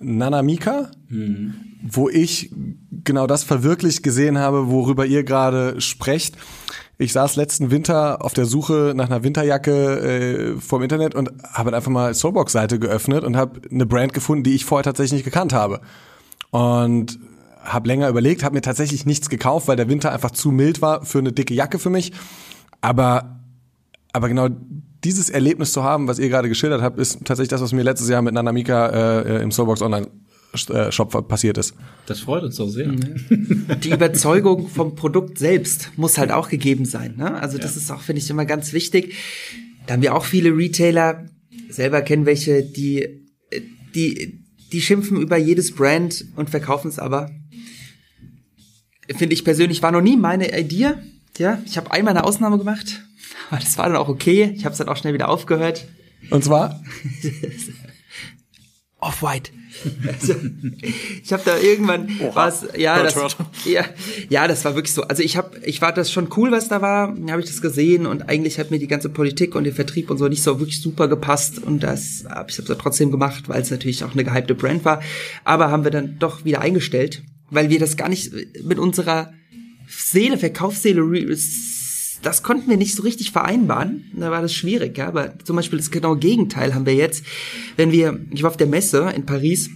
Nanamika, 0.00 0.90
mhm. 1.08 1.54
wo 1.82 2.08
ich 2.08 2.50
genau 3.04 3.26
das 3.26 3.44
verwirklicht 3.44 4.02
gesehen 4.02 4.38
habe, 4.38 4.68
worüber 4.68 5.06
ihr 5.06 5.24
gerade 5.24 5.80
sprecht. 5.80 6.36
Ich 6.98 7.12
saß 7.12 7.36
letzten 7.36 7.70
Winter 7.70 8.24
auf 8.24 8.32
der 8.32 8.46
Suche 8.46 8.92
nach 8.96 9.06
einer 9.06 9.22
Winterjacke 9.22 10.56
äh, 10.56 10.60
vom 10.60 10.82
Internet 10.82 11.14
und 11.14 11.30
habe 11.52 11.74
einfach 11.74 11.90
mal 11.90 12.14
Soulbox-Seite 12.14 12.78
geöffnet 12.78 13.22
und 13.22 13.36
habe 13.36 13.60
eine 13.70 13.84
Brand 13.86 14.14
gefunden, 14.14 14.44
die 14.44 14.54
ich 14.54 14.64
vorher 14.64 14.84
tatsächlich 14.84 15.18
nicht 15.18 15.24
gekannt 15.24 15.52
habe. 15.52 15.80
Und 16.50 17.18
habe 17.62 17.88
länger 17.88 18.08
überlegt, 18.08 18.44
habe 18.44 18.54
mir 18.54 18.62
tatsächlich 18.62 19.04
nichts 19.04 19.28
gekauft, 19.28 19.68
weil 19.68 19.76
der 19.76 19.88
Winter 19.88 20.12
einfach 20.12 20.30
zu 20.30 20.50
mild 20.50 20.80
war 20.80 21.04
für 21.04 21.18
eine 21.18 21.32
dicke 21.32 21.52
Jacke 21.52 21.78
für 21.78 21.90
mich. 21.90 22.12
Aber 22.80 23.35
aber 24.16 24.28
genau 24.28 24.48
dieses 25.04 25.28
Erlebnis 25.28 25.72
zu 25.72 25.84
haben, 25.84 26.08
was 26.08 26.18
ihr 26.18 26.30
gerade 26.30 26.48
geschildert 26.48 26.80
habt, 26.80 26.98
ist 26.98 27.18
tatsächlich 27.24 27.50
das, 27.50 27.60
was 27.60 27.72
mir 27.72 27.82
letztes 27.82 28.08
Jahr 28.08 28.22
mit 28.22 28.32
Nanamika 28.32 29.20
äh, 29.20 29.42
im 29.42 29.52
Soulbox 29.52 29.82
Online 29.82 30.08
äh, 30.70 30.90
Shop 30.90 31.28
passiert 31.28 31.58
ist. 31.58 31.74
Das 32.06 32.20
freut 32.20 32.42
uns 32.42 32.56
doch 32.56 32.68
sehr. 32.68 32.88
Die 33.84 33.90
Überzeugung 33.90 34.68
vom 34.68 34.94
Produkt 34.94 35.38
selbst 35.38 35.90
muss 35.96 36.16
halt 36.16 36.32
auch 36.32 36.48
gegeben 36.48 36.86
sein. 36.86 37.16
Ne? 37.18 37.38
Also 37.40 37.58
das 37.58 37.74
ja. 37.74 37.82
ist 37.82 37.90
auch, 37.92 38.00
finde 38.00 38.22
ich, 38.22 38.30
immer 38.30 38.46
ganz 38.46 38.72
wichtig. 38.72 39.14
Da 39.86 39.94
haben 39.94 40.02
wir 40.02 40.14
auch 40.14 40.24
viele 40.24 40.56
Retailer, 40.56 41.26
selber 41.68 42.00
kennen 42.00 42.24
welche, 42.24 42.62
die, 42.62 43.28
die, 43.94 44.46
die 44.72 44.80
schimpfen 44.80 45.20
über 45.20 45.36
jedes 45.36 45.74
Brand 45.74 46.24
und 46.36 46.48
verkaufen 46.48 46.88
es 46.88 46.98
aber. 46.98 47.30
Finde 49.14 49.34
ich 49.34 49.44
persönlich, 49.44 49.82
war 49.82 49.92
noch 49.92 50.00
nie 50.00 50.16
meine 50.16 50.58
Idee. 50.58 50.94
Ja, 51.36 51.60
ich 51.66 51.76
habe 51.76 51.92
einmal 51.92 52.16
eine 52.16 52.24
Ausnahme 52.24 52.56
gemacht 52.56 53.05
aber 53.50 53.60
das 53.60 53.78
war 53.78 53.86
dann 53.86 53.96
auch 53.96 54.08
okay. 54.08 54.52
Ich 54.56 54.64
habe 54.64 54.72
es 54.72 54.78
dann 54.78 54.88
auch 54.88 54.96
schnell 54.96 55.14
wieder 55.14 55.28
aufgehört. 55.28 55.86
Und 56.30 56.44
zwar? 56.44 56.80
Off-White. 58.98 59.52
Also, 60.06 60.34
ich 61.22 61.32
habe 61.32 61.42
da 61.44 61.58
irgendwann 61.58 62.08
was, 62.32 62.66
ja, 62.76 63.02
das, 63.02 63.36
ja, 63.66 63.84
ja, 64.30 64.48
das 64.48 64.64
war 64.64 64.74
wirklich 64.74 64.94
so. 64.94 65.02
Also 65.02 65.22
ich 65.22 65.36
habe, 65.36 65.58
ich 65.64 65.82
war 65.82 65.92
das 65.92 66.10
schon 66.10 66.28
cool, 66.36 66.50
was 66.50 66.68
da 66.68 66.80
war. 66.80 67.08
Habe 67.08 67.40
ich 67.40 67.46
das 67.46 67.60
gesehen 67.60 68.06
und 68.06 68.28
eigentlich 68.28 68.58
hat 68.58 68.70
mir 68.70 68.78
die 68.78 68.88
ganze 68.88 69.10
Politik 69.10 69.54
und 69.54 69.64
der 69.64 69.74
Vertrieb 69.74 70.10
und 70.10 70.16
so 70.16 70.28
nicht 70.28 70.42
so 70.42 70.58
wirklich 70.58 70.80
super 70.80 71.08
gepasst 71.08 71.62
und 71.62 71.82
das 71.82 72.24
habe 72.28 72.50
ich 72.50 72.58
hab's 72.58 72.72
trotzdem 72.78 73.10
gemacht, 73.10 73.48
weil 73.48 73.60
es 73.60 73.70
natürlich 73.70 74.02
auch 74.02 74.12
eine 74.12 74.24
gehypte 74.24 74.54
Brand 74.54 74.84
war. 74.84 75.02
Aber 75.44 75.70
haben 75.70 75.84
wir 75.84 75.90
dann 75.90 76.18
doch 76.18 76.44
wieder 76.44 76.62
eingestellt, 76.62 77.22
weil 77.50 77.68
wir 77.68 77.78
das 77.78 77.98
gar 77.98 78.08
nicht 78.08 78.32
mit 78.64 78.78
unserer 78.78 79.32
Seele, 79.88 80.38
Verkaufsseele 80.38 81.02
das 82.26 82.42
konnten 82.42 82.68
wir 82.68 82.76
nicht 82.76 82.96
so 82.96 83.04
richtig 83.04 83.30
vereinbaren. 83.30 84.10
Da 84.12 84.32
war 84.32 84.42
das 84.42 84.52
schwierig, 84.52 84.98
ja. 84.98 85.06
Aber 85.06 85.38
zum 85.44 85.54
Beispiel 85.54 85.78
das 85.78 85.92
genaue 85.92 86.18
Gegenteil 86.18 86.74
haben 86.74 86.84
wir 86.84 86.94
jetzt, 86.94 87.24
wenn 87.76 87.92
wir, 87.92 88.18
ich 88.32 88.42
war 88.42 88.50
auf 88.50 88.56
der 88.56 88.66
Messe 88.66 89.12
in 89.14 89.24
Paris 89.24 89.70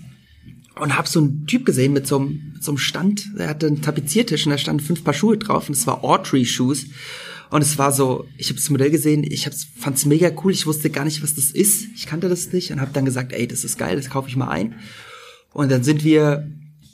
und 0.75 0.97
habe 0.97 1.09
so 1.09 1.21
einen 1.21 1.47
Typ 1.47 1.65
gesehen 1.65 1.93
mit 1.93 2.09
so 2.09 2.19
einem, 2.19 2.55
so 2.61 2.73
einem 2.73 2.79
Stand, 2.79 3.25
der 3.39 3.49
hatte 3.49 3.69
einen 3.69 3.83
Tapeziertisch 3.83 4.47
und 4.47 4.51
da 4.51 4.59
standen 4.59 4.83
fünf 4.83 5.05
Paar 5.05 5.15
Schuhe 5.15 5.39
drauf 5.39 5.69
und 5.69 5.77
es 5.77 5.87
war 5.87 6.03
Autry 6.03 6.45
Shoes. 6.45 6.87
Und 7.51 7.63
es 7.63 7.79
war 7.79 7.93
so, 7.93 8.27
ich 8.37 8.49
habe 8.49 8.59
das 8.59 8.71
Modell 8.71 8.91
gesehen, 8.91 9.23
ich 9.23 9.47
hab's, 9.47 9.69
fand's 9.77 10.05
mega 10.05 10.31
cool, 10.43 10.51
ich 10.53 10.67
wusste 10.67 10.91
gar 10.91 11.05
nicht, 11.05 11.23
was 11.23 11.35
das 11.35 11.53
ist. 11.53 11.87
Ich 11.95 12.07
kannte 12.07 12.29
das 12.29 12.53
nicht 12.53 12.73
und 12.73 12.81
habe 12.81 12.93
dann 12.93 13.05
gesagt, 13.05 13.33
ey, 13.33 13.47
das 13.47 13.63
ist 13.63 13.79
geil, 13.79 13.97
das 13.97 14.11
kaufe 14.11 14.29
ich 14.29 14.37
mal 14.37 14.49
ein. 14.49 14.75
Und 15.53 15.71
dann 15.71 15.85
sind 15.85 16.03
wir 16.03 16.49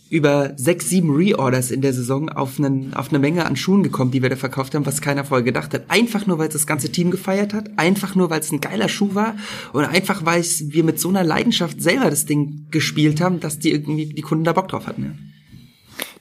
über 0.08 0.52
sechs, 0.56 0.88
sieben 0.88 1.14
Reorders 1.14 1.70
in 1.70 1.80
der 1.80 1.92
Saison 1.92 2.28
auf, 2.28 2.58
einen, 2.58 2.94
auf 2.94 3.08
eine 3.08 3.18
Menge 3.18 3.44
an 3.44 3.56
Schuhen 3.56 3.82
gekommen, 3.82 4.10
die 4.10 4.22
wir 4.22 4.30
da 4.30 4.36
verkauft 4.36 4.74
haben, 4.74 4.86
was 4.86 5.00
keiner 5.00 5.24
vorher 5.24 5.44
gedacht 5.44 5.74
hat. 5.74 5.84
Einfach 5.88 6.26
nur, 6.26 6.38
weil 6.38 6.48
es 6.48 6.52
das 6.52 6.66
ganze 6.66 6.92
Team 6.92 7.10
gefeiert 7.10 7.52
hat, 7.52 7.70
einfach 7.76 8.14
nur, 8.14 8.30
weil 8.30 8.40
es 8.40 8.52
ein 8.52 8.60
geiler 8.60 8.88
Schuh 8.88 9.14
war 9.14 9.36
und 9.72 9.84
einfach, 9.84 10.24
weil 10.24 10.44
wir 10.44 10.84
mit 10.84 11.00
so 11.00 11.08
einer 11.08 11.24
Leidenschaft 11.24 11.82
selber 11.82 12.10
das 12.10 12.26
Ding 12.26 12.66
gespielt 12.70 13.20
haben, 13.20 13.40
dass 13.40 13.58
die 13.58 13.72
irgendwie 13.72 14.06
die 14.06 14.22
Kunden 14.22 14.44
da 14.44 14.52
Bock 14.52 14.68
drauf 14.68 14.86
hatten. 14.86 15.02
Ja. 15.02 15.10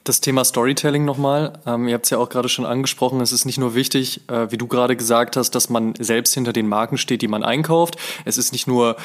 Das 0.06 0.22
Thema 0.22 0.46
Storytelling 0.46 1.04
nochmal. 1.04 1.54
Ähm, 1.66 1.88
ihr 1.88 1.96
habt 1.96 2.06
es 2.06 2.12
ja 2.12 2.20
auch 2.20 2.30
gerade 2.30 2.48
schon 2.48 2.64
angesprochen. 2.64 3.22
Es 3.22 3.32
ist 3.32 3.46
nicht 3.46 3.58
nur 3.58 3.74
wichtig, 3.74 4.22
äh, 4.30 4.52
wie 4.52 4.58
du 4.58 4.68
gerade 4.68 4.96
gesagt 4.96 5.36
hast, 5.36 5.56
dass 5.56 5.72
man 5.72 5.96
selbst 5.98 6.36
hinter 6.36 6.54
den 6.54 6.68
Marken 6.68 7.00
steht, 7.00 7.24
die 7.24 7.28
man 7.28 7.44
einkauft. 7.44 7.98
Es 8.24 8.38
ist 8.38 8.52
nicht 8.52 8.68
nur 8.68 8.98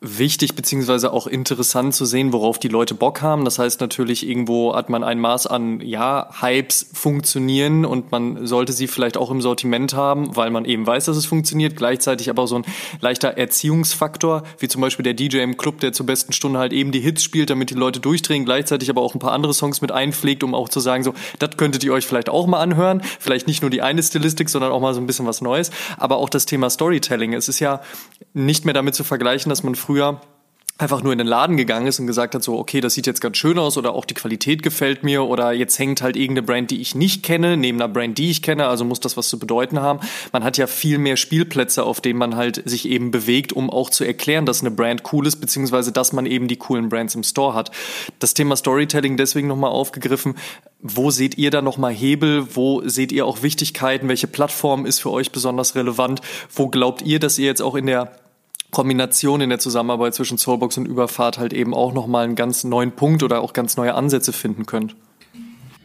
wichtig 0.00 0.54
beziehungsweise 0.54 1.12
auch 1.12 1.26
interessant 1.26 1.92
zu 1.92 2.04
sehen, 2.04 2.32
worauf 2.32 2.60
die 2.60 2.68
Leute 2.68 2.94
Bock 2.94 3.20
haben. 3.20 3.44
Das 3.44 3.58
heißt 3.58 3.80
natürlich, 3.80 4.28
irgendwo 4.28 4.74
hat 4.74 4.90
man 4.90 5.02
ein 5.02 5.18
Maß 5.18 5.48
an, 5.48 5.80
ja, 5.80 6.30
Hypes 6.40 6.90
funktionieren 6.92 7.84
und 7.84 8.12
man 8.12 8.46
sollte 8.46 8.72
sie 8.72 8.86
vielleicht 8.86 9.16
auch 9.16 9.32
im 9.32 9.40
Sortiment 9.40 9.94
haben, 9.94 10.36
weil 10.36 10.50
man 10.50 10.64
eben 10.66 10.86
weiß, 10.86 11.06
dass 11.06 11.16
es 11.16 11.26
funktioniert. 11.26 11.74
Gleichzeitig 11.74 12.30
aber 12.30 12.46
so 12.46 12.56
ein 12.56 12.64
leichter 13.00 13.30
Erziehungsfaktor, 13.30 14.44
wie 14.60 14.68
zum 14.68 14.82
Beispiel 14.82 15.02
der 15.02 15.14
DJ 15.14 15.38
im 15.38 15.56
Club, 15.56 15.80
der 15.80 15.92
zur 15.92 16.06
besten 16.06 16.32
Stunde 16.32 16.60
halt 16.60 16.72
eben 16.72 16.92
die 16.92 17.00
Hits 17.00 17.24
spielt, 17.24 17.50
damit 17.50 17.70
die 17.70 17.74
Leute 17.74 17.98
durchdrehen, 17.98 18.44
gleichzeitig 18.44 18.90
aber 18.90 19.02
auch 19.02 19.16
ein 19.16 19.20
paar 19.20 19.32
andere 19.32 19.52
Songs 19.52 19.80
mit 19.80 19.90
einpflegt, 19.90 20.44
um 20.44 20.54
auch 20.54 20.68
zu 20.68 20.78
sagen, 20.78 21.02
so, 21.02 21.12
das 21.40 21.56
könntet 21.56 21.82
ihr 21.82 21.92
euch 21.92 22.06
vielleicht 22.06 22.28
auch 22.28 22.46
mal 22.46 22.60
anhören. 22.60 23.02
Vielleicht 23.18 23.48
nicht 23.48 23.62
nur 23.62 23.70
die 23.70 23.82
eine 23.82 24.02
Stilistik, 24.04 24.48
sondern 24.48 24.70
auch 24.70 24.80
mal 24.80 24.94
so 24.94 25.00
ein 25.00 25.08
bisschen 25.08 25.26
was 25.26 25.40
Neues. 25.40 25.72
Aber 25.96 26.18
auch 26.18 26.28
das 26.28 26.46
Thema 26.46 26.70
Storytelling. 26.70 27.32
Es 27.32 27.48
ist 27.48 27.58
ja 27.58 27.80
nicht 28.32 28.64
mehr 28.64 28.74
damit 28.74 28.94
zu 28.94 29.02
vergleichen, 29.02 29.50
dass 29.50 29.64
man 29.64 29.74
früher 29.74 29.87
einfach 30.78 31.02
nur 31.02 31.12
in 31.12 31.18
den 31.18 31.26
Laden 31.26 31.56
gegangen 31.56 31.88
ist 31.88 31.98
und 31.98 32.06
gesagt 32.06 32.36
hat, 32.36 32.42
so, 32.44 32.56
okay, 32.56 32.80
das 32.80 32.94
sieht 32.94 33.08
jetzt 33.08 33.20
ganz 33.20 33.36
schön 33.36 33.58
aus 33.58 33.76
oder 33.76 33.94
auch 33.94 34.04
die 34.04 34.14
Qualität 34.14 34.62
gefällt 34.62 35.02
mir 35.02 35.24
oder 35.24 35.52
jetzt 35.52 35.76
hängt 35.78 36.02
halt 36.02 36.16
irgendeine 36.16 36.46
Brand, 36.46 36.70
die 36.70 36.80
ich 36.80 36.94
nicht 36.94 37.24
kenne, 37.24 37.56
neben 37.56 37.78
einer 37.78 37.92
Brand, 37.92 38.16
die 38.16 38.30
ich 38.30 38.42
kenne, 38.42 38.68
also 38.68 38.84
muss 38.84 39.00
das 39.00 39.16
was 39.16 39.28
zu 39.28 39.40
bedeuten 39.40 39.80
haben. 39.80 39.98
Man 40.32 40.44
hat 40.44 40.56
ja 40.56 40.68
viel 40.68 40.98
mehr 40.98 41.16
Spielplätze, 41.16 41.82
auf 41.82 42.00
denen 42.00 42.18
man 42.18 42.36
halt 42.36 42.62
sich 42.64 42.88
eben 42.88 43.10
bewegt, 43.10 43.52
um 43.52 43.70
auch 43.70 43.90
zu 43.90 44.04
erklären, 44.04 44.46
dass 44.46 44.60
eine 44.60 44.70
Brand 44.70 45.02
cool 45.12 45.26
ist, 45.26 45.36
beziehungsweise 45.36 45.90
dass 45.90 46.12
man 46.12 46.26
eben 46.26 46.46
die 46.46 46.56
coolen 46.56 46.88
Brands 46.88 47.16
im 47.16 47.24
Store 47.24 47.54
hat. 47.54 47.72
Das 48.20 48.34
Thema 48.34 48.54
Storytelling 48.54 49.16
deswegen 49.16 49.48
nochmal 49.48 49.72
aufgegriffen. 49.72 50.36
Wo 50.80 51.10
seht 51.10 51.36
ihr 51.38 51.50
da 51.50 51.60
nochmal 51.60 51.92
Hebel? 51.92 52.54
Wo 52.54 52.82
seht 52.88 53.10
ihr 53.10 53.26
auch 53.26 53.42
Wichtigkeiten? 53.42 54.08
Welche 54.08 54.28
Plattform 54.28 54.86
ist 54.86 55.00
für 55.00 55.10
euch 55.10 55.32
besonders 55.32 55.74
relevant? 55.74 56.20
Wo 56.54 56.68
glaubt 56.68 57.02
ihr, 57.02 57.18
dass 57.18 57.36
ihr 57.36 57.46
jetzt 57.46 57.62
auch 57.62 57.74
in 57.74 57.86
der 57.86 58.12
Kombination 58.70 59.40
in 59.40 59.48
der 59.48 59.58
Zusammenarbeit 59.58 60.14
zwischen 60.14 60.38
Soulbox 60.38 60.76
und 60.78 60.86
Überfahrt 60.86 61.38
halt 61.38 61.52
eben 61.52 61.74
auch 61.74 61.94
nochmal 61.94 62.24
einen 62.24 62.34
ganz 62.34 62.64
neuen 62.64 62.92
Punkt 62.92 63.22
oder 63.22 63.40
auch 63.40 63.52
ganz 63.52 63.76
neue 63.76 63.94
Ansätze 63.94 64.32
finden 64.32 64.66
könnt. 64.66 64.94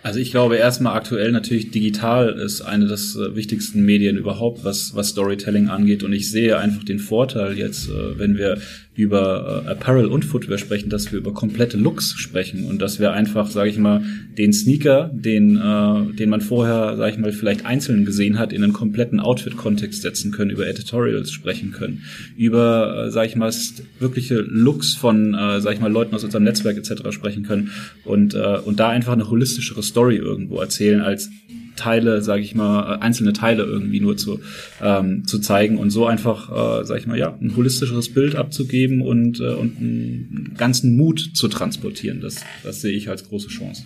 Also 0.03 0.19
ich 0.19 0.31
glaube 0.31 0.57
erstmal 0.57 0.97
aktuell 0.97 1.31
natürlich 1.31 1.71
digital 1.71 2.37
ist 2.37 2.61
eine 2.61 2.87
des 2.87 3.15
äh, 3.15 3.37
wichtigsten 3.37 3.85
Medien 3.85 4.17
überhaupt, 4.17 4.65
was, 4.65 4.93
was 4.95 5.09
Storytelling 5.09 5.69
angeht. 5.69 6.03
Und 6.03 6.11
ich 6.11 6.29
sehe 6.29 6.57
einfach 6.57 6.83
den 6.83 6.99
Vorteil 6.99 7.57
jetzt, 7.57 7.87
äh, 7.87 8.19
wenn 8.19 8.37
wir 8.37 8.57
über 8.95 9.63
äh, 9.65 9.71
Apparel 9.71 10.05
und 10.05 10.23
Footwear 10.23 10.57
sprechen, 10.57 10.89
dass 10.89 11.11
wir 11.11 11.17
über 11.17 11.33
komplette 11.33 11.77
Looks 11.77 12.13
sprechen 12.17 12.65
und 12.65 12.79
dass 12.79 12.99
wir 12.99 13.11
einfach, 13.11 13.49
sage 13.49 13.69
ich 13.69 13.77
mal, 13.77 14.03
den 14.37 14.53
Sneaker, 14.53 15.09
den, 15.13 15.57
äh, 15.57 16.15
den 16.15 16.29
man 16.29 16.41
vorher, 16.41 16.95
sage 16.97 17.13
ich 17.13 17.17
mal, 17.17 17.31
vielleicht 17.31 17.65
einzeln 17.65 18.05
gesehen 18.05 18.37
hat, 18.37 18.53
in 18.53 18.63
einen 18.63 18.73
kompletten 18.73 19.19
Outfit-Kontext 19.19 20.03
setzen 20.03 20.31
können, 20.31 20.51
über 20.51 20.67
Editorials 20.67 21.31
sprechen 21.31 21.71
können, 21.71 22.03
über, 22.37 23.05
äh, 23.07 23.11
sage 23.11 23.29
ich 23.29 23.35
mal, 23.35 23.51
wirkliche 23.99 24.41
Looks 24.41 24.93
von, 24.93 25.33
äh, 25.33 25.59
sage 25.59 25.75
ich 25.75 25.81
mal, 25.81 25.91
Leuten 25.91 26.13
aus 26.13 26.23
unserem 26.23 26.43
Netzwerk 26.43 26.77
etc. 26.77 27.11
sprechen 27.11 27.43
können 27.43 27.71
und 28.05 28.35
äh, 28.35 28.57
und 28.63 28.79
da 28.79 28.89
einfach 28.89 29.13
eine 29.13 29.29
holistischere 29.29 29.83
Story 29.83 30.17
irgendwo 30.17 30.59
erzählen 30.59 31.01
als 31.01 31.29
Teile, 31.75 32.21
sage 32.21 32.41
ich 32.41 32.55
mal, 32.55 32.95
äh, 32.95 32.99
einzelne 33.01 33.33
Teile 33.33 33.63
irgendwie 33.63 33.99
nur 33.99 34.17
zu, 34.17 34.39
ähm, 34.81 35.25
zu 35.25 35.39
zeigen 35.39 35.77
und 35.77 35.89
so 35.89 36.05
einfach, 36.05 36.49
äh, 36.49 36.85
sage 36.85 36.99
ich 36.99 37.07
mal, 37.07 37.17
ja, 37.17 37.37
ein 37.41 37.55
holistischeres 37.55 38.13
Bild 38.13 38.35
abzugeben 38.35 39.01
und, 39.01 39.39
äh, 39.39 39.53
und 39.53 39.77
einen 39.77 40.55
ganzen 40.57 40.95
Mut 40.97 41.31
zu 41.33 41.47
transportieren. 41.47 42.21
Das, 42.21 42.37
das 42.63 42.81
sehe 42.81 42.93
ich 42.93 43.09
als 43.09 43.27
große 43.27 43.47
Chance. 43.47 43.83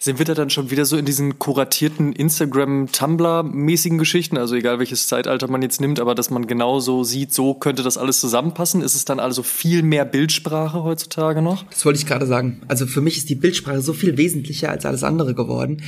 Sind 0.00 0.20
wir 0.20 0.24
da 0.26 0.34
dann 0.34 0.48
schon 0.48 0.70
wieder 0.70 0.84
so 0.84 0.96
in 0.96 1.04
diesen 1.04 1.40
kuratierten 1.40 2.12
Instagram-Tumblr-mäßigen 2.12 3.98
Geschichten? 3.98 4.38
Also 4.38 4.54
egal 4.54 4.78
welches 4.78 5.08
Zeitalter 5.08 5.48
man 5.48 5.60
jetzt 5.60 5.80
nimmt, 5.80 5.98
aber 5.98 6.14
dass 6.14 6.30
man 6.30 6.46
genau 6.46 6.78
so 6.78 7.02
sieht, 7.02 7.34
so 7.34 7.54
könnte 7.54 7.82
das 7.82 7.98
alles 7.98 8.20
zusammenpassen. 8.20 8.80
Ist 8.80 8.94
es 8.94 9.04
dann 9.04 9.18
also 9.18 9.42
viel 9.42 9.82
mehr 9.82 10.04
Bildsprache 10.04 10.84
heutzutage 10.84 11.42
noch? 11.42 11.64
Das 11.64 11.84
wollte 11.84 11.98
ich 11.98 12.06
gerade 12.06 12.26
sagen. 12.26 12.60
Also 12.68 12.86
für 12.86 13.00
mich 13.00 13.16
ist 13.16 13.28
die 13.28 13.34
Bildsprache 13.34 13.80
so 13.82 13.92
viel 13.92 14.16
wesentlicher 14.16 14.70
als 14.70 14.86
alles 14.86 15.02
andere 15.02 15.34
geworden. 15.34 15.82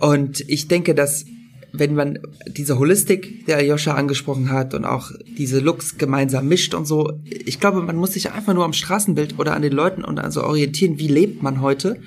Und 0.00 0.40
ich 0.48 0.66
denke, 0.66 0.94
dass 0.94 1.26
wenn 1.72 1.94
man 1.94 2.18
diese 2.46 2.78
Holistik, 2.78 3.46
der 3.46 3.64
Joscha 3.64 3.94
angesprochen 3.94 4.50
hat 4.50 4.74
und 4.74 4.84
auch 4.84 5.12
diese 5.38 5.60
Looks 5.60 5.98
gemeinsam 5.98 6.48
mischt 6.48 6.74
und 6.74 6.86
so, 6.86 7.12
ich 7.24 7.60
glaube, 7.60 7.80
man 7.80 7.96
muss 7.96 8.14
sich 8.14 8.32
einfach 8.32 8.54
nur 8.54 8.64
am 8.64 8.72
Straßenbild 8.72 9.38
oder 9.38 9.54
an 9.54 9.62
den 9.62 9.72
Leuten 9.72 10.04
und 10.04 10.18
also 10.18 10.42
orientieren, 10.42 10.98
wie 10.98 11.06
lebt 11.06 11.42
man 11.42 11.60
heute. 11.60 12.00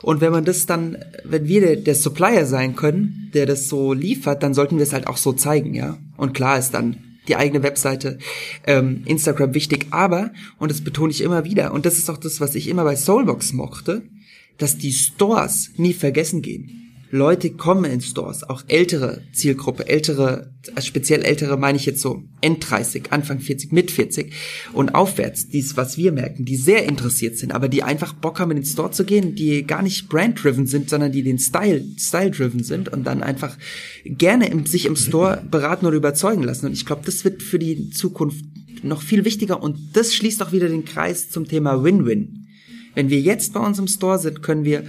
Und 0.00 0.20
wenn 0.20 0.32
man 0.32 0.44
das 0.44 0.66
dann, 0.66 0.96
wenn 1.24 1.46
wir 1.46 1.60
der, 1.60 1.76
der 1.76 1.94
Supplier 1.94 2.46
sein 2.46 2.74
können, 2.74 3.30
der 3.34 3.46
das 3.46 3.68
so 3.68 3.92
liefert, 3.92 4.42
dann 4.42 4.54
sollten 4.54 4.76
wir 4.76 4.84
es 4.84 4.92
halt 4.92 5.06
auch 5.06 5.16
so 5.16 5.32
zeigen, 5.32 5.74
ja. 5.74 5.98
Und 6.16 6.32
klar 6.32 6.58
ist 6.58 6.72
dann 6.72 6.96
die 7.28 7.36
eigene 7.36 7.62
Webseite, 7.62 8.18
ähm, 8.66 9.02
Instagram 9.04 9.54
wichtig, 9.54 9.86
aber, 9.90 10.32
und 10.58 10.70
das 10.70 10.80
betone 10.80 11.12
ich 11.12 11.20
immer 11.20 11.44
wieder, 11.44 11.72
und 11.72 11.86
das 11.86 11.98
ist 11.98 12.10
auch 12.10 12.16
das, 12.16 12.40
was 12.40 12.56
ich 12.56 12.68
immer 12.68 12.82
bei 12.82 12.96
Soulbox 12.96 13.52
mochte, 13.52 14.02
dass 14.58 14.78
die 14.78 14.92
Stores 14.92 15.70
nie 15.76 15.92
vergessen 15.92 16.42
gehen 16.42 16.81
Leute 17.14 17.50
kommen 17.50 17.84
in 17.84 18.00
Stores, 18.00 18.42
auch 18.42 18.62
ältere 18.68 19.20
Zielgruppe, 19.34 19.86
ältere, 19.86 20.50
also 20.74 20.88
speziell 20.88 21.20
ältere 21.20 21.58
meine 21.58 21.76
ich 21.76 21.84
jetzt 21.84 22.00
so 22.00 22.22
End30, 22.40 23.10
Anfang 23.10 23.38
40, 23.38 23.70
mit 23.70 23.90
40 23.90 24.32
und 24.72 24.94
aufwärts, 24.94 25.46
dies, 25.46 25.76
was 25.76 25.98
wir 25.98 26.10
merken, 26.10 26.46
die 26.46 26.56
sehr 26.56 26.86
interessiert 26.86 27.36
sind, 27.36 27.52
aber 27.52 27.68
die 27.68 27.82
einfach 27.82 28.14
Bock 28.14 28.40
haben, 28.40 28.50
in 28.52 28.56
den 28.56 28.64
Store 28.64 28.92
zu 28.92 29.04
gehen, 29.04 29.34
die 29.34 29.66
gar 29.66 29.82
nicht 29.82 30.08
brand-driven 30.08 30.66
sind, 30.66 30.88
sondern 30.88 31.12
die 31.12 31.22
den 31.22 31.38
Style, 31.38 31.84
Style-driven 31.98 32.64
sind 32.64 32.88
und 32.88 33.04
dann 33.04 33.22
einfach 33.22 33.58
gerne 34.06 34.48
im, 34.48 34.64
sich 34.64 34.86
im 34.86 34.96
Store 34.96 35.44
beraten 35.50 35.84
oder 35.84 35.98
überzeugen 35.98 36.42
lassen. 36.42 36.64
Und 36.64 36.72
ich 36.72 36.86
glaube, 36.86 37.02
das 37.04 37.26
wird 37.26 37.42
für 37.42 37.58
die 37.58 37.90
Zukunft 37.90 38.42
noch 38.82 39.02
viel 39.02 39.26
wichtiger 39.26 39.62
und 39.62 39.76
das 39.92 40.14
schließt 40.14 40.42
auch 40.42 40.52
wieder 40.52 40.70
den 40.70 40.86
Kreis 40.86 41.28
zum 41.28 41.46
Thema 41.46 41.84
Win-Win. 41.84 42.46
Wenn 42.94 43.10
wir 43.10 43.20
jetzt 43.20 43.52
bei 43.52 43.60
uns 43.60 43.78
im 43.78 43.86
Store 43.86 44.18
sind, 44.18 44.42
können 44.42 44.64
wir 44.64 44.84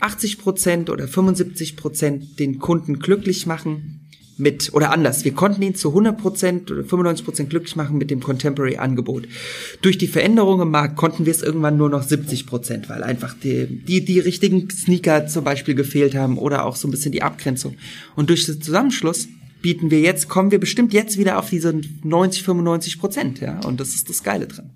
80 0.00 0.38
Prozent 0.38 0.90
oder 0.90 1.08
75 1.08 1.76
Prozent 1.76 2.38
den 2.38 2.58
Kunden 2.58 2.98
glücklich 2.98 3.46
machen 3.46 4.08
mit, 4.38 4.72
oder 4.72 4.92
anders, 4.92 5.24
wir 5.24 5.34
konnten 5.34 5.62
ihn 5.62 5.74
zu 5.74 5.88
100 5.88 6.16
Prozent 6.16 6.70
oder 6.70 6.84
95 6.84 7.24
Prozent 7.24 7.50
glücklich 7.50 7.74
machen 7.74 7.98
mit 7.98 8.10
dem 8.10 8.20
Contemporary-Angebot. 8.22 9.26
Durch 9.82 9.98
die 9.98 10.06
Veränderung 10.06 10.60
im 10.60 10.70
Markt 10.70 10.96
konnten 10.96 11.26
wir 11.26 11.32
es 11.32 11.42
irgendwann 11.42 11.76
nur 11.76 11.90
noch 11.90 12.04
70 12.04 12.46
Prozent, 12.46 12.88
weil 12.88 13.02
einfach 13.02 13.34
die, 13.34 13.66
die, 13.66 14.04
die 14.04 14.20
richtigen 14.20 14.70
Sneaker 14.70 15.26
zum 15.26 15.42
Beispiel 15.42 15.74
gefehlt 15.74 16.14
haben 16.14 16.38
oder 16.38 16.64
auch 16.64 16.76
so 16.76 16.86
ein 16.86 16.92
bisschen 16.92 17.12
die 17.12 17.22
Abgrenzung. 17.22 17.74
Und 18.14 18.30
durch 18.30 18.46
den 18.46 18.62
Zusammenschluss 18.62 19.26
bieten 19.60 19.90
wir 19.90 20.00
jetzt, 20.00 20.28
kommen 20.28 20.52
wir 20.52 20.60
bestimmt 20.60 20.92
jetzt 20.92 21.18
wieder 21.18 21.38
auf 21.38 21.50
diese 21.50 21.80
90, 22.04 22.44
95 22.44 23.00
Prozent, 23.00 23.40
ja. 23.40 23.58
Und 23.64 23.80
das 23.80 23.88
ist 23.90 24.08
das 24.08 24.22
Geile 24.22 24.46
dran. 24.46 24.70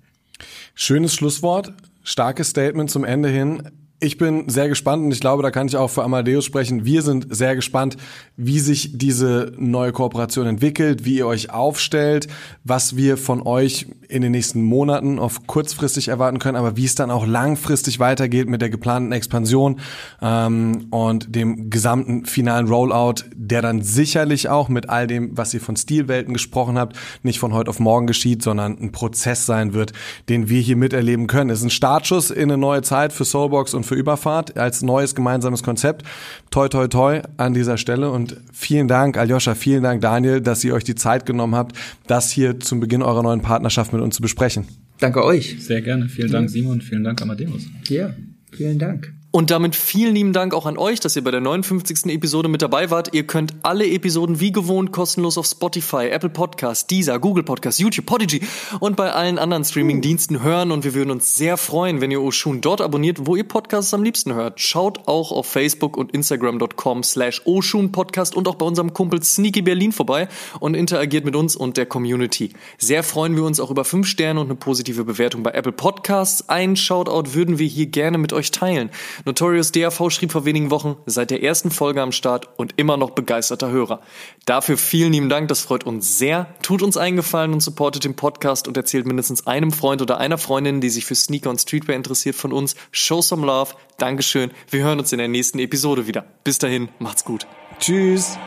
Schönes 0.75 1.13
Schlusswort, 1.13 1.73
starkes 2.03 2.49
Statement 2.49 2.91
zum 2.91 3.05
Ende 3.05 3.29
hin. 3.29 3.63
Ich 4.03 4.17
bin 4.17 4.49
sehr 4.49 4.67
gespannt 4.67 5.05
und 5.05 5.13
ich 5.13 5.21
glaube, 5.21 5.43
da 5.43 5.49
kann 5.49 5.67
ich 5.67 5.77
auch 5.77 5.87
für 5.87 6.03
Amadeus 6.03 6.43
sprechen. 6.43 6.83
Wir 6.83 7.01
sind 7.03 7.33
sehr 7.33 7.55
gespannt, 7.55 7.95
wie 8.35 8.59
sich 8.59 8.97
diese 8.97 9.53
neue 9.57 9.93
Kooperation 9.93 10.45
entwickelt, 10.45 11.05
wie 11.05 11.15
ihr 11.19 11.25
euch 11.25 11.51
aufstellt, 11.51 12.27
was 12.65 12.97
wir 12.97 13.15
von 13.15 13.41
euch 13.41 13.87
in 14.13 14.21
den 14.21 14.31
nächsten 14.31 14.61
Monaten 14.61 15.17
auf 15.17 15.47
kurzfristig 15.47 16.09
erwarten 16.09 16.37
können, 16.37 16.55
aber 16.55 16.77
wie 16.77 16.85
es 16.85 16.93
dann 16.93 17.09
auch 17.09 17.25
langfristig 17.25 17.99
weitergeht 17.99 18.47
mit 18.47 18.61
der 18.61 18.69
geplanten 18.69 19.11
Expansion 19.11 19.79
ähm, 20.21 20.85
und 20.91 21.35
dem 21.35 21.71
gesamten 21.71 22.25
finalen 22.25 22.67
Rollout, 22.67 23.25
der 23.35 23.63
dann 23.63 23.81
sicherlich 23.81 24.49
auch 24.49 24.69
mit 24.69 24.87
all 24.87 25.07
dem, 25.07 25.35
was 25.35 25.51
ihr 25.55 25.61
von 25.61 25.75
Stilwelten 25.75 26.33
gesprochen 26.33 26.77
habt, 26.77 26.95
nicht 27.23 27.39
von 27.39 27.53
heute 27.53 27.71
auf 27.71 27.79
morgen 27.79 28.05
geschieht, 28.05 28.43
sondern 28.43 28.77
ein 28.79 28.91
Prozess 28.91 29.47
sein 29.47 29.73
wird, 29.73 29.93
den 30.29 30.47
wir 30.47 30.61
hier 30.61 30.75
miterleben 30.75 31.25
können. 31.25 31.49
Es 31.49 31.59
ist 31.59 31.65
ein 31.65 31.69
Startschuss 31.71 32.29
in 32.29 32.51
eine 32.51 32.59
neue 32.59 32.83
Zeit 32.83 33.13
für 33.13 33.25
Soulbox 33.25 33.73
und 33.73 33.83
für 33.83 33.95
Überfahrt 33.95 34.57
als 34.57 34.83
neues 34.83 35.15
gemeinsames 35.15 35.63
Konzept. 35.63 36.03
Toi, 36.51 36.67
toi, 36.67 36.87
toi 36.87 37.21
an 37.37 37.55
dieser 37.55 37.77
Stelle 37.77 38.11
und 38.11 38.37
vielen 38.51 38.87
Dank, 38.87 39.17
Aljoscha, 39.17 39.55
vielen 39.55 39.81
Dank, 39.81 40.01
Daniel, 40.01 40.39
dass 40.39 40.63
ihr 40.63 40.75
euch 40.75 40.83
die 40.83 40.93
Zeit 40.93 41.25
genommen 41.25 41.55
habt, 41.55 41.75
das 42.05 42.29
hier 42.29 42.59
zum 42.59 42.79
Beginn 42.79 43.01
eurer 43.01 43.23
neuen 43.23 43.41
Partnerschaft 43.41 43.91
mit 43.91 44.02
uns 44.03 44.15
zu 44.15 44.21
besprechen. 44.21 44.65
Danke 44.99 45.23
euch. 45.23 45.57
Sehr 45.59 45.81
gerne. 45.81 46.07
Vielen 46.09 46.31
Dank, 46.31 46.49
Simon. 46.49 46.81
Vielen 46.81 47.03
Dank, 47.03 47.21
Amadeus. 47.21 47.67
Ja, 47.87 48.13
vielen 48.51 48.79
Dank. 48.79 49.13
Und 49.35 49.49
damit 49.49 49.75
vielen 49.75 50.13
lieben 50.13 50.31
Dank 50.31 50.53
auch 50.53 50.67
an 50.67 50.77
euch, 50.77 50.99
dass 50.99 51.15
ihr 51.15 51.23
bei 51.23 51.31
der 51.31 51.41
59. 51.41 52.05
Episode 52.13 52.49
mit 52.49 52.61
dabei 52.61 52.91
wart. 52.91 53.15
Ihr 53.15 53.25
könnt 53.25 53.55
alle 53.63 53.89
Episoden 53.89 54.39
wie 54.39 54.51
gewohnt 54.51 54.91
kostenlos 54.91 55.39
auf 55.39 55.47
Spotify, 55.47 56.09
Apple 56.09 56.29
Podcasts, 56.29 56.85
Deezer, 56.85 57.17
Google 57.17 57.43
Podcasts, 57.43 57.79
YouTube, 57.79 58.05
Podigy 58.05 58.41
und 58.79 58.95
bei 58.95 59.11
allen 59.11 59.39
anderen 59.39 59.65
Streaming-Diensten 59.65 60.43
hören. 60.43 60.69
Und 60.69 60.83
wir 60.83 60.93
würden 60.93 61.09
uns 61.09 61.35
sehr 61.35 61.57
freuen, 61.57 61.99
wenn 61.99 62.11
ihr 62.11 62.21
Oshun 62.21 62.61
dort 62.61 62.79
abonniert, 62.79 63.25
wo 63.25 63.35
ihr 63.35 63.43
Podcasts 63.43 63.91
am 63.95 64.03
liebsten 64.03 64.35
hört. 64.35 64.59
Schaut 64.59 65.07
auch 65.07 65.31
auf 65.31 65.47
Facebook 65.47 65.97
und 65.97 66.11
Instagram.com 66.11 67.01
slash 67.01 67.41
Oshun 67.45 67.91
Podcast 67.91 68.35
und 68.35 68.47
auch 68.47 68.53
bei 68.53 68.67
unserem 68.67 68.93
Kumpel 68.93 69.23
Sneaky 69.23 69.63
Berlin 69.63 69.93
vorbei 69.93 70.27
und 70.59 70.75
interagiert 70.75 71.25
mit 71.25 71.35
uns 71.35 71.55
und 71.55 71.77
der 71.77 71.87
Community. 71.87 72.51
Sehr 72.77 73.01
freuen 73.01 73.35
wir 73.35 73.45
uns 73.45 73.59
auch 73.59 73.71
über 73.71 73.83
fünf 73.83 74.05
Sterne 74.05 74.39
und 74.41 74.45
eine 74.45 74.55
positive 74.57 75.05
Bewertung 75.05 75.41
bei 75.41 75.53
Apple 75.53 75.71
Podcasts. 75.71 76.49
Ein 76.49 76.75
Shoutout 76.75 77.33
würden 77.33 77.57
wir 77.57 77.65
hier 77.65 77.87
gerne 77.87 78.19
mit 78.19 78.31
euch 78.31 78.51
teilen. 78.51 78.91
Notorious 79.25 79.71
DAV 79.71 80.09
schrieb 80.09 80.31
vor 80.31 80.45
wenigen 80.45 80.69
Wochen, 80.69 80.97
seit 81.05 81.31
der 81.31 81.43
ersten 81.43 81.71
Folge 81.71 82.01
am 82.01 82.11
Start 82.11 82.49
und 82.57 82.73
immer 82.77 82.97
noch 82.97 83.11
begeisterter 83.11 83.71
Hörer. 83.71 84.01
Dafür 84.45 84.77
vielen 84.77 85.13
lieben 85.13 85.29
Dank, 85.29 85.47
das 85.47 85.61
freut 85.61 85.85
uns 85.85 86.17
sehr. 86.17 86.47
Tut 86.61 86.81
uns 86.81 86.97
einen 86.97 87.15
Gefallen 87.15 87.53
und 87.53 87.61
supportet 87.61 88.03
den 88.03 88.15
Podcast 88.15 88.67
und 88.67 88.75
erzählt 88.75 89.05
mindestens 89.05 89.47
einem 89.47 89.71
Freund 89.71 90.01
oder 90.01 90.17
einer 90.17 90.37
Freundin, 90.37 90.81
die 90.81 90.89
sich 90.89 91.05
für 91.05 91.15
Sneaker 91.15 91.49
und 91.49 91.61
Streetwear 91.61 91.95
interessiert 91.95 92.35
von 92.35 92.51
uns. 92.51 92.75
Show 92.91 93.21
some 93.21 93.45
love. 93.45 93.73
Dankeschön. 93.97 94.51
Wir 94.69 94.83
hören 94.83 94.99
uns 94.99 95.11
in 95.11 95.19
der 95.19 95.27
nächsten 95.27 95.59
Episode 95.59 96.07
wieder. 96.07 96.25
Bis 96.43 96.57
dahin, 96.57 96.89
macht's 96.99 97.23
gut. 97.23 97.47
Tschüss. 97.79 98.37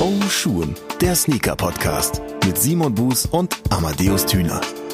Oh 0.00 0.28
Schuhen, 0.28 0.74
der 1.00 1.14
Sneaker-Podcast 1.14 2.22
mit 2.44 2.58
Simon 2.58 2.94
Buß 2.94 3.26
und 3.26 3.58
Amadeus 3.70 4.26
Thüner. 4.26 4.60